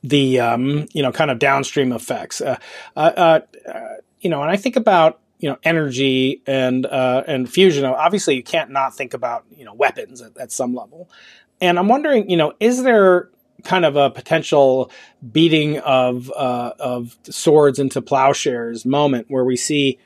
the 0.04 0.38
um, 0.38 0.86
you 0.92 1.02
know 1.02 1.10
kind 1.10 1.32
of 1.32 1.40
downstream 1.40 1.90
effects. 1.90 2.40
Uh, 2.40 2.58
uh, 2.96 3.40
uh, 3.66 3.94
you 4.20 4.30
know, 4.30 4.42
and 4.42 4.50
I 4.52 4.56
think 4.56 4.76
about 4.76 5.18
you 5.40 5.48
know 5.48 5.58
energy 5.64 6.42
and 6.46 6.86
and 6.86 7.50
fusion. 7.50 7.84
Obviously, 7.84 8.36
you 8.36 8.44
can't 8.44 8.70
not 8.70 8.94
think 8.94 9.14
about 9.14 9.44
you 9.56 9.64
know 9.64 9.74
weapons 9.74 10.22
at, 10.22 10.36
at 10.36 10.52
some 10.52 10.72
level. 10.72 11.10
And 11.60 11.78
I'm 11.78 11.88
wondering, 11.88 12.30
you 12.30 12.36
know, 12.36 12.52
is 12.60 12.82
there 12.82 13.30
kind 13.64 13.84
of 13.84 13.96
a 13.96 14.10
potential 14.10 14.90
beating 15.32 15.78
of 15.80 16.30
uh, 16.30 16.72
of 16.78 17.16
swords 17.24 17.78
into 17.78 18.00
plowshares 18.00 18.84
moment 18.84 19.26
where 19.28 19.44
we 19.44 19.56
see 19.56 19.98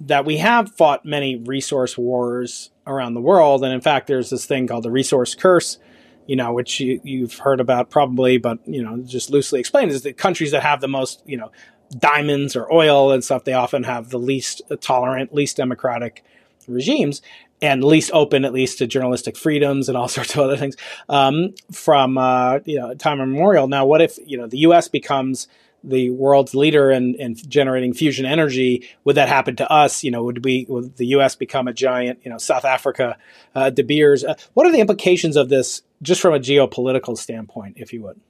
that 0.00 0.24
we 0.24 0.38
have 0.38 0.72
fought 0.72 1.04
many 1.04 1.36
resource 1.36 1.96
wars 1.96 2.70
around 2.86 3.14
the 3.14 3.20
world, 3.20 3.62
and 3.64 3.72
in 3.72 3.80
fact, 3.80 4.08
there's 4.08 4.30
this 4.30 4.46
thing 4.46 4.66
called 4.66 4.82
the 4.82 4.90
resource 4.90 5.34
curse, 5.34 5.78
you 6.26 6.34
know, 6.34 6.52
which 6.52 6.80
you, 6.80 7.00
have 7.22 7.38
heard 7.38 7.60
about 7.60 7.88
probably, 7.88 8.36
but 8.36 8.58
you 8.66 8.82
know, 8.82 8.98
just 9.02 9.30
loosely 9.30 9.60
explained, 9.60 9.92
is 9.92 10.02
the 10.02 10.12
countries 10.12 10.50
that 10.50 10.62
have 10.62 10.80
the 10.80 10.88
most, 10.88 11.22
you 11.24 11.36
know, 11.36 11.52
diamonds 11.96 12.56
or 12.56 12.72
oil 12.72 13.12
and 13.12 13.22
stuff, 13.22 13.44
they 13.44 13.52
often 13.52 13.84
have 13.84 14.10
the 14.10 14.18
least 14.18 14.62
tolerant, 14.80 15.32
least 15.32 15.56
democratic 15.56 16.24
regimes 16.66 17.22
and 17.62 17.84
least 17.84 18.10
open, 18.12 18.44
at 18.44 18.52
least 18.52 18.78
to 18.78 18.86
journalistic 18.86 19.36
freedoms 19.36 19.88
and 19.88 19.96
all 19.96 20.08
sorts 20.16 20.34
of 20.34 20.40
other 20.40 20.56
things 20.56 20.76
um, 21.08 21.54
from 21.70 22.18
uh, 22.18 22.58
you 22.64 22.78
know 22.78 22.94
time 22.94 23.20
immemorial. 23.20 23.68
Now, 23.68 23.86
what 23.86 24.02
if 24.02 24.18
you 24.26 24.36
know 24.36 24.46
the 24.46 24.58
U.S. 24.58 24.88
becomes 24.88 25.46
the 25.84 26.10
world's 26.10 26.54
leader 26.54 26.92
in, 26.92 27.16
in 27.16 27.34
generating 27.34 27.92
fusion 27.92 28.24
energy? 28.26 28.88
Would 29.04 29.16
that 29.16 29.28
happen 29.28 29.56
to 29.56 29.72
us? 29.72 30.04
You 30.04 30.10
know, 30.10 30.24
would 30.24 30.44
we 30.44 30.66
would 30.68 30.96
the 30.96 31.06
U.S. 31.06 31.36
become 31.36 31.68
a 31.68 31.72
giant 31.72 32.20
you 32.24 32.30
know 32.30 32.38
South 32.38 32.64
Africa, 32.64 33.16
uh, 33.54 33.70
De 33.70 33.82
Beers? 33.82 34.24
Uh, 34.24 34.34
what 34.54 34.66
are 34.66 34.72
the 34.72 34.80
implications 34.80 35.36
of 35.36 35.48
this, 35.48 35.82
just 36.02 36.20
from 36.20 36.34
a 36.34 36.40
geopolitical 36.40 37.16
standpoint, 37.16 37.76
if 37.78 37.92
you 37.92 38.02
would? 38.02 38.20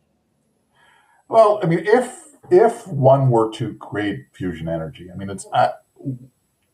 Well, 1.28 1.59
I 1.62 1.66
mean, 1.66 1.80
if 1.87 2.37
if 2.51 2.87
one 2.87 3.30
were 3.30 3.51
to 3.53 3.74
create 3.74 4.26
fusion 4.33 4.68
energy, 4.68 5.09
I 5.11 5.16
mean, 5.16 5.30
it's 5.30 5.47
uh, 5.53 5.72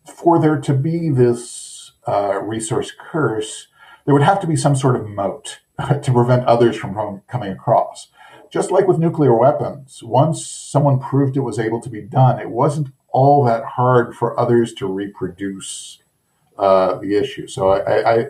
for 0.04 0.40
there 0.40 0.60
to 0.60 0.74
be 0.74 1.10
this 1.10 1.77
uh, 2.08 2.40
resource 2.42 2.92
curse, 2.98 3.68
there 4.04 4.14
would 4.14 4.22
have 4.22 4.40
to 4.40 4.46
be 4.46 4.56
some 4.56 4.74
sort 4.74 4.96
of 4.96 5.06
moat 5.06 5.58
to 6.02 6.12
prevent 6.12 6.46
others 6.46 6.76
from 6.76 7.20
coming 7.28 7.52
across. 7.52 8.08
Just 8.50 8.70
like 8.70 8.88
with 8.88 8.98
nuclear 8.98 9.36
weapons, 9.36 10.02
once 10.02 10.46
someone 10.46 10.98
proved 10.98 11.36
it 11.36 11.40
was 11.40 11.58
able 11.58 11.82
to 11.82 11.90
be 11.90 12.00
done, 12.00 12.40
it 12.40 12.48
wasn't 12.48 12.88
all 13.10 13.44
that 13.44 13.64
hard 13.64 14.14
for 14.14 14.38
others 14.40 14.72
to 14.74 14.86
reproduce 14.86 15.98
uh, 16.58 16.98
the 16.98 17.14
issue. 17.14 17.46
So 17.46 17.68
I, 17.68 18.20
I, 18.20 18.28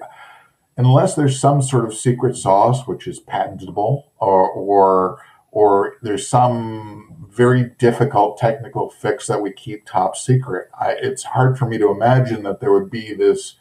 unless 0.77 1.15
there's 1.15 1.39
some 1.39 1.63
sort 1.63 1.85
of 1.85 1.95
secret 1.95 2.37
sauce 2.37 2.87
which 2.87 3.07
is 3.07 3.21
patentable, 3.21 4.11
or 4.19 4.51
or 4.51 5.23
or 5.51 5.97
there's 6.03 6.27
some 6.27 7.27
very 7.31 7.71
difficult 7.79 8.39
technical 8.39 8.91
fix 8.91 9.29
that 9.29 9.41
we 9.41 9.53
keep 9.53 9.87
top 9.87 10.17
secret, 10.17 10.69
I, 10.79 10.97
it's 11.01 11.23
hard 11.23 11.59
for 11.59 11.67
me 11.67 11.79
to 11.79 11.91
imagine 11.91 12.43
that 12.43 12.61
there 12.61 12.73
would 12.73 12.91
be 12.91 13.15
this 13.15 13.55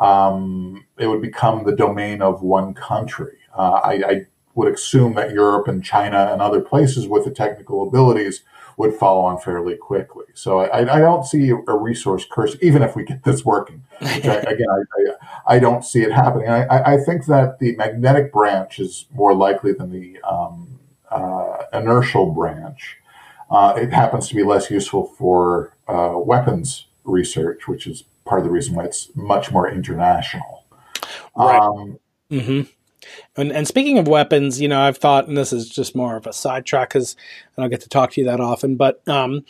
um, 0.00 0.84
it 0.98 1.06
would 1.06 1.22
become 1.22 1.64
the 1.64 1.76
domain 1.76 2.22
of 2.22 2.42
one 2.42 2.74
country. 2.74 3.36
Uh, 3.56 3.80
I, 3.84 3.92
I, 3.92 4.26
would 4.54 4.74
assume 4.74 5.14
that 5.14 5.30
Europe 5.30 5.68
and 5.68 5.82
China 5.82 6.28
and 6.32 6.42
other 6.42 6.60
places 6.60 7.06
with 7.06 7.24
the 7.24 7.30
technical 7.30 7.86
abilities 7.86 8.42
would 8.76 8.92
follow 8.92 9.20
on 9.20 9.38
fairly 9.38 9.76
quickly. 9.76 10.24
So 10.34 10.60
I, 10.60 10.80
I 10.80 10.98
don't 10.98 11.24
see 11.24 11.50
a 11.50 11.76
resource 11.76 12.26
curse, 12.28 12.56
even 12.60 12.82
if 12.82 12.96
we 12.96 13.04
get 13.04 13.22
this 13.22 13.44
working. 13.44 13.84
Which 14.00 14.24
I, 14.24 14.34
again, 14.54 14.66
I, 14.68 15.54
I, 15.54 15.58
don't 15.60 15.84
see 15.84 16.02
it 16.02 16.10
happening. 16.10 16.48
I, 16.48 16.94
I 16.94 16.96
think 16.96 17.26
that 17.26 17.60
the 17.60 17.76
magnetic 17.76 18.32
branch 18.32 18.80
is 18.80 19.06
more 19.14 19.34
likely 19.34 19.72
than 19.72 19.92
the 19.92 20.20
um, 20.22 20.80
uh, 21.10 21.64
inertial 21.72 22.26
branch. 22.32 22.96
Uh, 23.50 23.74
it 23.76 23.92
happens 23.92 24.28
to 24.28 24.34
be 24.34 24.42
less 24.42 24.70
useful 24.70 25.04
for 25.04 25.74
uh, 25.86 26.14
weapons 26.16 26.86
research, 27.04 27.68
which 27.68 27.86
is 27.86 28.04
part 28.30 28.40
of 28.40 28.44
the 28.44 28.52
reason 28.52 28.74
why 28.76 28.84
it's 28.84 29.10
much 29.16 29.50
more 29.50 29.68
international. 29.68 30.64
Right. 31.36 31.58
Um, 31.58 31.98
mm-hmm. 32.30 32.60
And, 33.34 33.52
and 33.52 33.66
speaking 33.66 33.98
of 33.98 34.06
weapons, 34.06 34.60
you 34.60 34.68
know, 34.68 34.80
I've 34.80 34.98
thought, 34.98 35.26
and 35.26 35.36
this 35.36 35.52
is 35.52 35.68
just 35.68 35.96
more 35.96 36.16
of 36.16 36.28
a 36.28 36.32
sidetrack 36.32 36.90
because 36.90 37.16
I 37.58 37.60
don't 37.60 37.70
get 37.70 37.80
to 37.80 37.88
talk 37.88 38.12
to 38.12 38.20
you 38.20 38.28
that 38.28 38.38
often, 38.38 38.76
but, 38.76 39.06
um, 39.08 39.44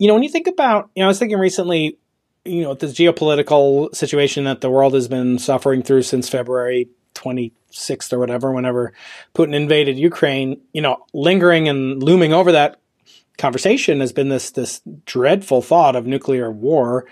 you 0.00 0.08
know, 0.08 0.14
when 0.14 0.24
you 0.24 0.28
think 0.28 0.48
about, 0.48 0.90
you 0.96 1.00
know, 1.00 1.06
I 1.06 1.08
was 1.08 1.20
thinking 1.20 1.38
recently, 1.38 1.96
you 2.44 2.62
know, 2.62 2.74
this 2.74 2.92
geopolitical 2.92 3.94
situation 3.94 4.44
that 4.44 4.60
the 4.60 4.70
world 4.70 4.94
has 4.94 5.06
been 5.06 5.38
suffering 5.38 5.84
through 5.84 6.02
since 6.02 6.28
February 6.28 6.88
26th 7.14 8.12
or 8.12 8.18
whatever, 8.18 8.50
whenever 8.50 8.92
Putin 9.32 9.54
invaded 9.54 9.96
Ukraine, 9.96 10.60
you 10.72 10.82
know, 10.82 11.04
lingering 11.12 11.68
and 11.68 12.02
looming 12.02 12.32
over 12.32 12.50
that 12.50 12.80
conversation 13.38 14.00
has 14.00 14.12
been 14.12 14.28
this 14.28 14.50
this 14.52 14.80
dreadful 15.06 15.60
thought 15.60 15.96
of 15.96 16.06
nuclear 16.06 16.50
war 16.50 17.04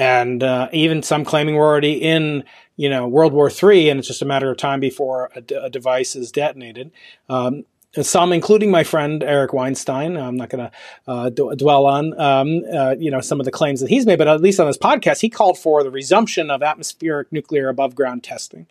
and 0.00 0.42
uh, 0.42 0.70
even 0.72 1.02
some 1.02 1.26
claiming 1.26 1.56
we're 1.56 1.66
already 1.66 1.92
in 1.92 2.42
you 2.76 2.88
know 2.88 3.06
World 3.06 3.34
War 3.34 3.50
III, 3.50 3.90
and 3.90 3.98
it's 3.98 4.08
just 4.08 4.22
a 4.22 4.24
matter 4.24 4.50
of 4.50 4.56
time 4.56 4.80
before 4.80 5.30
a, 5.36 5.42
d- 5.42 5.54
a 5.54 5.68
device 5.68 6.16
is 6.16 6.32
detonated. 6.32 6.90
Um, 7.28 7.64
some, 8.00 8.32
including 8.32 8.70
my 8.70 8.84
friend 8.84 9.22
Eric 9.22 9.52
Weinstein, 9.52 10.16
I'm 10.16 10.36
not 10.36 10.48
going 10.48 10.70
to 10.70 10.72
uh, 11.08 11.28
d- 11.28 11.56
dwell 11.56 11.86
on 11.86 12.18
um, 12.18 12.62
uh, 12.72 12.94
you 12.98 13.10
know 13.10 13.20
some 13.20 13.40
of 13.40 13.44
the 13.44 13.52
claims 13.52 13.80
that 13.80 13.90
he's 13.90 14.06
made, 14.06 14.16
but 14.16 14.26
at 14.26 14.40
least 14.40 14.58
on 14.58 14.66
this 14.66 14.78
podcast, 14.78 15.20
he 15.20 15.28
called 15.28 15.58
for 15.58 15.84
the 15.84 15.90
resumption 15.90 16.50
of 16.50 16.62
atmospheric 16.62 17.30
nuclear 17.30 17.68
above 17.68 17.94
ground 17.94 18.24
testing 18.24 18.66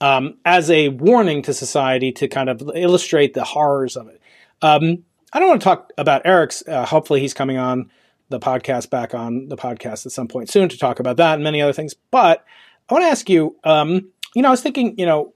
um, 0.00 0.38
as 0.44 0.70
a 0.70 0.88
warning 0.88 1.40
to 1.42 1.54
society 1.54 2.10
to 2.10 2.26
kind 2.26 2.48
of 2.48 2.68
illustrate 2.74 3.34
the 3.34 3.44
horrors 3.44 3.96
of 3.96 4.08
it. 4.08 4.20
Um, 4.60 5.04
I 5.32 5.38
don't 5.38 5.48
want 5.48 5.60
to 5.60 5.64
talk 5.64 5.92
about 5.96 6.22
Eric's. 6.24 6.66
Uh, 6.66 6.84
hopefully, 6.84 7.20
he's 7.20 7.34
coming 7.34 7.58
on 7.58 7.90
the 8.28 8.40
podcast 8.40 8.90
back 8.90 9.14
on 9.14 9.48
the 9.48 9.56
podcast 9.56 10.06
at 10.06 10.12
some 10.12 10.28
point 10.28 10.48
soon 10.48 10.68
to 10.68 10.78
talk 10.78 11.00
about 11.00 11.16
that 11.18 11.34
and 11.34 11.44
many 11.44 11.60
other 11.60 11.72
things. 11.72 11.94
But 12.10 12.44
I 12.88 12.94
want 12.94 13.04
to 13.04 13.08
ask 13.10 13.28
you, 13.28 13.56
um, 13.64 14.10
you 14.34 14.42
know, 14.42 14.48
I 14.48 14.50
was 14.50 14.62
thinking, 14.62 14.98
you 14.98 15.06
know, 15.06 15.32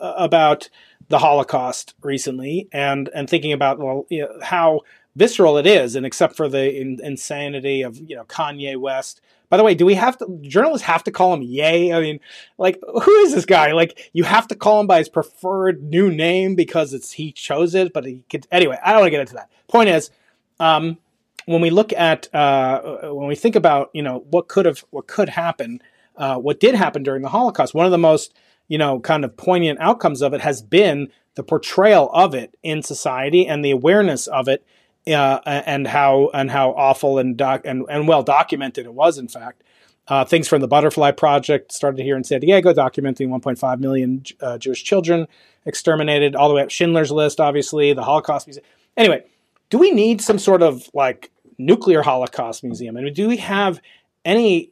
about 0.00 0.68
the 1.08 1.18
Holocaust 1.18 1.94
recently 2.02 2.68
and 2.72 3.10
and 3.14 3.28
thinking 3.28 3.52
about 3.52 3.78
well, 3.78 4.06
you 4.08 4.22
know, 4.22 4.38
how 4.42 4.80
visceral 5.16 5.58
it 5.58 5.66
is, 5.66 5.96
and 5.96 6.06
except 6.06 6.36
for 6.36 6.48
the 6.48 6.74
in, 6.74 6.98
insanity 7.02 7.82
of 7.82 7.98
you 7.98 8.16
know 8.16 8.24
Kanye 8.24 8.76
West. 8.76 9.20
By 9.48 9.58
the 9.58 9.64
way, 9.64 9.74
do 9.74 9.84
we 9.84 9.94
have 9.94 10.16
to 10.18 10.38
journalists 10.40 10.86
have 10.86 11.04
to 11.04 11.10
call 11.10 11.34
him 11.34 11.42
Ye? 11.42 11.92
I 11.92 12.00
mean, 12.00 12.20
like 12.56 12.80
who 12.80 13.14
is 13.20 13.34
this 13.34 13.44
guy? 13.44 13.72
Like 13.72 14.10
you 14.12 14.24
have 14.24 14.48
to 14.48 14.54
call 14.54 14.80
him 14.80 14.86
by 14.86 14.98
his 14.98 15.08
preferred 15.08 15.82
new 15.82 16.10
name 16.10 16.54
because 16.54 16.94
it's 16.94 17.12
he 17.12 17.32
chose 17.32 17.74
it, 17.74 17.92
but 17.92 18.06
he 18.06 18.24
could 18.30 18.46
anyway. 18.50 18.78
I 18.82 18.92
don't 18.92 19.00
want 19.00 19.08
to 19.08 19.10
get 19.10 19.20
into 19.20 19.34
that. 19.34 19.50
Point 19.68 19.90
is, 19.90 20.10
um, 20.58 20.98
when 21.46 21.60
we 21.60 21.70
look 21.70 21.92
at 21.92 22.32
uh, 22.34 22.80
when 23.12 23.28
we 23.28 23.34
think 23.34 23.56
about 23.56 23.90
you 23.92 24.02
know 24.02 24.24
what 24.30 24.48
could 24.48 24.66
have 24.66 24.84
what 24.90 25.06
could 25.06 25.28
happen, 25.28 25.80
uh, 26.16 26.36
what 26.36 26.60
did 26.60 26.74
happen 26.74 27.02
during 27.02 27.22
the 27.22 27.28
Holocaust, 27.28 27.74
one 27.74 27.86
of 27.86 27.92
the 27.92 27.98
most 27.98 28.34
you 28.68 28.78
know 28.78 29.00
kind 29.00 29.24
of 29.24 29.36
poignant 29.36 29.80
outcomes 29.80 30.22
of 30.22 30.34
it 30.34 30.40
has 30.40 30.62
been 30.62 31.08
the 31.34 31.42
portrayal 31.42 32.10
of 32.12 32.34
it 32.34 32.56
in 32.62 32.82
society 32.82 33.46
and 33.46 33.64
the 33.64 33.70
awareness 33.70 34.26
of 34.26 34.48
it 34.48 34.64
uh, 35.06 35.40
and 35.44 35.86
how 35.86 36.30
and 36.34 36.50
how 36.50 36.70
awful 36.72 37.18
and 37.18 37.36
doc, 37.36 37.62
and, 37.64 37.84
and 37.88 38.06
well 38.06 38.22
documented 38.22 38.86
it 38.86 38.94
was 38.94 39.18
in 39.18 39.28
fact. 39.28 39.62
Uh, 40.08 40.24
things 40.24 40.48
from 40.48 40.60
the 40.60 40.66
butterfly 40.66 41.12
project 41.12 41.70
started 41.70 42.02
here 42.02 42.16
in 42.16 42.24
san 42.24 42.40
diego 42.40 42.74
documenting 42.74 43.28
1.5 43.28 43.78
million 43.78 44.20
uh, 44.40 44.58
jewish 44.58 44.82
children 44.82 45.28
exterminated 45.64 46.34
all 46.34 46.48
the 46.48 46.56
way 46.56 46.62
up 46.62 46.70
schindler's 46.70 47.12
list 47.12 47.38
obviously 47.38 47.92
the 47.92 48.02
holocaust 48.02 48.48
museum. 48.48 48.66
Anyway 48.96 49.24
do 49.70 49.78
we 49.78 49.92
need 49.92 50.20
some 50.20 50.40
sort 50.40 50.60
of 50.60 50.90
like 50.92 51.30
nuclear 51.58 52.02
holocaust 52.02 52.62
museum 52.64 52.96
and 52.96 53.14
do 53.14 53.28
we 53.28 53.36
have 53.36 53.80
any 54.24 54.70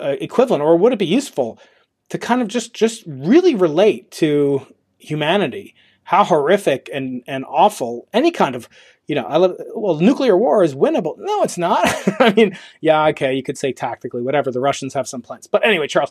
uh, 0.00 0.16
equivalent 0.20 0.62
or 0.62 0.76
would 0.76 0.92
it 0.92 0.98
be 0.98 1.06
useful 1.06 1.58
to 2.08 2.18
kind 2.18 2.42
of 2.42 2.48
just 2.48 2.74
just 2.74 3.04
really 3.06 3.54
relate 3.54 4.10
to 4.10 4.66
humanity 4.98 5.74
how 6.10 6.24
horrific 6.24 6.90
and, 6.92 7.22
and 7.28 7.44
awful 7.46 8.08
any 8.12 8.32
kind 8.32 8.56
of, 8.56 8.68
you 9.06 9.14
know, 9.14 9.22
I 9.22 9.36
love, 9.36 9.54
well, 9.76 10.00
nuclear 10.00 10.36
war 10.36 10.64
is 10.64 10.74
winnable. 10.74 11.14
No, 11.18 11.44
it's 11.44 11.56
not. 11.56 11.86
I 12.18 12.34
mean, 12.36 12.58
yeah, 12.80 13.06
okay, 13.10 13.32
you 13.32 13.44
could 13.44 13.56
say 13.56 13.72
tactically, 13.72 14.20
whatever. 14.20 14.50
The 14.50 14.58
Russians 14.58 14.92
have 14.94 15.06
some 15.08 15.22
plans. 15.22 15.46
But 15.46 15.64
anyway, 15.64 15.86
Charles, 15.86 16.10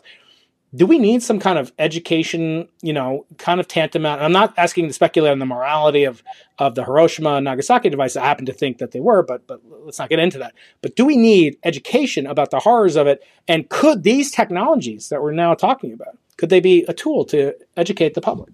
do 0.74 0.86
we 0.86 0.98
need 0.98 1.22
some 1.22 1.40
kind 1.40 1.58
of 1.58 1.72
education, 1.78 2.68
you 2.80 2.92
know, 2.92 3.26
kind 3.38 3.58
of 3.58 3.66
tantamount? 3.66 4.22
I'm 4.22 4.32
not 4.32 4.54
asking 4.56 4.86
to 4.86 4.92
speculate 4.92 5.32
on 5.32 5.40
the 5.40 5.46
morality 5.46 6.04
of, 6.04 6.22
of 6.58 6.76
the 6.76 6.84
Hiroshima 6.84 7.34
and 7.34 7.44
Nagasaki 7.44 7.90
device. 7.90 8.16
I 8.16 8.24
happen 8.24 8.46
to 8.46 8.52
think 8.52 8.78
that 8.78 8.92
they 8.92 9.00
were, 9.00 9.22
but 9.22 9.46
but 9.48 9.60
let's 9.84 9.98
not 9.98 10.10
get 10.10 10.20
into 10.20 10.38
that. 10.38 10.54
But 10.80 10.94
do 10.94 11.04
we 11.04 11.16
need 11.16 11.56
education 11.64 12.26
about 12.26 12.52
the 12.52 12.60
horrors 12.60 12.94
of 12.94 13.08
it? 13.08 13.22
And 13.48 13.68
could 13.68 14.04
these 14.04 14.30
technologies 14.30 15.08
that 15.08 15.22
we're 15.22 15.32
now 15.32 15.54
talking 15.54 15.92
about, 15.92 16.16
could 16.36 16.50
they 16.50 16.60
be 16.60 16.84
a 16.86 16.92
tool 16.92 17.24
to 17.26 17.54
educate 17.76 18.14
the 18.14 18.20
public? 18.20 18.50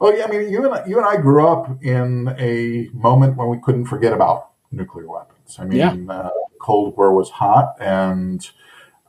Well, 0.00 0.16
yeah, 0.16 0.24
I 0.24 0.28
mean, 0.28 0.50
you 0.50 0.64
and 0.64 0.74
I, 0.74 0.86
you 0.86 0.98
and 0.98 1.06
I 1.06 1.16
grew 1.16 1.46
up 1.46 1.82
in 1.82 2.34
a 2.38 2.88
moment 2.92 3.36
when 3.36 3.48
we 3.48 3.58
couldn't 3.58 3.86
forget 3.86 4.12
about 4.12 4.50
nuclear 4.70 5.08
weapons. 5.08 5.56
I 5.58 5.64
mean, 5.64 5.78
yeah. 5.78 6.12
uh, 6.12 6.30
Cold 6.60 6.96
War 6.96 7.14
was 7.14 7.30
hot, 7.30 7.76
and 7.80 8.46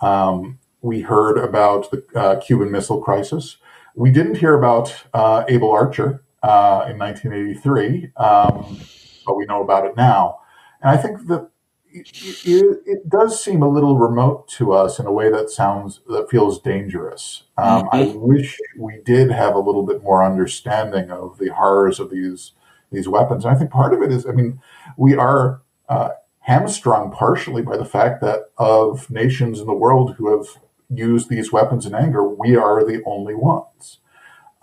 um, 0.02 0.60
we 0.88 1.02
heard 1.02 1.38
about 1.38 1.92
the 1.92 2.02
uh, 2.16 2.40
Cuban 2.40 2.72
Missile 2.72 3.02
Crisis. 3.02 3.58
We 3.94 4.10
didn't 4.10 4.36
hear 4.36 4.58
about 4.58 4.96
uh, 5.14 5.44
Able 5.50 5.70
Archer 5.70 6.24
uh, 6.42 6.88
in 6.90 6.98
1983, 6.98 8.12
um, 8.16 8.80
but 9.26 9.36
we 9.36 9.46
know 9.46 9.62
about 9.62 9.86
it 9.86 9.98
now. 9.98 10.40
And 10.82 10.90
I 10.90 10.96
think 10.96 11.28
that 11.28 11.50
it, 11.92 12.80
it, 12.86 13.10
does 13.10 13.44
seem 13.44 13.62
a 13.62 13.68
little 13.68 13.98
remote 13.98 14.48
to 14.50 14.72
us 14.72 14.98
in 14.98 15.08
a 15.08 15.12
way 15.12 15.30
that 15.30 15.50
sounds 15.50 16.00
that 16.08 16.30
feels 16.30 16.62
dangerous. 16.62 17.44
Um, 17.58 17.84
mm-hmm. 17.84 17.96
I 17.96 18.04
wish 18.16 18.58
we 18.78 19.02
did 19.04 19.30
have 19.32 19.56
a 19.56 19.60
little 19.60 19.84
bit 19.84 20.04
more 20.04 20.24
understanding 20.24 21.12
of 21.12 21.38
the 21.38 21.50
horrors 21.50 22.00
of 22.00 22.12
these 22.12 22.54
these 22.92 23.10
weapons. 23.10 23.44
And 23.44 23.54
I 23.54 23.58
think 23.58 23.72
part 23.72 23.94
of 23.94 24.02
it 24.02 24.12
is, 24.12 24.26
I 24.26 24.32
mean, 24.32 24.62
we 24.96 25.16
are 25.16 25.62
uh, 25.90 26.10
hamstrung 26.42 27.12
partially 27.12 27.62
by 27.62 27.76
the 27.76 27.84
fact 27.84 28.22
that 28.22 28.52
of 28.58 29.10
nations 29.10 29.60
in 29.60 29.66
the 29.66 29.74
world 29.74 30.16
who 30.16 30.38
have 30.38 30.48
used 30.90 31.30
these 31.30 31.52
weapons 31.52 31.86
in 31.86 31.94
anger, 31.94 32.28
we 32.28 32.56
are 32.56 32.86
the 32.86 33.04
only 33.06 33.36
ones. 33.36 34.00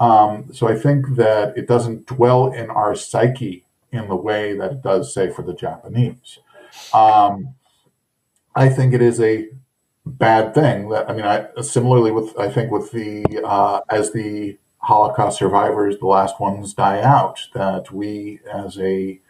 Um, 0.01 0.53
so 0.53 0.69
I 0.69 0.77
think 0.77 1.17
that 1.17 1.57
it 1.57 1.69
doesn't 1.69 2.07
dwell 2.07 2.53
in 2.53 2.71
our 2.71 2.95
psyche 2.95 3.65
in 3.93 4.09
the 4.09 4.17
way 4.17 4.57
that 4.57 4.73
it 4.73 4.83
does, 4.83 5.15
say, 5.15 5.31
for 5.31 5.43
the 5.43 5.55
Japanese. 5.55 6.39
Um, 6.93 7.55
I 8.57 8.69
think 8.69 8.93
it 8.93 9.03
is 9.03 9.21
a 9.21 9.49
bad 10.07 10.55
thing 10.55 10.91
that 10.91 11.09
I 11.09 11.15
mean, 11.15 11.25
I 11.25 11.49
similarly 11.63 12.11
with 12.11 12.37
I 12.39 12.51
think 12.51 12.71
with 12.71 12.91
the 12.93 13.25
uh, 13.45 13.81
as 13.89 14.13
the 14.13 14.59
Holocaust 14.79 15.39
survivors, 15.39 15.99
the 15.99 16.07
last 16.07 16.39
ones 16.41 16.75
die 16.75 17.01
out, 17.01 17.41
that 17.55 17.91
we 17.91 18.41
as 18.53 18.79
a 18.79 19.21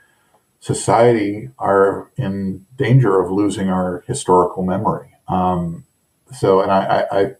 society 0.61 1.51
are 1.59 2.11
in 2.17 2.67
danger 2.77 3.21
of 3.21 3.31
losing 3.31 3.69
our 3.69 4.03
historical 4.07 4.65
memory. 4.65 5.11
Um, 5.29 5.85
so, 6.35 6.61
and 6.61 6.70
I, 6.70 7.07
I, 7.11 7.35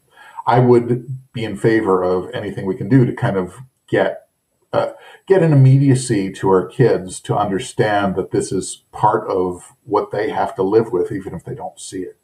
I 0.47 0.59
would 0.59 1.33
be 1.33 1.45
in 1.45 1.57
favor 1.57 2.03
of 2.03 2.31
anything 2.35 2.67
we 2.67 2.77
can 2.77 2.89
do 2.89 3.05
to 3.05 3.13
kind 3.13 3.37
of 3.37 3.59
get 3.89 4.29
uh, 4.73 4.93
get 5.27 5.43
an 5.43 5.53
immediacy 5.53 6.33
to 6.33 6.49
our 6.49 6.67
kids 6.67 7.21
to 7.21 7.37
understand 7.37 8.17
that 8.17 8.33
this 8.33 8.51
is 8.51 8.83
part 8.91 9.29
of 9.29 9.73
what 9.85 10.11
they 10.11 10.31
have 10.31 10.55
to 10.57 10.65
live 10.65 10.91
with, 10.93 11.13
even 11.13 11.33
if 11.33 11.45
they 11.45 11.55
don't 11.55 11.79
see 11.79 12.03
it. 12.03 12.17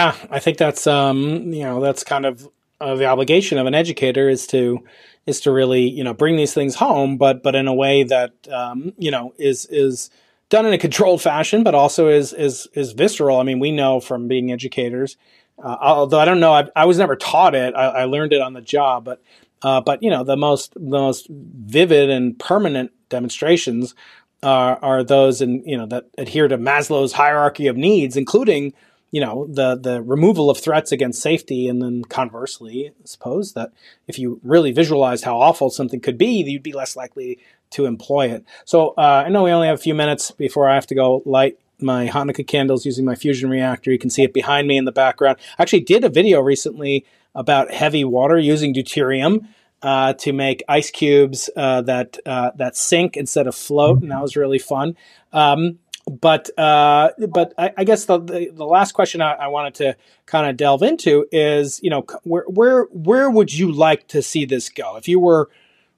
Yeah, 0.00 0.16
I 0.30 0.38
think 0.38 0.56
that's 0.56 0.86
um, 0.86 1.52
you 1.52 1.64
know 1.64 1.80
that's 1.80 2.04
kind 2.04 2.24
of 2.24 2.48
uh, 2.80 2.94
the 2.94 3.04
obligation 3.04 3.58
of 3.58 3.66
an 3.66 3.74
educator 3.74 4.28
is 4.28 4.46
to 4.48 4.84
is 5.26 5.40
to 5.42 5.52
really 5.52 5.88
you 5.88 6.04
know 6.04 6.14
bring 6.14 6.36
these 6.36 6.54
things 6.54 6.76
home, 6.76 7.18
but 7.18 7.42
but 7.42 7.54
in 7.54 7.68
a 7.68 7.74
way 7.74 8.04
that 8.04 8.32
um, 8.50 8.94
you 8.96 9.10
know 9.10 9.34
is 9.38 9.66
is 9.66 10.10
done 10.50 10.66
in 10.66 10.72
a 10.72 10.78
controlled 10.78 11.22
fashion, 11.22 11.62
but 11.62 11.74
also 11.74 12.08
is 12.08 12.32
is 12.32 12.68
is 12.74 12.92
visceral. 12.92 13.38
I 13.38 13.42
mean, 13.42 13.58
we 13.58 13.72
know 13.72 14.00
from 14.00 14.28
being 14.28 14.52
educators, 14.52 15.16
uh, 15.62 15.76
although 15.80 16.20
I 16.20 16.24
don't 16.24 16.40
know, 16.40 16.52
I, 16.52 16.68
I 16.74 16.84
was 16.84 16.98
never 16.98 17.16
taught 17.16 17.54
it. 17.54 17.74
I, 17.74 17.86
I, 17.86 18.04
learned 18.04 18.32
it 18.32 18.40
on 18.40 18.52
the 18.52 18.60
job, 18.60 19.04
but 19.04 19.22
uh, 19.62 19.80
but 19.80 20.02
you 20.02 20.10
know, 20.10 20.24
the 20.24 20.36
most 20.36 20.74
the 20.74 20.98
most 20.98 21.26
vivid 21.28 22.10
and 22.10 22.38
permanent 22.38 22.92
demonstrations 23.08 23.94
are 24.42 24.78
are 24.82 25.04
those 25.04 25.42
in 25.42 25.62
you 25.66 25.76
know 25.76 25.86
that 25.86 26.06
adhere 26.16 26.48
to 26.48 26.58
Maslow's 26.58 27.12
hierarchy 27.12 27.66
of 27.66 27.76
needs, 27.76 28.16
including 28.16 28.72
you 29.10 29.20
know 29.20 29.46
the 29.50 29.74
the 29.76 30.00
removal 30.02 30.48
of 30.48 30.58
threats 30.58 30.92
against 30.92 31.20
safety, 31.20 31.68
and 31.68 31.82
then 31.82 32.04
conversely, 32.04 32.88
I 32.88 33.06
suppose 33.06 33.54
that 33.54 33.72
if 34.06 34.18
you 34.18 34.40
really 34.44 34.72
visualize 34.72 35.24
how 35.24 35.40
awful 35.40 35.70
something 35.70 36.00
could 36.00 36.18
be, 36.18 36.42
you'd 36.42 36.62
be 36.62 36.72
less 36.72 36.94
likely 36.94 37.38
to 37.70 37.86
employ 37.86 38.30
it. 38.30 38.44
So 38.64 38.90
uh, 38.98 39.24
I 39.26 39.28
know 39.28 39.42
we 39.44 39.50
only 39.50 39.68
have 39.68 39.78
a 39.78 39.82
few 39.82 39.94
minutes 39.94 40.30
before 40.30 40.68
I 40.68 40.74
have 40.74 40.86
to 40.88 40.94
go 40.94 41.22
light 41.24 41.58
my 41.80 42.08
Hanukkah 42.08 42.46
candles 42.46 42.84
using 42.84 43.04
my 43.04 43.14
fusion 43.14 43.50
reactor. 43.50 43.92
You 43.92 43.98
can 43.98 44.10
see 44.10 44.22
it 44.24 44.32
behind 44.32 44.66
me 44.66 44.76
in 44.76 44.84
the 44.84 44.92
background. 44.92 45.38
I 45.58 45.62
actually 45.62 45.80
did 45.80 46.04
a 46.04 46.08
video 46.08 46.40
recently 46.40 47.04
about 47.34 47.72
heavy 47.72 48.04
water 48.04 48.38
using 48.38 48.74
deuterium 48.74 49.46
uh, 49.82 50.12
to 50.14 50.32
make 50.32 50.64
ice 50.68 50.90
cubes 50.90 51.48
uh, 51.56 51.82
that 51.82 52.18
uh, 52.26 52.50
that 52.56 52.76
sink 52.76 53.16
instead 53.16 53.46
of 53.46 53.54
float, 53.54 54.02
and 54.02 54.10
that 54.10 54.20
was 54.20 54.36
really 54.36 54.58
fun. 54.58 54.96
Um, 55.32 55.78
but 56.08 56.50
uh, 56.58 57.10
but 57.28 57.54
I, 57.58 57.72
I 57.76 57.84
guess 57.84 58.06
the, 58.06 58.18
the, 58.18 58.50
the 58.52 58.64
last 58.64 58.92
question 58.92 59.20
I, 59.20 59.32
I 59.34 59.48
wanted 59.48 59.74
to 59.76 59.96
kind 60.26 60.48
of 60.48 60.56
delve 60.56 60.82
into 60.82 61.26
is 61.30 61.80
you 61.82 61.90
know 61.90 62.04
where 62.24 62.44
where 62.48 62.84
where 62.84 63.30
would 63.30 63.52
you 63.52 63.70
like 63.70 64.08
to 64.08 64.22
see 64.22 64.44
this 64.44 64.68
go 64.68 64.96
if 64.96 65.06
you 65.06 65.20
were 65.20 65.48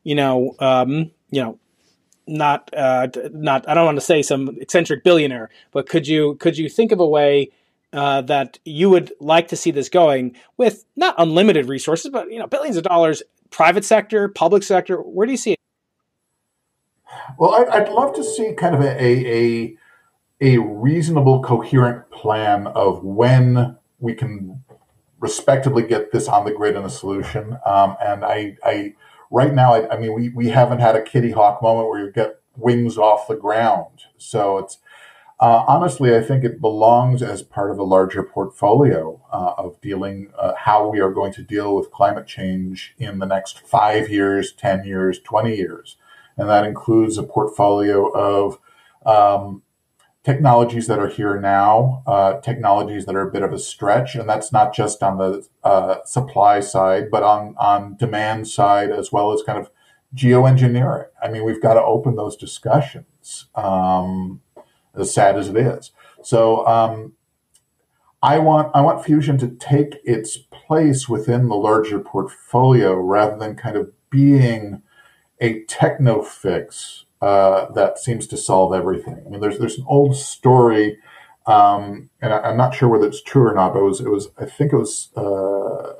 you 0.03 0.15
know 0.15 0.57
um, 0.59 1.11
you 1.31 1.43
know 1.43 1.59
not 2.27 2.71
uh, 2.77 3.09
not 3.33 3.69
I 3.69 3.75
don't 3.75 3.85
want 3.85 3.97
to 3.97 4.05
say 4.05 4.23
some 4.23 4.57
eccentric 4.61 5.05
billionaire, 5.05 5.51
but 5.73 5.89
could 5.89 6.07
you 6.07 6.37
could 6.37 6.57
you 6.57 6.69
think 6.69 6.93
of 6.93 7.01
a 7.01 7.07
way 7.07 7.51
uh, 7.93 8.23
that 8.23 8.59
you 8.65 8.89
would 8.91 9.13
like 9.21 9.49
to 9.49 9.57
see 9.57 9.71
this 9.71 9.89
going 9.89 10.37
with 10.57 10.85
not 10.97 11.15
unlimited 11.19 11.69
resources, 11.69 12.11
but 12.11 12.31
you 12.31 12.39
know 12.39 12.47
billions 12.47 12.77
of 12.77 12.85
dollars, 12.85 13.23
private 13.51 13.85
sector, 13.85 14.29
public 14.29 14.63
sector. 14.63 14.99
Where 14.99 15.27
do 15.27 15.33
you 15.33 15.39
see 15.39 15.53
it? 15.53 15.59
Well, 17.39 17.67
I'd, 17.71 17.89
love 17.89 18.15
to 18.15 18.25
see 18.25 18.55
kind 18.55 18.75
of 18.75 18.81
a, 18.83 19.01
a 19.01 19.77
a 20.41 20.59
reasonable, 20.59 21.43
coherent 21.43 22.11
plan 22.11 22.67
of 22.69 23.05
when 23.05 23.77
we 23.99 24.15
can 24.15 24.63
respectively 25.19 25.83
get 25.83 26.13
this 26.13 26.29
on 26.29 26.45
the 26.45 26.53
grid 26.53 26.77
and 26.77 26.87
a 26.87 26.91
solution. 26.91 27.59
Um, 27.67 27.97
and 28.03 28.25
I, 28.25 28.57
I 28.65 28.95
right 29.31 29.55
now, 29.55 29.75
I, 29.75 29.95
I 29.95 29.99
mean, 29.99 30.15
we 30.15 30.29
we 30.31 30.49
haven't 30.49 30.81
had 30.81 30.97
a 30.97 31.03
Kitty 31.03 31.31
Hawk 31.31 31.63
moment 31.63 31.89
where 31.89 32.05
you 32.05 32.11
get 32.11 32.41
wings 32.57 32.99
off 32.99 33.29
the 33.29 33.37
ground. 33.37 34.03
So 34.19 34.59
it's 34.59 34.79
uh, 35.41 35.65
honestly, 35.67 36.15
I 36.15 36.21
think 36.21 36.45
it 36.45 36.61
belongs 36.61 37.23
as 37.23 37.43
part 37.43 37.71
of 37.71 37.79
a 37.79 37.83
larger 37.83 38.23
portfolio 38.23 39.23
uh, 39.33 39.55
of 39.57 39.81
dealing 39.81 40.31
uh, 40.39 40.53
how 40.55 40.91
we 40.91 41.01
are 41.01 41.11
going 41.11 41.33
to 41.33 41.43
deal 41.43 41.75
with 41.75 41.91
climate 41.91 42.27
change 42.27 42.95
in 42.99 43.21
the 43.21 43.27
next 43.27 43.59
five 43.59 44.11
years, 44.11 44.53
10 44.53 44.85
years, 44.85 45.19
20 45.19 45.57
years. 45.57 45.97
And 46.37 46.47
that 46.51 46.67
includes 46.67 47.17
a 47.17 47.23
portfolio 47.23 48.11
of 48.11 48.59
um, 49.07 49.63
technologies 50.31 50.87
that 50.87 50.99
are 50.99 51.09
here 51.09 51.41
now, 51.41 52.03
uh, 52.07 52.41
technologies 52.41 53.05
that 53.07 53.17
are 53.17 53.29
a 53.29 53.33
bit 53.33 53.43
of 53.43 53.53
a 53.53 53.59
stretch. 53.59 54.15
And 54.15 54.29
that's 54.29 54.53
not 54.53 54.73
just 54.73 55.03
on 55.03 55.19
the 55.19 55.47
uh, 55.65 55.97
supply 56.05 56.61
side, 56.61 57.11
but 57.11 57.23
on, 57.23 57.55
on 57.59 57.97
demand 57.97 58.47
side, 58.47 58.91
as 58.91 59.11
well 59.11 59.33
as 59.33 59.43
kind 59.43 59.59
of 59.59 59.71
geoengineering. 60.15 61.07
I 61.23 61.29
mean, 61.31 61.45
we've 61.45 61.61
got 61.61 61.75
to 61.75 61.83
open 61.83 62.15
those 62.15 62.37
discussions, 62.37 63.47
um, 63.57 64.41
as 64.95 65.13
sad 65.13 65.37
as 65.37 65.49
it 65.49 65.57
is. 65.57 65.91
So 66.23 66.65
um, 66.67 67.15
I 68.23 68.39
want 68.39 68.71
I 68.75 68.83
want 68.83 69.05
fusion 69.05 69.39
to 69.39 69.49
take 69.49 69.97
its 70.05 70.37
place 70.37 71.09
within 71.09 71.49
the 71.49 71.57
larger 71.57 71.99
portfolio 71.99 72.95
rather 72.95 73.37
than 73.39 73.57
kind 73.57 73.77
of 73.77 73.91
being 74.11 74.83
a 75.41 75.65
techno 75.65 76.23
fix 76.23 77.07
uh, 77.21 77.71
that 77.73 77.99
seems 77.99 78.27
to 78.29 78.37
solve 78.37 78.75
everything. 78.75 79.23
I 79.27 79.29
mean, 79.29 79.41
there's 79.41 79.59
there's 79.59 79.79
an 79.79 79.85
old 79.87 80.17
story, 80.17 80.99
um, 81.47 82.11
and 82.21 82.33
I, 82.33 82.51
am 82.51 82.57
not 82.57 82.75
sure 82.75 82.89
whether 82.89 83.07
it's 83.07 83.23
true 83.23 83.47
or 83.47 83.55
not, 83.55 83.75
but 83.75 83.81
it 83.81 83.85
was 83.85 84.01
it 84.01 84.11
was 84.11 84.29
I 84.39 84.47
think 84.47 84.73
it 84.73 84.77
was 84.77 85.11
uh, 85.17 85.95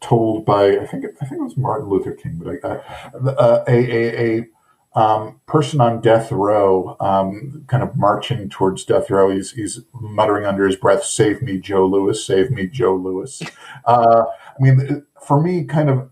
told 0.00 0.44
by 0.44 0.78
I 0.78 0.86
think 0.86 1.04
I 1.20 1.24
think 1.24 1.40
it 1.40 1.44
was 1.44 1.56
Martin 1.56 1.88
Luther 1.88 2.12
King, 2.12 2.40
but 2.42 2.64
I, 2.64 2.68
uh, 3.16 3.64
a 3.66 3.72
a, 3.72 4.38
a 4.38 4.46
um, 4.94 5.40
person 5.46 5.80
on 5.80 6.00
death 6.00 6.32
row, 6.32 6.96
um, 6.98 7.64
kind 7.68 7.82
of 7.82 7.96
marching 7.96 8.48
towards 8.48 8.84
death 8.84 9.10
row. 9.10 9.30
He's, 9.30 9.52
he's 9.52 9.80
muttering 9.92 10.46
under 10.46 10.66
his 10.66 10.76
breath, 10.76 11.04
"Save 11.04 11.42
me, 11.42 11.58
Joe 11.58 11.86
Louis! 11.86 12.24
Save 12.24 12.50
me, 12.50 12.66
Joe 12.66 12.96
Louis!" 12.96 13.42
Uh, 13.84 14.24
I 14.26 14.62
mean, 14.62 15.06
for 15.24 15.40
me, 15.40 15.64
kind 15.64 15.90
of 15.90 16.10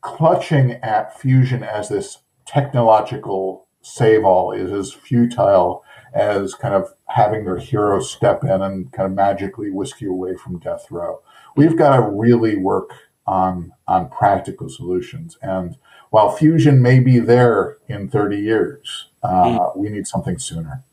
clutching 0.00 0.72
at 0.72 1.18
fusion 1.18 1.62
as 1.62 1.88
this 1.88 2.18
technological 2.54 3.66
save 3.82 4.24
all 4.24 4.52
is 4.52 4.72
as 4.72 4.92
futile 4.92 5.84
as 6.14 6.54
kind 6.54 6.74
of 6.74 6.94
having 7.08 7.44
their 7.44 7.58
hero 7.58 8.00
step 8.00 8.44
in 8.44 8.62
and 8.62 8.92
kind 8.92 9.06
of 9.06 9.12
magically 9.12 9.70
whisk 9.70 10.00
you 10.00 10.10
away 10.12 10.34
from 10.36 10.58
death 10.60 10.86
row. 10.90 11.20
We've 11.56 11.76
got 11.76 11.96
to 11.96 12.02
really 12.02 12.56
work 12.56 12.90
on 13.26 13.72
on 13.88 14.08
practical 14.10 14.68
solutions 14.68 15.38
and 15.42 15.76
while 16.14 16.30
fusion 16.30 16.80
may 16.80 17.00
be 17.00 17.18
there 17.18 17.78
in 17.88 18.08
30 18.08 18.36
years, 18.36 19.08
uh, 19.24 19.28
mm. 19.28 19.76
we 19.76 19.88
need 19.88 20.06
something 20.06 20.38
sooner. 20.38 20.84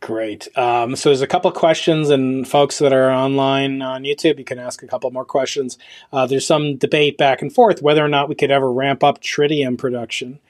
Great. 0.00 0.48
Um, 0.56 0.96
so 0.96 1.10
there's 1.10 1.20
a 1.20 1.26
couple 1.26 1.52
questions, 1.52 2.08
and 2.08 2.48
folks 2.48 2.78
that 2.78 2.94
are 2.94 3.10
online 3.10 3.82
on 3.82 4.04
YouTube, 4.04 4.38
you 4.38 4.44
can 4.44 4.58
ask 4.58 4.82
a 4.82 4.86
couple 4.86 5.10
more 5.10 5.26
questions. 5.26 5.76
Uh, 6.10 6.24
there's 6.24 6.46
some 6.46 6.76
debate 6.76 7.18
back 7.18 7.42
and 7.42 7.52
forth 7.52 7.82
whether 7.82 8.02
or 8.02 8.08
not 8.08 8.30
we 8.30 8.34
could 8.34 8.50
ever 8.50 8.72
ramp 8.72 9.04
up 9.04 9.20
tritium 9.22 9.76
production. 9.76 10.40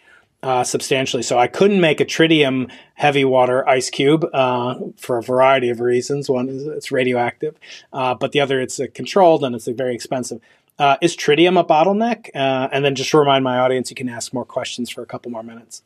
Uh, 0.45 0.62
substantially. 0.62 1.22
So 1.22 1.38
I 1.38 1.47
couldn't 1.47 1.80
make 1.80 2.03
a 2.03 2.05
tritium 2.05 2.70
heavy 2.92 3.24
water 3.24 3.66
ice 3.66 3.88
cube 3.88 4.26
uh, 4.34 4.74
for 4.95 5.16
a 5.16 5.22
variety 5.22 5.70
of 5.70 5.80
reasons. 5.80 6.28
One 6.28 6.51
is 6.51 6.66
it's 6.66 6.92
radioactive, 6.92 7.59
uh, 7.95 8.14
but 8.14 8.32
the 8.32 8.40
other 8.40 8.61
it's 8.61 8.78
controlled 8.92 9.42
and 9.42 9.55
it's 9.55 9.66
very 9.68 9.95
expensive. 9.95 10.42
Uh, 10.78 10.99
is 11.01 11.16
tritium 11.16 11.59
a 11.59 11.64
bottleneck? 11.64 12.28
Uh, 12.34 12.68
and 12.70 12.84
then 12.84 12.95
just 12.95 13.11
to 13.12 13.18
remind 13.18 13.42
my 13.42 13.59
audience, 13.59 13.88
you 13.88 13.97
can 13.97 14.07
ask 14.07 14.34
more 14.34 14.45
questions 14.45 14.90
for 14.90 15.01
a 15.01 15.07
couple 15.07 15.32
more 15.32 15.42
minutes. 15.42 15.82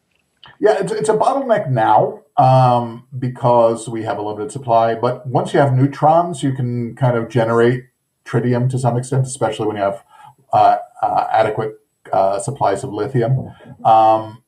Yeah, 0.58 0.76
it's, 0.80 0.90
it's 0.90 1.08
a 1.08 1.14
bottleneck 1.14 1.70
now 1.70 2.24
um, 2.36 3.06
because 3.16 3.88
we 3.88 4.02
have 4.02 4.18
a 4.18 4.22
limited 4.22 4.50
supply. 4.50 4.96
But 4.96 5.24
once 5.24 5.54
you 5.54 5.60
have 5.60 5.72
neutrons, 5.72 6.42
you 6.42 6.52
can 6.52 6.96
kind 6.96 7.16
of 7.16 7.28
generate 7.28 7.84
tritium 8.24 8.68
to 8.70 8.78
some 8.80 8.96
extent, 8.96 9.24
especially 9.24 9.68
when 9.68 9.76
you 9.76 9.82
have 9.82 10.02
uh, 10.52 10.78
adequate 11.30 11.78
supplies 12.40 12.82
of 12.82 12.92
lithium. 12.92 13.52
Um, 13.84 14.42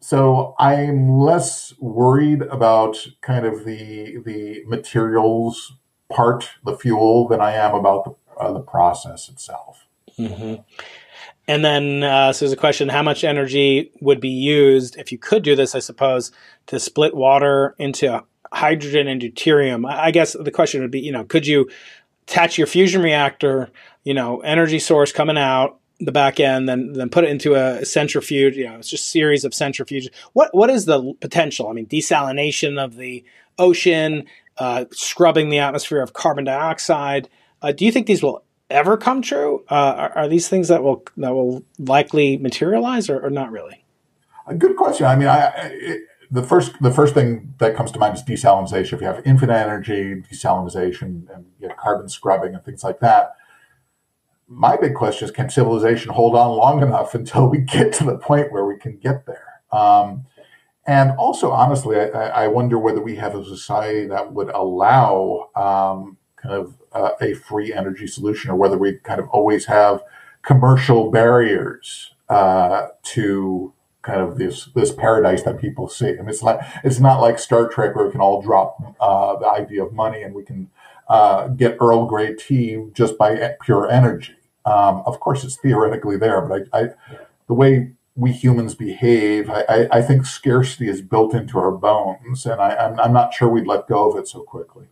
so 0.00 0.54
I'm 0.58 1.18
less 1.18 1.74
worried 1.78 2.42
about 2.42 2.96
kind 3.22 3.46
of 3.46 3.64
the 3.64 4.18
the 4.24 4.62
materials 4.66 5.74
part, 6.12 6.50
the 6.64 6.76
fuel, 6.76 7.28
than 7.28 7.40
I 7.40 7.52
am 7.52 7.74
about 7.74 8.04
the 8.04 8.14
uh, 8.40 8.52
the 8.52 8.60
process 8.60 9.28
itself. 9.28 9.86
Mm-hmm. 10.18 10.62
And 11.48 11.64
then, 11.64 12.02
uh, 12.02 12.32
so 12.32 12.44
there's 12.44 12.52
a 12.52 12.56
question: 12.56 12.88
How 12.88 13.02
much 13.02 13.24
energy 13.24 13.90
would 14.00 14.20
be 14.20 14.28
used 14.28 14.96
if 14.96 15.12
you 15.12 15.18
could 15.18 15.42
do 15.42 15.56
this? 15.56 15.74
I 15.74 15.78
suppose 15.78 16.32
to 16.66 16.78
split 16.78 17.14
water 17.14 17.74
into 17.78 18.22
hydrogen 18.52 19.08
and 19.08 19.20
deuterium. 19.20 19.88
I 19.90 20.10
guess 20.10 20.34
the 20.38 20.50
question 20.50 20.82
would 20.82 20.90
be, 20.90 21.00
you 21.00 21.12
know, 21.12 21.24
could 21.24 21.46
you 21.46 21.68
attach 22.22 22.58
your 22.58 22.66
fusion 22.66 23.02
reactor, 23.02 23.70
you 24.04 24.14
know, 24.14 24.40
energy 24.40 24.78
source 24.78 25.12
coming 25.12 25.38
out 25.38 25.78
the 25.98 26.12
back 26.12 26.40
end, 26.40 26.68
then 26.68 26.92
then 26.92 27.08
put 27.08 27.24
it 27.24 27.30
into 27.30 27.54
a 27.54 27.84
centrifuge. 27.84 28.56
You 28.56 28.68
know, 28.68 28.76
it's 28.76 28.90
just 28.90 29.10
series 29.10 29.44
of 29.44 29.52
centrifuges. 29.52 30.08
What 30.32 30.54
what 30.54 30.70
is 30.70 30.84
the 30.84 31.14
potential? 31.20 31.68
I 31.68 31.72
mean, 31.72 31.86
desalination 31.86 32.82
of 32.82 32.96
the 32.96 33.24
ocean, 33.58 34.24
uh, 34.58 34.84
scrubbing 34.92 35.48
the 35.48 35.58
atmosphere 35.58 36.02
of 36.02 36.12
carbon 36.12 36.44
dioxide. 36.44 37.28
Uh, 37.62 37.72
do 37.72 37.84
you 37.84 37.92
think 37.92 38.06
these 38.06 38.22
will 38.22 38.44
ever 38.68 38.96
come 38.96 39.22
true? 39.22 39.64
Uh, 39.70 39.74
are, 39.74 40.18
are, 40.18 40.28
these 40.28 40.48
things 40.48 40.68
that 40.68 40.82
will 40.82 41.04
that 41.16 41.32
will 41.32 41.64
likely 41.78 42.36
materialize, 42.36 43.08
or, 43.08 43.18
or 43.24 43.30
not 43.30 43.50
really? 43.50 43.84
A 44.46 44.54
good 44.54 44.76
question. 44.76 45.06
I 45.06 45.16
mean, 45.16 45.28
I, 45.28 45.50
it, 45.72 46.00
the 46.30 46.42
first 46.42 46.72
the 46.80 46.90
first 46.90 47.14
thing 47.14 47.54
that 47.58 47.74
comes 47.74 47.92
to 47.92 47.98
mind 47.98 48.16
is 48.16 48.22
desalinization. 48.22 48.94
If 48.94 49.00
you 49.00 49.06
have 49.06 49.22
infinite 49.24 49.54
energy, 49.54 50.22
desalinization, 50.30 51.34
and 51.34 51.46
you 51.60 51.68
have 51.68 51.76
carbon 51.76 52.08
scrubbing 52.08 52.54
and 52.54 52.64
things 52.64 52.84
like 52.84 53.00
that. 53.00 53.32
My 54.48 54.76
big 54.76 54.94
question 54.94 55.26
is: 55.26 55.32
Can 55.32 55.50
civilization 55.50 56.12
hold 56.12 56.36
on 56.36 56.56
long 56.56 56.82
enough 56.82 57.14
until 57.14 57.48
we 57.48 57.58
get 57.58 57.92
to 57.94 58.04
the 58.04 58.16
point 58.16 58.52
where 58.52 58.64
we 58.64 58.76
can 58.76 58.96
get 58.96 59.26
there? 59.26 59.60
Um, 59.72 60.26
and 60.86 61.10
also, 61.12 61.50
honestly, 61.50 61.98
I, 61.98 62.44
I, 62.44 62.46
wonder 62.46 62.78
whether 62.78 63.00
we 63.00 63.16
have 63.16 63.34
a 63.34 63.44
society 63.44 64.06
that 64.06 64.32
would 64.32 64.48
allow 64.50 65.50
um, 65.56 66.16
kind 66.36 66.54
of 66.54 66.76
uh, 66.92 67.10
a 67.20 67.34
free 67.34 67.72
energy 67.72 68.06
solution, 68.06 68.52
or 68.52 68.56
whether 68.56 68.78
we 68.78 68.98
kind 68.98 69.18
of 69.18 69.28
always 69.30 69.66
have 69.66 70.02
commercial 70.42 71.10
barriers 71.10 72.14
uh, 72.28 72.86
to 73.02 73.72
kind 74.02 74.20
of 74.20 74.38
this 74.38 74.66
this 74.76 74.92
paradise 74.92 75.42
that 75.42 75.60
people 75.60 75.88
see. 75.88 76.10
I 76.10 76.12
mean, 76.12 76.28
it's 76.28 76.42
like 76.42 76.60
it's 76.84 77.00
not 77.00 77.20
like 77.20 77.40
Star 77.40 77.68
Trek 77.68 77.96
where 77.96 78.06
we 78.06 78.12
can 78.12 78.20
all 78.20 78.40
drop 78.40 78.78
uh, 79.00 79.36
the 79.36 79.48
idea 79.48 79.84
of 79.84 79.92
money 79.92 80.22
and 80.22 80.34
we 80.34 80.44
can 80.44 80.70
uh, 81.08 81.48
get 81.48 81.76
Earl 81.80 82.06
Grey 82.06 82.34
tea 82.34 82.84
just 82.92 83.16
by 83.18 83.54
pure 83.62 83.90
energy. 83.90 84.34
Um, 84.64 85.02
of 85.06 85.20
course, 85.20 85.44
it's 85.44 85.56
theoretically 85.56 86.16
there, 86.16 86.40
but 86.40 86.68
I, 86.72 86.78
I, 86.80 86.88
the 87.46 87.54
way 87.54 87.92
we 88.16 88.32
humans 88.32 88.74
behave, 88.74 89.48
I, 89.48 89.86
I, 89.92 90.02
think 90.02 90.24
scarcity 90.24 90.88
is 90.88 91.02
built 91.02 91.34
into 91.34 91.58
our 91.58 91.70
bones, 91.70 92.46
and 92.46 92.60
I, 92.60 92.74
I'm, 92.74 92.98
I'm 92.98 93.12
not 93.12 93.34
sure 93.34 93.48
we'd 93.48 93.66
let 93.66 93.86
go 93.86 94.10
of 94.10 94.18
it 94.18 94.26
so 94.26 94.42
quickly. 94.42 94.86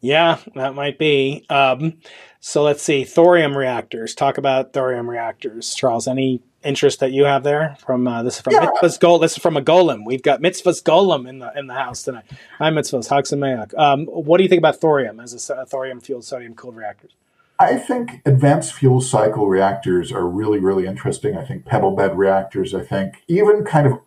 Yeah, 0.00 0.38
that 0.54 0.74
might 0.74 0.98
be. 0.98 1.44
Um, 1.50 1.98
so 2.38 2.62
let's 2.62 2.82
see. 2.82 3.04
Thorium 3.04 3.56
reactors. 3.56 4.14
Talk 4.14 4.38
about 4.38 4.72
thorium 4.72 5.10
reactors, 5.10 5.74
Charles. 5.74 6.08
Any 6.08 6.40
interest 6.62 7.00
that 7.00 7.12
you 7.12 7.24
have 7.24 7.42
there? 7.42 7.76
From 7.84 8.06
uh, 8.06 8.22
this 8.22 8.36
is 8.36 8.40
from 8.42 8.54
yeah. 8.54 8.66
Mitzvah's 8.66 8.98
Goal. 8.98 9.18
This 9.18 9.32
is 9.32 9.38
from 9.38 9.56
a 9.56 9.62
golem. 9.62 10.04
We've 10.04 10.22
got 10.22 10.40
Mitzvah's 10.40 10.82
Golem 10.82 11.28
in 11.28 11.38
the 11.38 11.52
in 11.58 11.66
the 11.66 11.74
house 11.74 12.02
tonight. 12.02 12.24
Hi, 12.58 12.70
Mitzvah's 12.70 13.08
Hagsamayach. 13.08 13.76
Um, 13.78 14.06
what 14.06 14.38
do 14.38 14.42
you 14.42 14.48
think 14.48 14.60
about 14.60 14.76
thorium 14.76 15.20
as 15.20 15.50
a, 15.50 15.54
a 15.54 15.66
thorium 15.66 16.00
fueled 16.00 16.24
sodium 16.24 16.54
cooled 16.54 16.76
reactors? 16.76 17.12
I 17.58 17.76
think 17.76 18.22
advanced 18.24 18.72
fuel 18.72 19.02
cycle 19.02 19.46
reactors 19.46 20.12
are 20.12 20.26
really, 20.26 20.58
really 20.58 20.86
interesting. 20.86 21.36
I 21.36 21.44
think 21.44 21.66
pebble 21.66 21.94
bed 21.94 22.16
reactors. 22.16 22.74
I 22.74 22.82
think 22.82 23.22
even 23.28 23.64
kind 23.64 23.86
of 23.86 24.00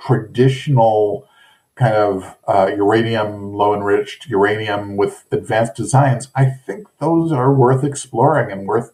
traditional 0.00 1.28
kind 1.76 1.94
of 1.94 2.36
uh, 2.48 2.70
uranium, 2.74 3.52
low 3.52 3.74
enriched 3.74 4.26
uranium 4.26 4.96
with 4.96 5.24
advanced 5.30 5.76
designs, 5.76 6.28
I 6.34 6.46
think 6.46 6.88
those 6.98 7.30
are 7.30 7.54
worth 7.54 7.84
exploring 7.84 8.50
and 8.50 8.66
worth 8.66 8.92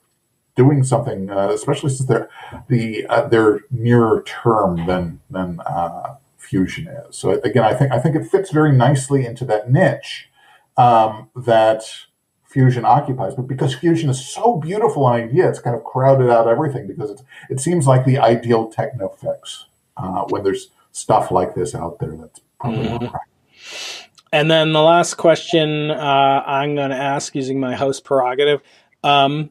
doing 0.57 0.85
something, 0.85 1.31
uh, 1.31 1.49
especially 1.49 1.91
since 1.91 2.09
they're 2.09 2.29
the 2.69 3.07
uh, 3.07 3.27
they're 3.29 3.61
nearer 3.71 4.23
term 4.27 4.87
than 4.87 5.21
than 5.31 5.61
uh, 5.61 6.17
fusion 6.37 6.89
is. 6.89 7.17
So 7.17 7.31
again, 7.31 7.65
I 7.65 7.75
think 7.75 7.93
I 7.93 7.99
think 7.99 8.17
it 8.17 8.27
fits 8.27 8.51
very 8.51 8.73
nicely 8.73 9.25
into 9.25 9.45
that 9.47 9.71
niche 9.71 10.29
um, 10.77 11.31
that 11.35 11.85
fusion 12.45 12.85
occupies. 12.85 13.35
But 13.35 13.49
because 13.49 13.75
fusion 13.75 14.11
is 14.11 14.25
so 14.25 14.57
beautiful 14.57 15.09
an 15.09 15.15
idea, 15.15 15.49
it's 15.49 15.61
kind 15.61 15.75
of 15.75 15.85
crowded 15.85 16.31
out 16.31 16.49
everything 16.49 16.87
because 16.87 17.11
it's 17.11 17.23
it 17.49 17.61
seems 17.61 17.87
like 17.87 18.05
the 18.05 18.19
ideal 18.19 18.69
techno 18.69 19.09
fix 19.09 19.67
uh, 19.97 20.25
when 20.29 20.43
there's 20.43 20.71
stuff 20.93 21.31
like 21.31 21.55
this 21.55 21.75
out 21.75 21.99
there 21.99 22.17
that's 22.17 22.41
probably 22.61 22.89
Mm-hmm. 22.89 23.17
And 24.33 24.51
then 24.51 24.73
the 24.73 24.83
last 24.83 25.15
question 25.15 25.91
uh, 25.91 26.43
I'm 26.47 26.75
going 26.75 26.91
to 26.91 26.97
ask 26.97 27.35
using 27.35 27.61
my 27.61 27.75
host 27.75 28.03
prerogative. 28.03 28.63
Um, 29.05 29.51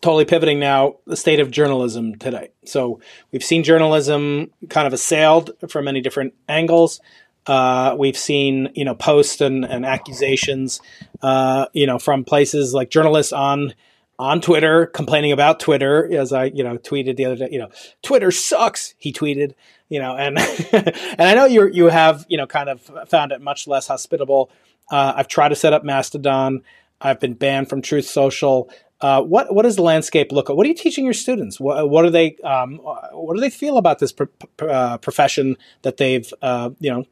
totally 0.00 0.24
pivoting 0.24 0.58
now, 0.58 0.96
the 1.06 1.16
state 1.16 1.40
of 1.40 1.50
journalism 1.50 2.16
today. 2.16 2.50
So 2.64 3.00
we've 3.32 3.44
seen 3.44 3.64
journalism 3.64 4.50
kind 4.68 4.86
of 4.86 4.92
assailed 4.92 5.52
from 5.68 5.84
many 5.84 6.00
different 6.00 6.34
angles. 6.48 7.00
Uh, 7.46 7.94
we've 7.98 8.16
seen, 8.16 8.70
you 8.74 8.84
know, 8.84 8.94
posts 8.94 9.40
and, 9.40 9.64
and 9.64 9.84
accusations, 9.84 10.80
uh, 11.22 11.66
you 11.72 11.86
know, 11.86 11.98
from 11.98 12.24
places 12.24 12.72
like 12.72 12.90
journalists 12.90 13.32
on 13.32 13.74
on 14.16 14.40
Twitter 14.40 14.86
complaining 14.86 15.32
about 15.32 15.58
Twitter, 15.58 16.08
as 16.16 16.32
I, 16.32 16.44
you 16.44 16.62
know, 16.62 16.78
tweeted 16.78 17.16
the 17.16 17.24
other 17.24 17.36
day. 17.36 17.48
You 17.50 17.58
know, 17.58 17.70
Twitter 18.00 18.30
sucks. 18.30 18.94
He 18.96 19.12
tweeted 19.12 19.54
you 19.88 20.00
know, 20.00 20.16
and 20.16 20.38
and 20.72 21.20
I 21.20 21.34
know 21.34 21.44
you 21.44 21.68
you 21.68 21.86
have 21.86 22.26
you 22.28 22.36
know 22.36 22.46
kind 22.46 22.68
of 22.68 22.80
found 23.08 23.32
it 23.32 23.40
much 23.40 23.66
less 23.66 23.86
hospitable. 23.86 24.50
Uh, 24.90 25.14
I've 25.16 25.28
tried 25.28 25.50
to 25.50 25.54
set 25.54 25.72
up 25.72 25.84
Mastodon. 25.84 26.62
I've 27.00 27.20
been 27.20 27.34
banned 27.34 27.68
from 27.68 27.82
Truth 27.82 28.06
Social. 28.06 28.70
Uh, 29.04 29.20
what 29.20 29.54
what 29.54 29.64
does 29.64 29.76
the 29.76 29.82
landscape 29.82 30.32
look 30.32 30.48
like? 30.48 30.56
What 30.56 30.64
are 30.64 30.68
you 30.70 30.74
teaching 30.74 31.04
your 31.04 31.12
students? 31.12 31.60
What, 31.60 31.90
what 31.90 32.04
do 32.04 32.10
they 32.10 32.36
um, 32.42 32.76
what 32.78 33.34
do 33.34 33.40
they 33.42 33.50
feel 33.50 33.76
about 33.76 33.98
this 33.98 34.12
pr- 34.12 34.24
uh, 34.60 34.96
profession 34.96 35.58
that 35.82 35.98
they've 35.98 36.32
uh, 36.40 36.70
you 36.80 36.90
know 36.90 37.04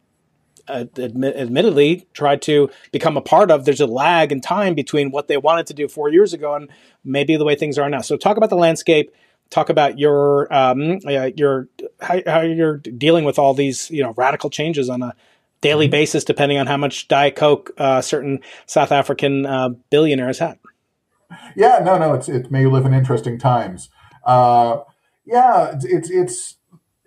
admit, 0.69 1.37
admittedly 1.37 2.09
tried 2.15 2.41
to 2.43 2.71
become 2.93 3.19
a 3.19 3.21
part 3.21 3.51
of? 3.51 3.67
There's 3.67 3.83
a 3.83 3.87
lag 3.87 4.33
in 4.33 4.41
time 4.41 4.75
between 4.75 5.11
what 5.11 5.29
they 5.29 5.37
wanted 5.37 5.67
to 5.67 5.75
do 5.75 5.87
four 5.87 6.09
years 6.09 6.33
ago 6.33 6.55
and 6.55 6.71
maybe 7.05 7.37
the 7.37 7.45
way 7.45 7.57
things 7.57 7.77
are 7.77 7.91
now. 7.91 8.01
So 8.01 8.17
talk 8.17 8.39
about 8.39 8.49
the 8.49 8.57
landscape. 8.57 9.13
Talk 9.51 9.69
about 9.69 9.99
your 9.99 10.51
um, 10.51 10.99
your 11.37 11.69
how, 12.01 12.23
how 12.27 12.41
you're 12.41 12.79
dealing 12.79 13.27
with 13.27 13.39
all 13.39 13.53
these 13.53 13.91
you 13.91 14.03
know 14.03 14.15
radical 14.17 14.49
changes 14.49 14.89
on 14.89 15.03
a 15.03 15.15
daily 15.61 15.89
mm-hmm. 15.89 15.91
basis, 15.91 16.25
depending 16.25 16.57
on 16.57 16.67
how 16.67 16.79
much 16.79 17.07
Diet 17.09 17.37
Coke 17.37 17.71
uh, 17.77 18.01
certain 18.01 18.41
South 18.65 18.93
African 18.93 19.45
uh, 19.45 19.69
billionaires 19.91 20.39
had. 20.39 20.59
Yeah, 21.57 21.81
no, 21.85 21.99
no, 21.99 22.15
it's 22.15 22.29
it 22.29 22.51
may 22.51 22.67
live 22.67 22.87
in 22.87 22.95
interesting 22.95 23.39
times. 23.39 23.89
Uh, 24.25 24.79
yeah, 25.25 25.75
it's, 25.83 26.11
it's 26.11 26.57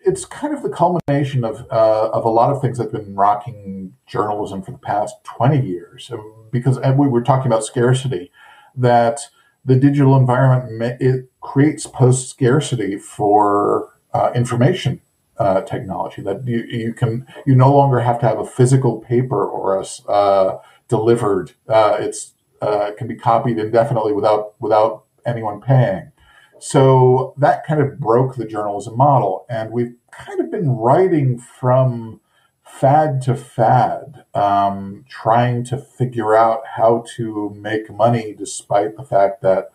it's 0.05 0.23
kind 0.23 0.53
of 0.53 0.61
the 0.61 0.69
culmination 0.69 1.43
of 1.43 1.65
uh, 1.71 2.09
of 2.09 2.25
a 2.25 2.29
lot 2.29 2.51
of 2.51 2.61
things 2.61 2.77
that 2.77 2.91
have 2.91 3.05
been 3.05 3.15
rocking 3.15 3.93
journalism 4.05 4.61
for 4.61 4.71
the 4.71 4.77
past 4.77 5.15
twenty 5.23 5.65
years. 5.65 6.11
Because 6.51 6.79
we 6.79 7.07
were 7.07 7.23
talking 7.23 7.47
about 7.47 7.63
scarcity, 7.63 8.31
that 8.75 9.21
the 9.65 9.75
digital 9.75 10.15
environment 10.15 11.01
it 11.01 11.29
creates 11.41 11.87
post 11.87 12.29
scarcity 12.29 12.97
for 12.97 13.89
uh, 14.13 14.31
information 14.35 15.01
uh, 15.37 15.61
technology. 15.61 16.21
That 16.21 16.47
you, 16.47 16.63
you 16.69 16.93
can 16.93 17.25
you 17.45 17.55
no 17.55 17.75
longer 17.75 17.99
have 17.99 18.19
to 18.19 18.27
have 18.27 18.39
a 18.39 18.45
physical 18.45 18.99
paper 18.99 19.43
or 19.43 19.79
a 19.79 20.09
uh, 20.09 20.59
delivered. 20.87 21.53
Uh, 21.67 21.97
it's 21.99 22.34
uh, 22.65 22.91
can 22.97 23.07
be 23.07 23.15
copied 23.15 23.59
indefinitely 23.59 24.13
without 24.13 24.59
without 24.59 25.05
anyone 25.25 25.61
paying. 25.61 26.11
So 26.59 27.33
that 27.37 27.65
kind 27.65 27.81
of 27.81 27.99
broke 27.99 28.35
the 28.35 28.45
journalism 28.45 28.97
model, 28.97 29.45
and 29.49 29.71
we've 29.71 29.95
kind 30.11 30.39
of 30.39 30.49
been 30.49 30.69
writing 30.69 31.37
from 31.37 32.21
fad 32.63 33.21
to 33.21 33.35
fad, 33.35 34.25
um, 34.33 35.05
trying 35.07 35.63
to 35.65 35.77
figure 35.77 36.35
out 36.35 36.61
how 36.75 37.05
to 37.15 37.53
make 37.55 37.91
money 37.91 38.33
despite 38.37 38.97
the 38.97 39.03
fact 39.03 39.41
that 39.41 39.71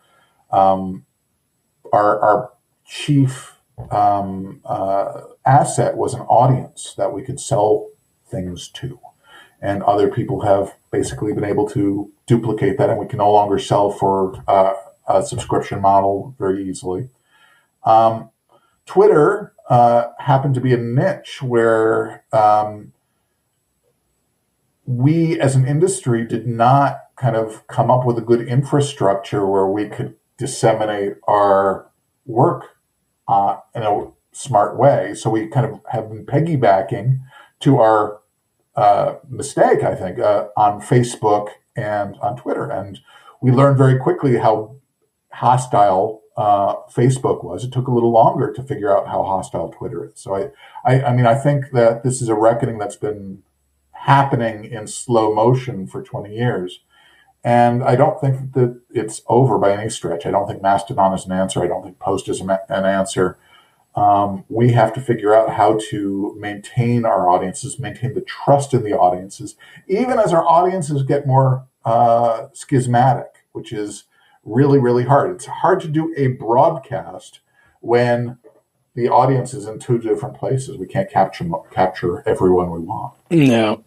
um, 0.50 1.06
our, 1.92 2.18
our 2.20 2.52
chief 2.84 3.56
um, 3.90 4.60
uh, 4.64 5.22
asset 5.46 5.96
was 5.96 6.14
an 6.14 6.22
audience 6.22 6.94
that 6.96 7.12
we 7.12 7.22
could 7.22 7.40
sell 7.40 7.88
things 8.26 8.68
to. 8.68 8.98
And 9.62 9.82
other 9.82 10.08
people 10.08 10.42
have 10.42 10.74
basically 10.90 11.32
been 11.32 11.44
able 11.44 11.68
to 11.70 12.10
duplicate 12.30 12.78
that, 12.78 12.88
and 12.88 12.98
we 12.98 13.06
can 13.06 13.18
no 13.18 13.32
longer 13.32 13.58
sell 13.58 13.90
for 13.90 14.40
uh, 14.46 14.72
a 15.08 15.20
subscription 15.20 15.80
model 15.80 16.36
very 16.38 16.68
easily. 16.68 17.08
Um, 17.82 18.30
Twitter 18.86 19.52
uh, 19.68 20.04
happened 20.18 20.54
to 20.54 20.60
be 20.60 20.72
a 20.72 20.76
niche 20.76 21.42
where 21.42 22.24
um, 22.32 22.92
we 24.86 25.40
as 25.40 25.56
an 25.56 25.66
industry 25.66 26.24
did 26.24 26.46
not 26.46 27.00
kind 27.16 27.34
of 27.34 27.66
come 27.66 27.90
up 27.90 28.06
with 28.06 28.16
a 28.16 28.22
good 28.30 28.46
infrastructure 28.46 29.44
where 29.44 29.66
we 29.66 29.88
could 29.88 30.14
disseminate 30.38 31.14
our 31.26 31.90
work 32.26 32.76
uh, 33.26 33.56
in 33.74 33.82
a 33.82 34.06
smart 34.30 34.78
way. 34.78 35.14
So 35.14 35.30
we 35.30 35.48
kind 35.48 35.66
of 35.66 35.80
have 35.90 36.08
been 36.08 36.24
piggybacking 36.24 37.20
to 37.60 37.78
our 37.78 38.20
uh, 38.76 39.16
mistake, 39.28 39.82
I 39.82 39.96
think, 39.96 40.20
uh, 40.20 40.46
on 40.56 40.80
Facebook 40.80 41.48
and 41.76 42.16
on 42.16 42.36
Twitter. 42.36 42.70
And 42.70 43.00
we 43.40 43.50
learned 43.50 43.78
very 43.78 43.98
quickly 43.98 44.36
how 44.38 44.76
hostile 45.32 46.22
uh, 46.36 46.76
Facebook 46.90 47.44
was. 47.44 47.64
It 47.64 47.72
took 47.72 47.88
a 47.88 47.92
little 47.92 48.10
longer 48.10 48.52
to 48.52 48.62
figure 48.62 48.96
out 48.96 49.08
how 49.08 49.22
hostile 49.22 49.68
Twitter 49.70 50.06
is. 50.06 50.12
So 50.16 50.34
I, 50.34 50.50
I, 50.84 51.02
I 51.04 51.12
mean, 51.14 51.26
I 51.26 51.34
think 51.34 51.70
that 51.72 52.02
this 52.02 52.22
is 52.22 52.28
a 52.28 52.34
reckoning 52.34 52.78
that's 52.78 52.96
been 52.96 53.42
happening 53.92 54.64
in 54.64 54.86
slow 54.86 55.34
motion 55.34 55.86
for 55.86 56.02
20 56.02 56.34
years. 56.34 56.80
And 57.42 57.82
I 57.82 57.96
don't 57.96 58.20
think 58.20 58.52
that 58.52 58.80
it's 58.90 59.22
over 59.26 59.58
by 59.58 59.72
any 59.72 59.90
stretch. 59.90 60.26
I 60.26 60.30
don't 60.30 60.46
think 60.46 60.62
Mastodon 60.62 61.14
is 61.14 61.24
an 61.24 61.32
answer. 61.32 61.62
I 61.62 61.68
don't 61.68 61.82
think 61.82 61.98
Post 61.98 62.28
is 62.28 62.40
an 62.40 62.50
answer. 62.70 63.38
Um, 63.96 64.44
we 64.48 64.72
have 64.72 64.92
to 64.94 65.00
figure 65.00 65.34
out 65.34 65.50
how 65.50 65.78
to 65.90 66.36
maintain 66.38 67.04
our 67.04 67.28
audiences, 67.28 67.78
maintain 67.78 68.14
the 68.14 68.20
trust 68.20 68.72
in 68.72 68.84
the 68.84 68.92
audiences, 68.92 69.56
even 69.88 70.18
as 70.18 70.32
our 70.32 70.46
audiences 70.46 71.02
get 71.02 71.26
more 71.26 71.66
uh, 71.84 72.46
schismatic, 72.52 73.44
which 73.52 73.72
is 73.72 74.04
really, 74.44 74.78
really 74.78 75.04
hard. 75.04 75.32
It's 75.32 75.46
hard 75.46 75.80
to 75.80 75.88
do 75.88 76.14
a 76.16 76.28
broadcast 76.28 77.40
when 77.80 78.38
the 78.94 79.08
audience 79.08 79.54
is 79.54 79.66
in 79.66 79.78
two 79.78 79.98
different 79.98 80.36
places. 80.36 80.76
We 80.76 80.86
can't 80.86 81.10
capture 81.10 81.48
capture 81.72 82.22
everyone 82.28 82.70
we 82.70 82.80
want. 82.80 83.14
No, 83.30 83.82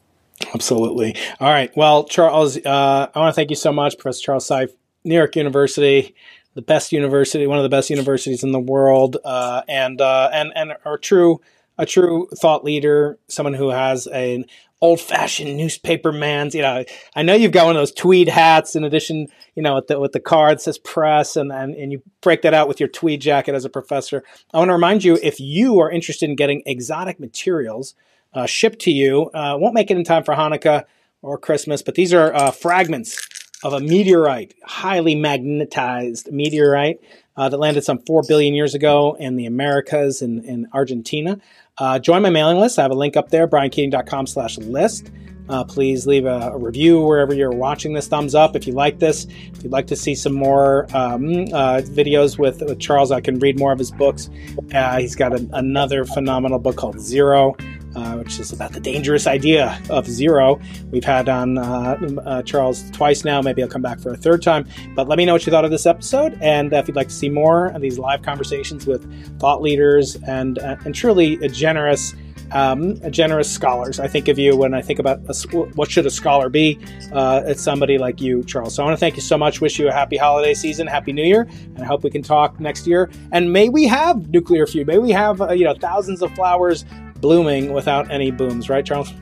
absolutely. 0.53 1.15
All 1.39 1.49
right. 1.49 1.75
Well, 1.75 2.05
Charles, 2.05 2.57
uh, 2.57 3.07
I 3.13 3.19
want 3.19 3.33
to 3.33 3.35
thank 3.35 3.49
you 3.49 3.55
so 3.55 3.71
much, 3.71 3.97
Professor 3.97 4.21
Charles 4.21 4.47
Seife, 4.47 4.71
New 5.03 5.15
York 5.15 5.35
University, 5.35 6.15
the 6.55 6.61
best 6.61 6.91
university, 6.91 7.47
one 7.47 7.57
of 7.57 7.63
the 7.63 7.69
best 7.69 7.89
universities 7.89 8.43
in 8.43 8.51
the 8.51 8.59
world, 8.59 9.17
uh, 9.23 9.61
and 9.67 10.01
uh, 10.01 10.29
and 10.33 10.51
and 10.55 10.73
a 10.85 10.97
true 10.97 11.41
a 11.77 11.85
true 11.85 12.27
thought 12.35 12.63
leader, 12.63 13.17
someone 13.27 13.53
who 13.53 13.69
has 13.69 14.07
an 14.07 14.45
old 14.81 14.99
fashioned 14.99 15.55
newspaper 15.57 16.11
man's. 16.11 16.53
You 16.53 16.61
know, 16.61 16.83
I 17.15 17.23
know 17.23 17.33
you've 17.33 17.51
got 17.51 17.65
one 17.65 17.75
of 17.75 17.79
those 17.79 17.91
tweed 17.91 18.27
hats 18.27 18.75
in 18.75 18.83
addition, 18.83 19.27
you 19.55 19.63
know, 19.63 19.75
with 19.75 19.87
the 19.87 19.99
with 19.99 20.11
the 20.11 20.19
card 20.19 20.61
says 20.61 20.77
press, 20.77 21.35
and, 21.35 21.51
and 21.51 21.73
and 21.73 21.91
you 21.91 22.01
break 22.21 22.43
that 22.43 22.53
out 22.53 22.67
with 22.67 22.79
your 22.79 22.89
tweed 22.89 23.21
jacket 23.21 23.55
as 23.55 23.65
a 23.65 23.69
professor. 23.69 24.23
I 24.53 24.57
want 24.59 24.69
to 24.69 24.73
remind 24.73 25.03
you 25.03 25.17
if 25.21 25.39
you 25.39 25.79
are 25.79 25.89
interested 25.89 26.29
in 26.29 26.35
getting 26.35 26.61
exotic 26.65 27.19
materials 27.19 27.95
uh, 28.33 28.45
shipped 28.45 28.79
to 28.79 28.91
you, 28.91 29.29
uh, 29.33 29.57
won't 29.59 29.73
make 29.73 29.89
it 29.89 29.97
in 29.97 30.03
time 30.03 30.23
for 30.23 30.35
Hanukkah 30.35 30.85
or 31.21 31.37
Christmas, 31.37 31.81
but 31.81 31.95
these 31.95 32.13
are 32.13 32.33
uh, 32.33 32.51
fragments 32.51 33.17
of 33.63 33.73
a 33.73 33.79
meteorite, 33.79 34.53
highly 34.63 35.15
magnetized 35.15 36.31
meteorite 36.31 36.99
uh, 37.35 37.49
that 37.49 37.57
landed 37.57 37.83
some 37.83 37.97
4 37.99 38.23
billion 38.27 38.53
years 38.53 38.75
ago 38.75 39.15
in 39.19 39.37
the 39.37 39.45
Americas 39.45 40.21
in 40.21 40.67
Argentina. 40.73 41.39
Uh, 41.77 41.97
join 41.97 42.21
my 42.21 42.29
mailing 42.29 42.57
list. 42.57 42.77
I 42.77 42.83
have 42.83 42.91
a 42.91 42.95
link 42.95 43.17
up 43.17 43.29
there, 43.29 43.47
briankeating.com 43.47 44.27
slash 44.27 44.57
list. 44.57 45.11
Uh, 45.49 45.63
please 45.63 46.07
leave 46.07 46.25
a, 46.25 46.51
a, 46.53 46.57
review 46.57 47.01
wherever 47.01 47.33
you're 47.33 47.51
watching 47.51 47.93
this. 47.93 48.07
Thumbs 48.07 48.33
up 48.33 48.55
if 48.55 48.65
you 48.65 48.73
like 48.73 48.99
this. 48.99 49.25
If 49.53 49.63
you'd 49.63 49.71
like 49.71 49.87
to 49.87 49.95
see 49.95 50.15
some 50.15 50.33
more 50.33 50.85
um, 50.95 51.45
uh, 51.53 51.81
videos 51.83 52.37
with, 52.37 52.61
with, 52.61 52.79
Charles, 52.79 53.11
I 53.11 53.21
can 53.21 53.39
read 53.39 53.59
more 53.59 53.71
of 53.71 53.79
his 53.79 53.91
books. 53.91 54.29
Uh, 54.73 54.99
he's 54.99 55.15
got 55.15 55.33
another 55.33 56.05
phenomenal 56.05 56.59
book 56.59 56.77
called 56.77 56.99
Zero 56.99 57.55
uh, 57.95 58.15
which 58.15 58.39
is 58.39 58.51
about 58.51 58.71
the 58.73 58.79
dangerous 58.79 59.27
idea 59.27 59.79
of 59.89 60.07
zero. 60.07 60.59
We've 60.91 61.03
had 61.03 61.29
on 61.29 61.57
uh, 61.57 61.97
uh, 62.25 62.41
Charles 62.43 62.89
twice 62.91 63.23
now. 63.23 63.41
Maybe 63.41 63.61
I'll 63.61 63.69
come 63.69 63.81
back 63.81 63.99
for 63.99 64.11
a 64.11 64.17
third 64.17 64.41
time. 64.41 64.67
But 64.95 65.07
let 65.07 65.17
me 65.17 65.25
know 65.25 65.33
what 65.33 65.45
you 65.45 65.51
thought 65.51 65.65
of 65.65 65.71
this 65.71 65.85
episode, 65.85 66.37
and 66.41 66.73
if 66.73 66.87
you'd 66.87 66.95
like 66.95 67.09
to 67.09 67.13
see 67.13 67.29
more 67.29 67.67
of 67.67 67.81
these 67.81 67.99
live 67.99 68.21
conversations 68.21 68.87
with 68.87 69.39
thought 69.39 69.61
leaders 69.61 70.15
and 70.27 70.57
and 70.57 70.95
truly 70.95 71.35
a 71.43 71.49
generous. 71.49 72.15
Um, 72.53 72.99
generous 73.11 73.51
scholars. 73.51 73.99
I 73.99 74.07
think 74.07 74.27
of 74.27 74.37
you 74.37 74.55
when 74.55 74.73
I 74.73 74.81
think 74.81 74.99
about 74.99 75.19
a, 75.27 75.57
what 75.75 75.89
should 75.89 76.05
a 76.05 76.11
scholar 76.11 76.49
be. 76.49 76.79
Uh, 77.11 77.41
it's 77.45 77.61
somebody 77.61 77.97
like 77.97 78.21
you, 78.21 78.43
Charles. 78.43 78.75
So 78.75 78.83
I 78.83 78.85
want 78.85 78.95
to 78.95 78.99
thank 78.99 79.15
you 79.15 79.21
so 79.21 79.37
much. 79.37 79.59
Wish 79.59 79.79
you 79.79 79.87
a 79.89 79.91
happy 79.91 80.17
holiday 80.17 80.53
season, 80.53 80.85
happy 80.87 81.13
New 81.13 81.23
Year, 81.23 81.47
and 81.75 81.79
I 81.81 81.85
hope 81.85 82.03
we 82.03 82.11
can 82.11 82.21
talk 82.21 82.59
next 82.59 82.85
year. 82.85 83.09
And 83.31 83.51
may 83.51 83.69
we 83.69 83.87
have 83.87 84.29
nuclear 84.29 84.67
feud. 84.67 84.87
May 84.87 84.99
we 84.99 85.11
have 85.11 85.41
uh, 85.41 85.51
you 85.51 85.65
know 85.65 85.73
thousands 85.73 86.21
of 86.21 86.33
flowers 86.35 86.85
blooming 87.15 87.73
without 87.73 88.11
any 88.11 88.31
booms, 88.31 88.69
right, 88.69 88.85
Charles? 88.85 89.13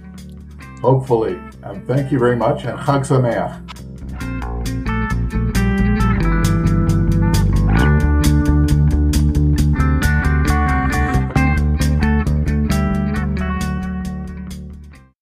Hopefully. 0.82 1.40
And 1.64 1.86
thank 1.88 2.12
you 2.12 2.20
very 2.20 2.36
much, 2.36 2.66
and 2.66 2.78
Chag 2.80 3.06
Sameach. 3.06 3.81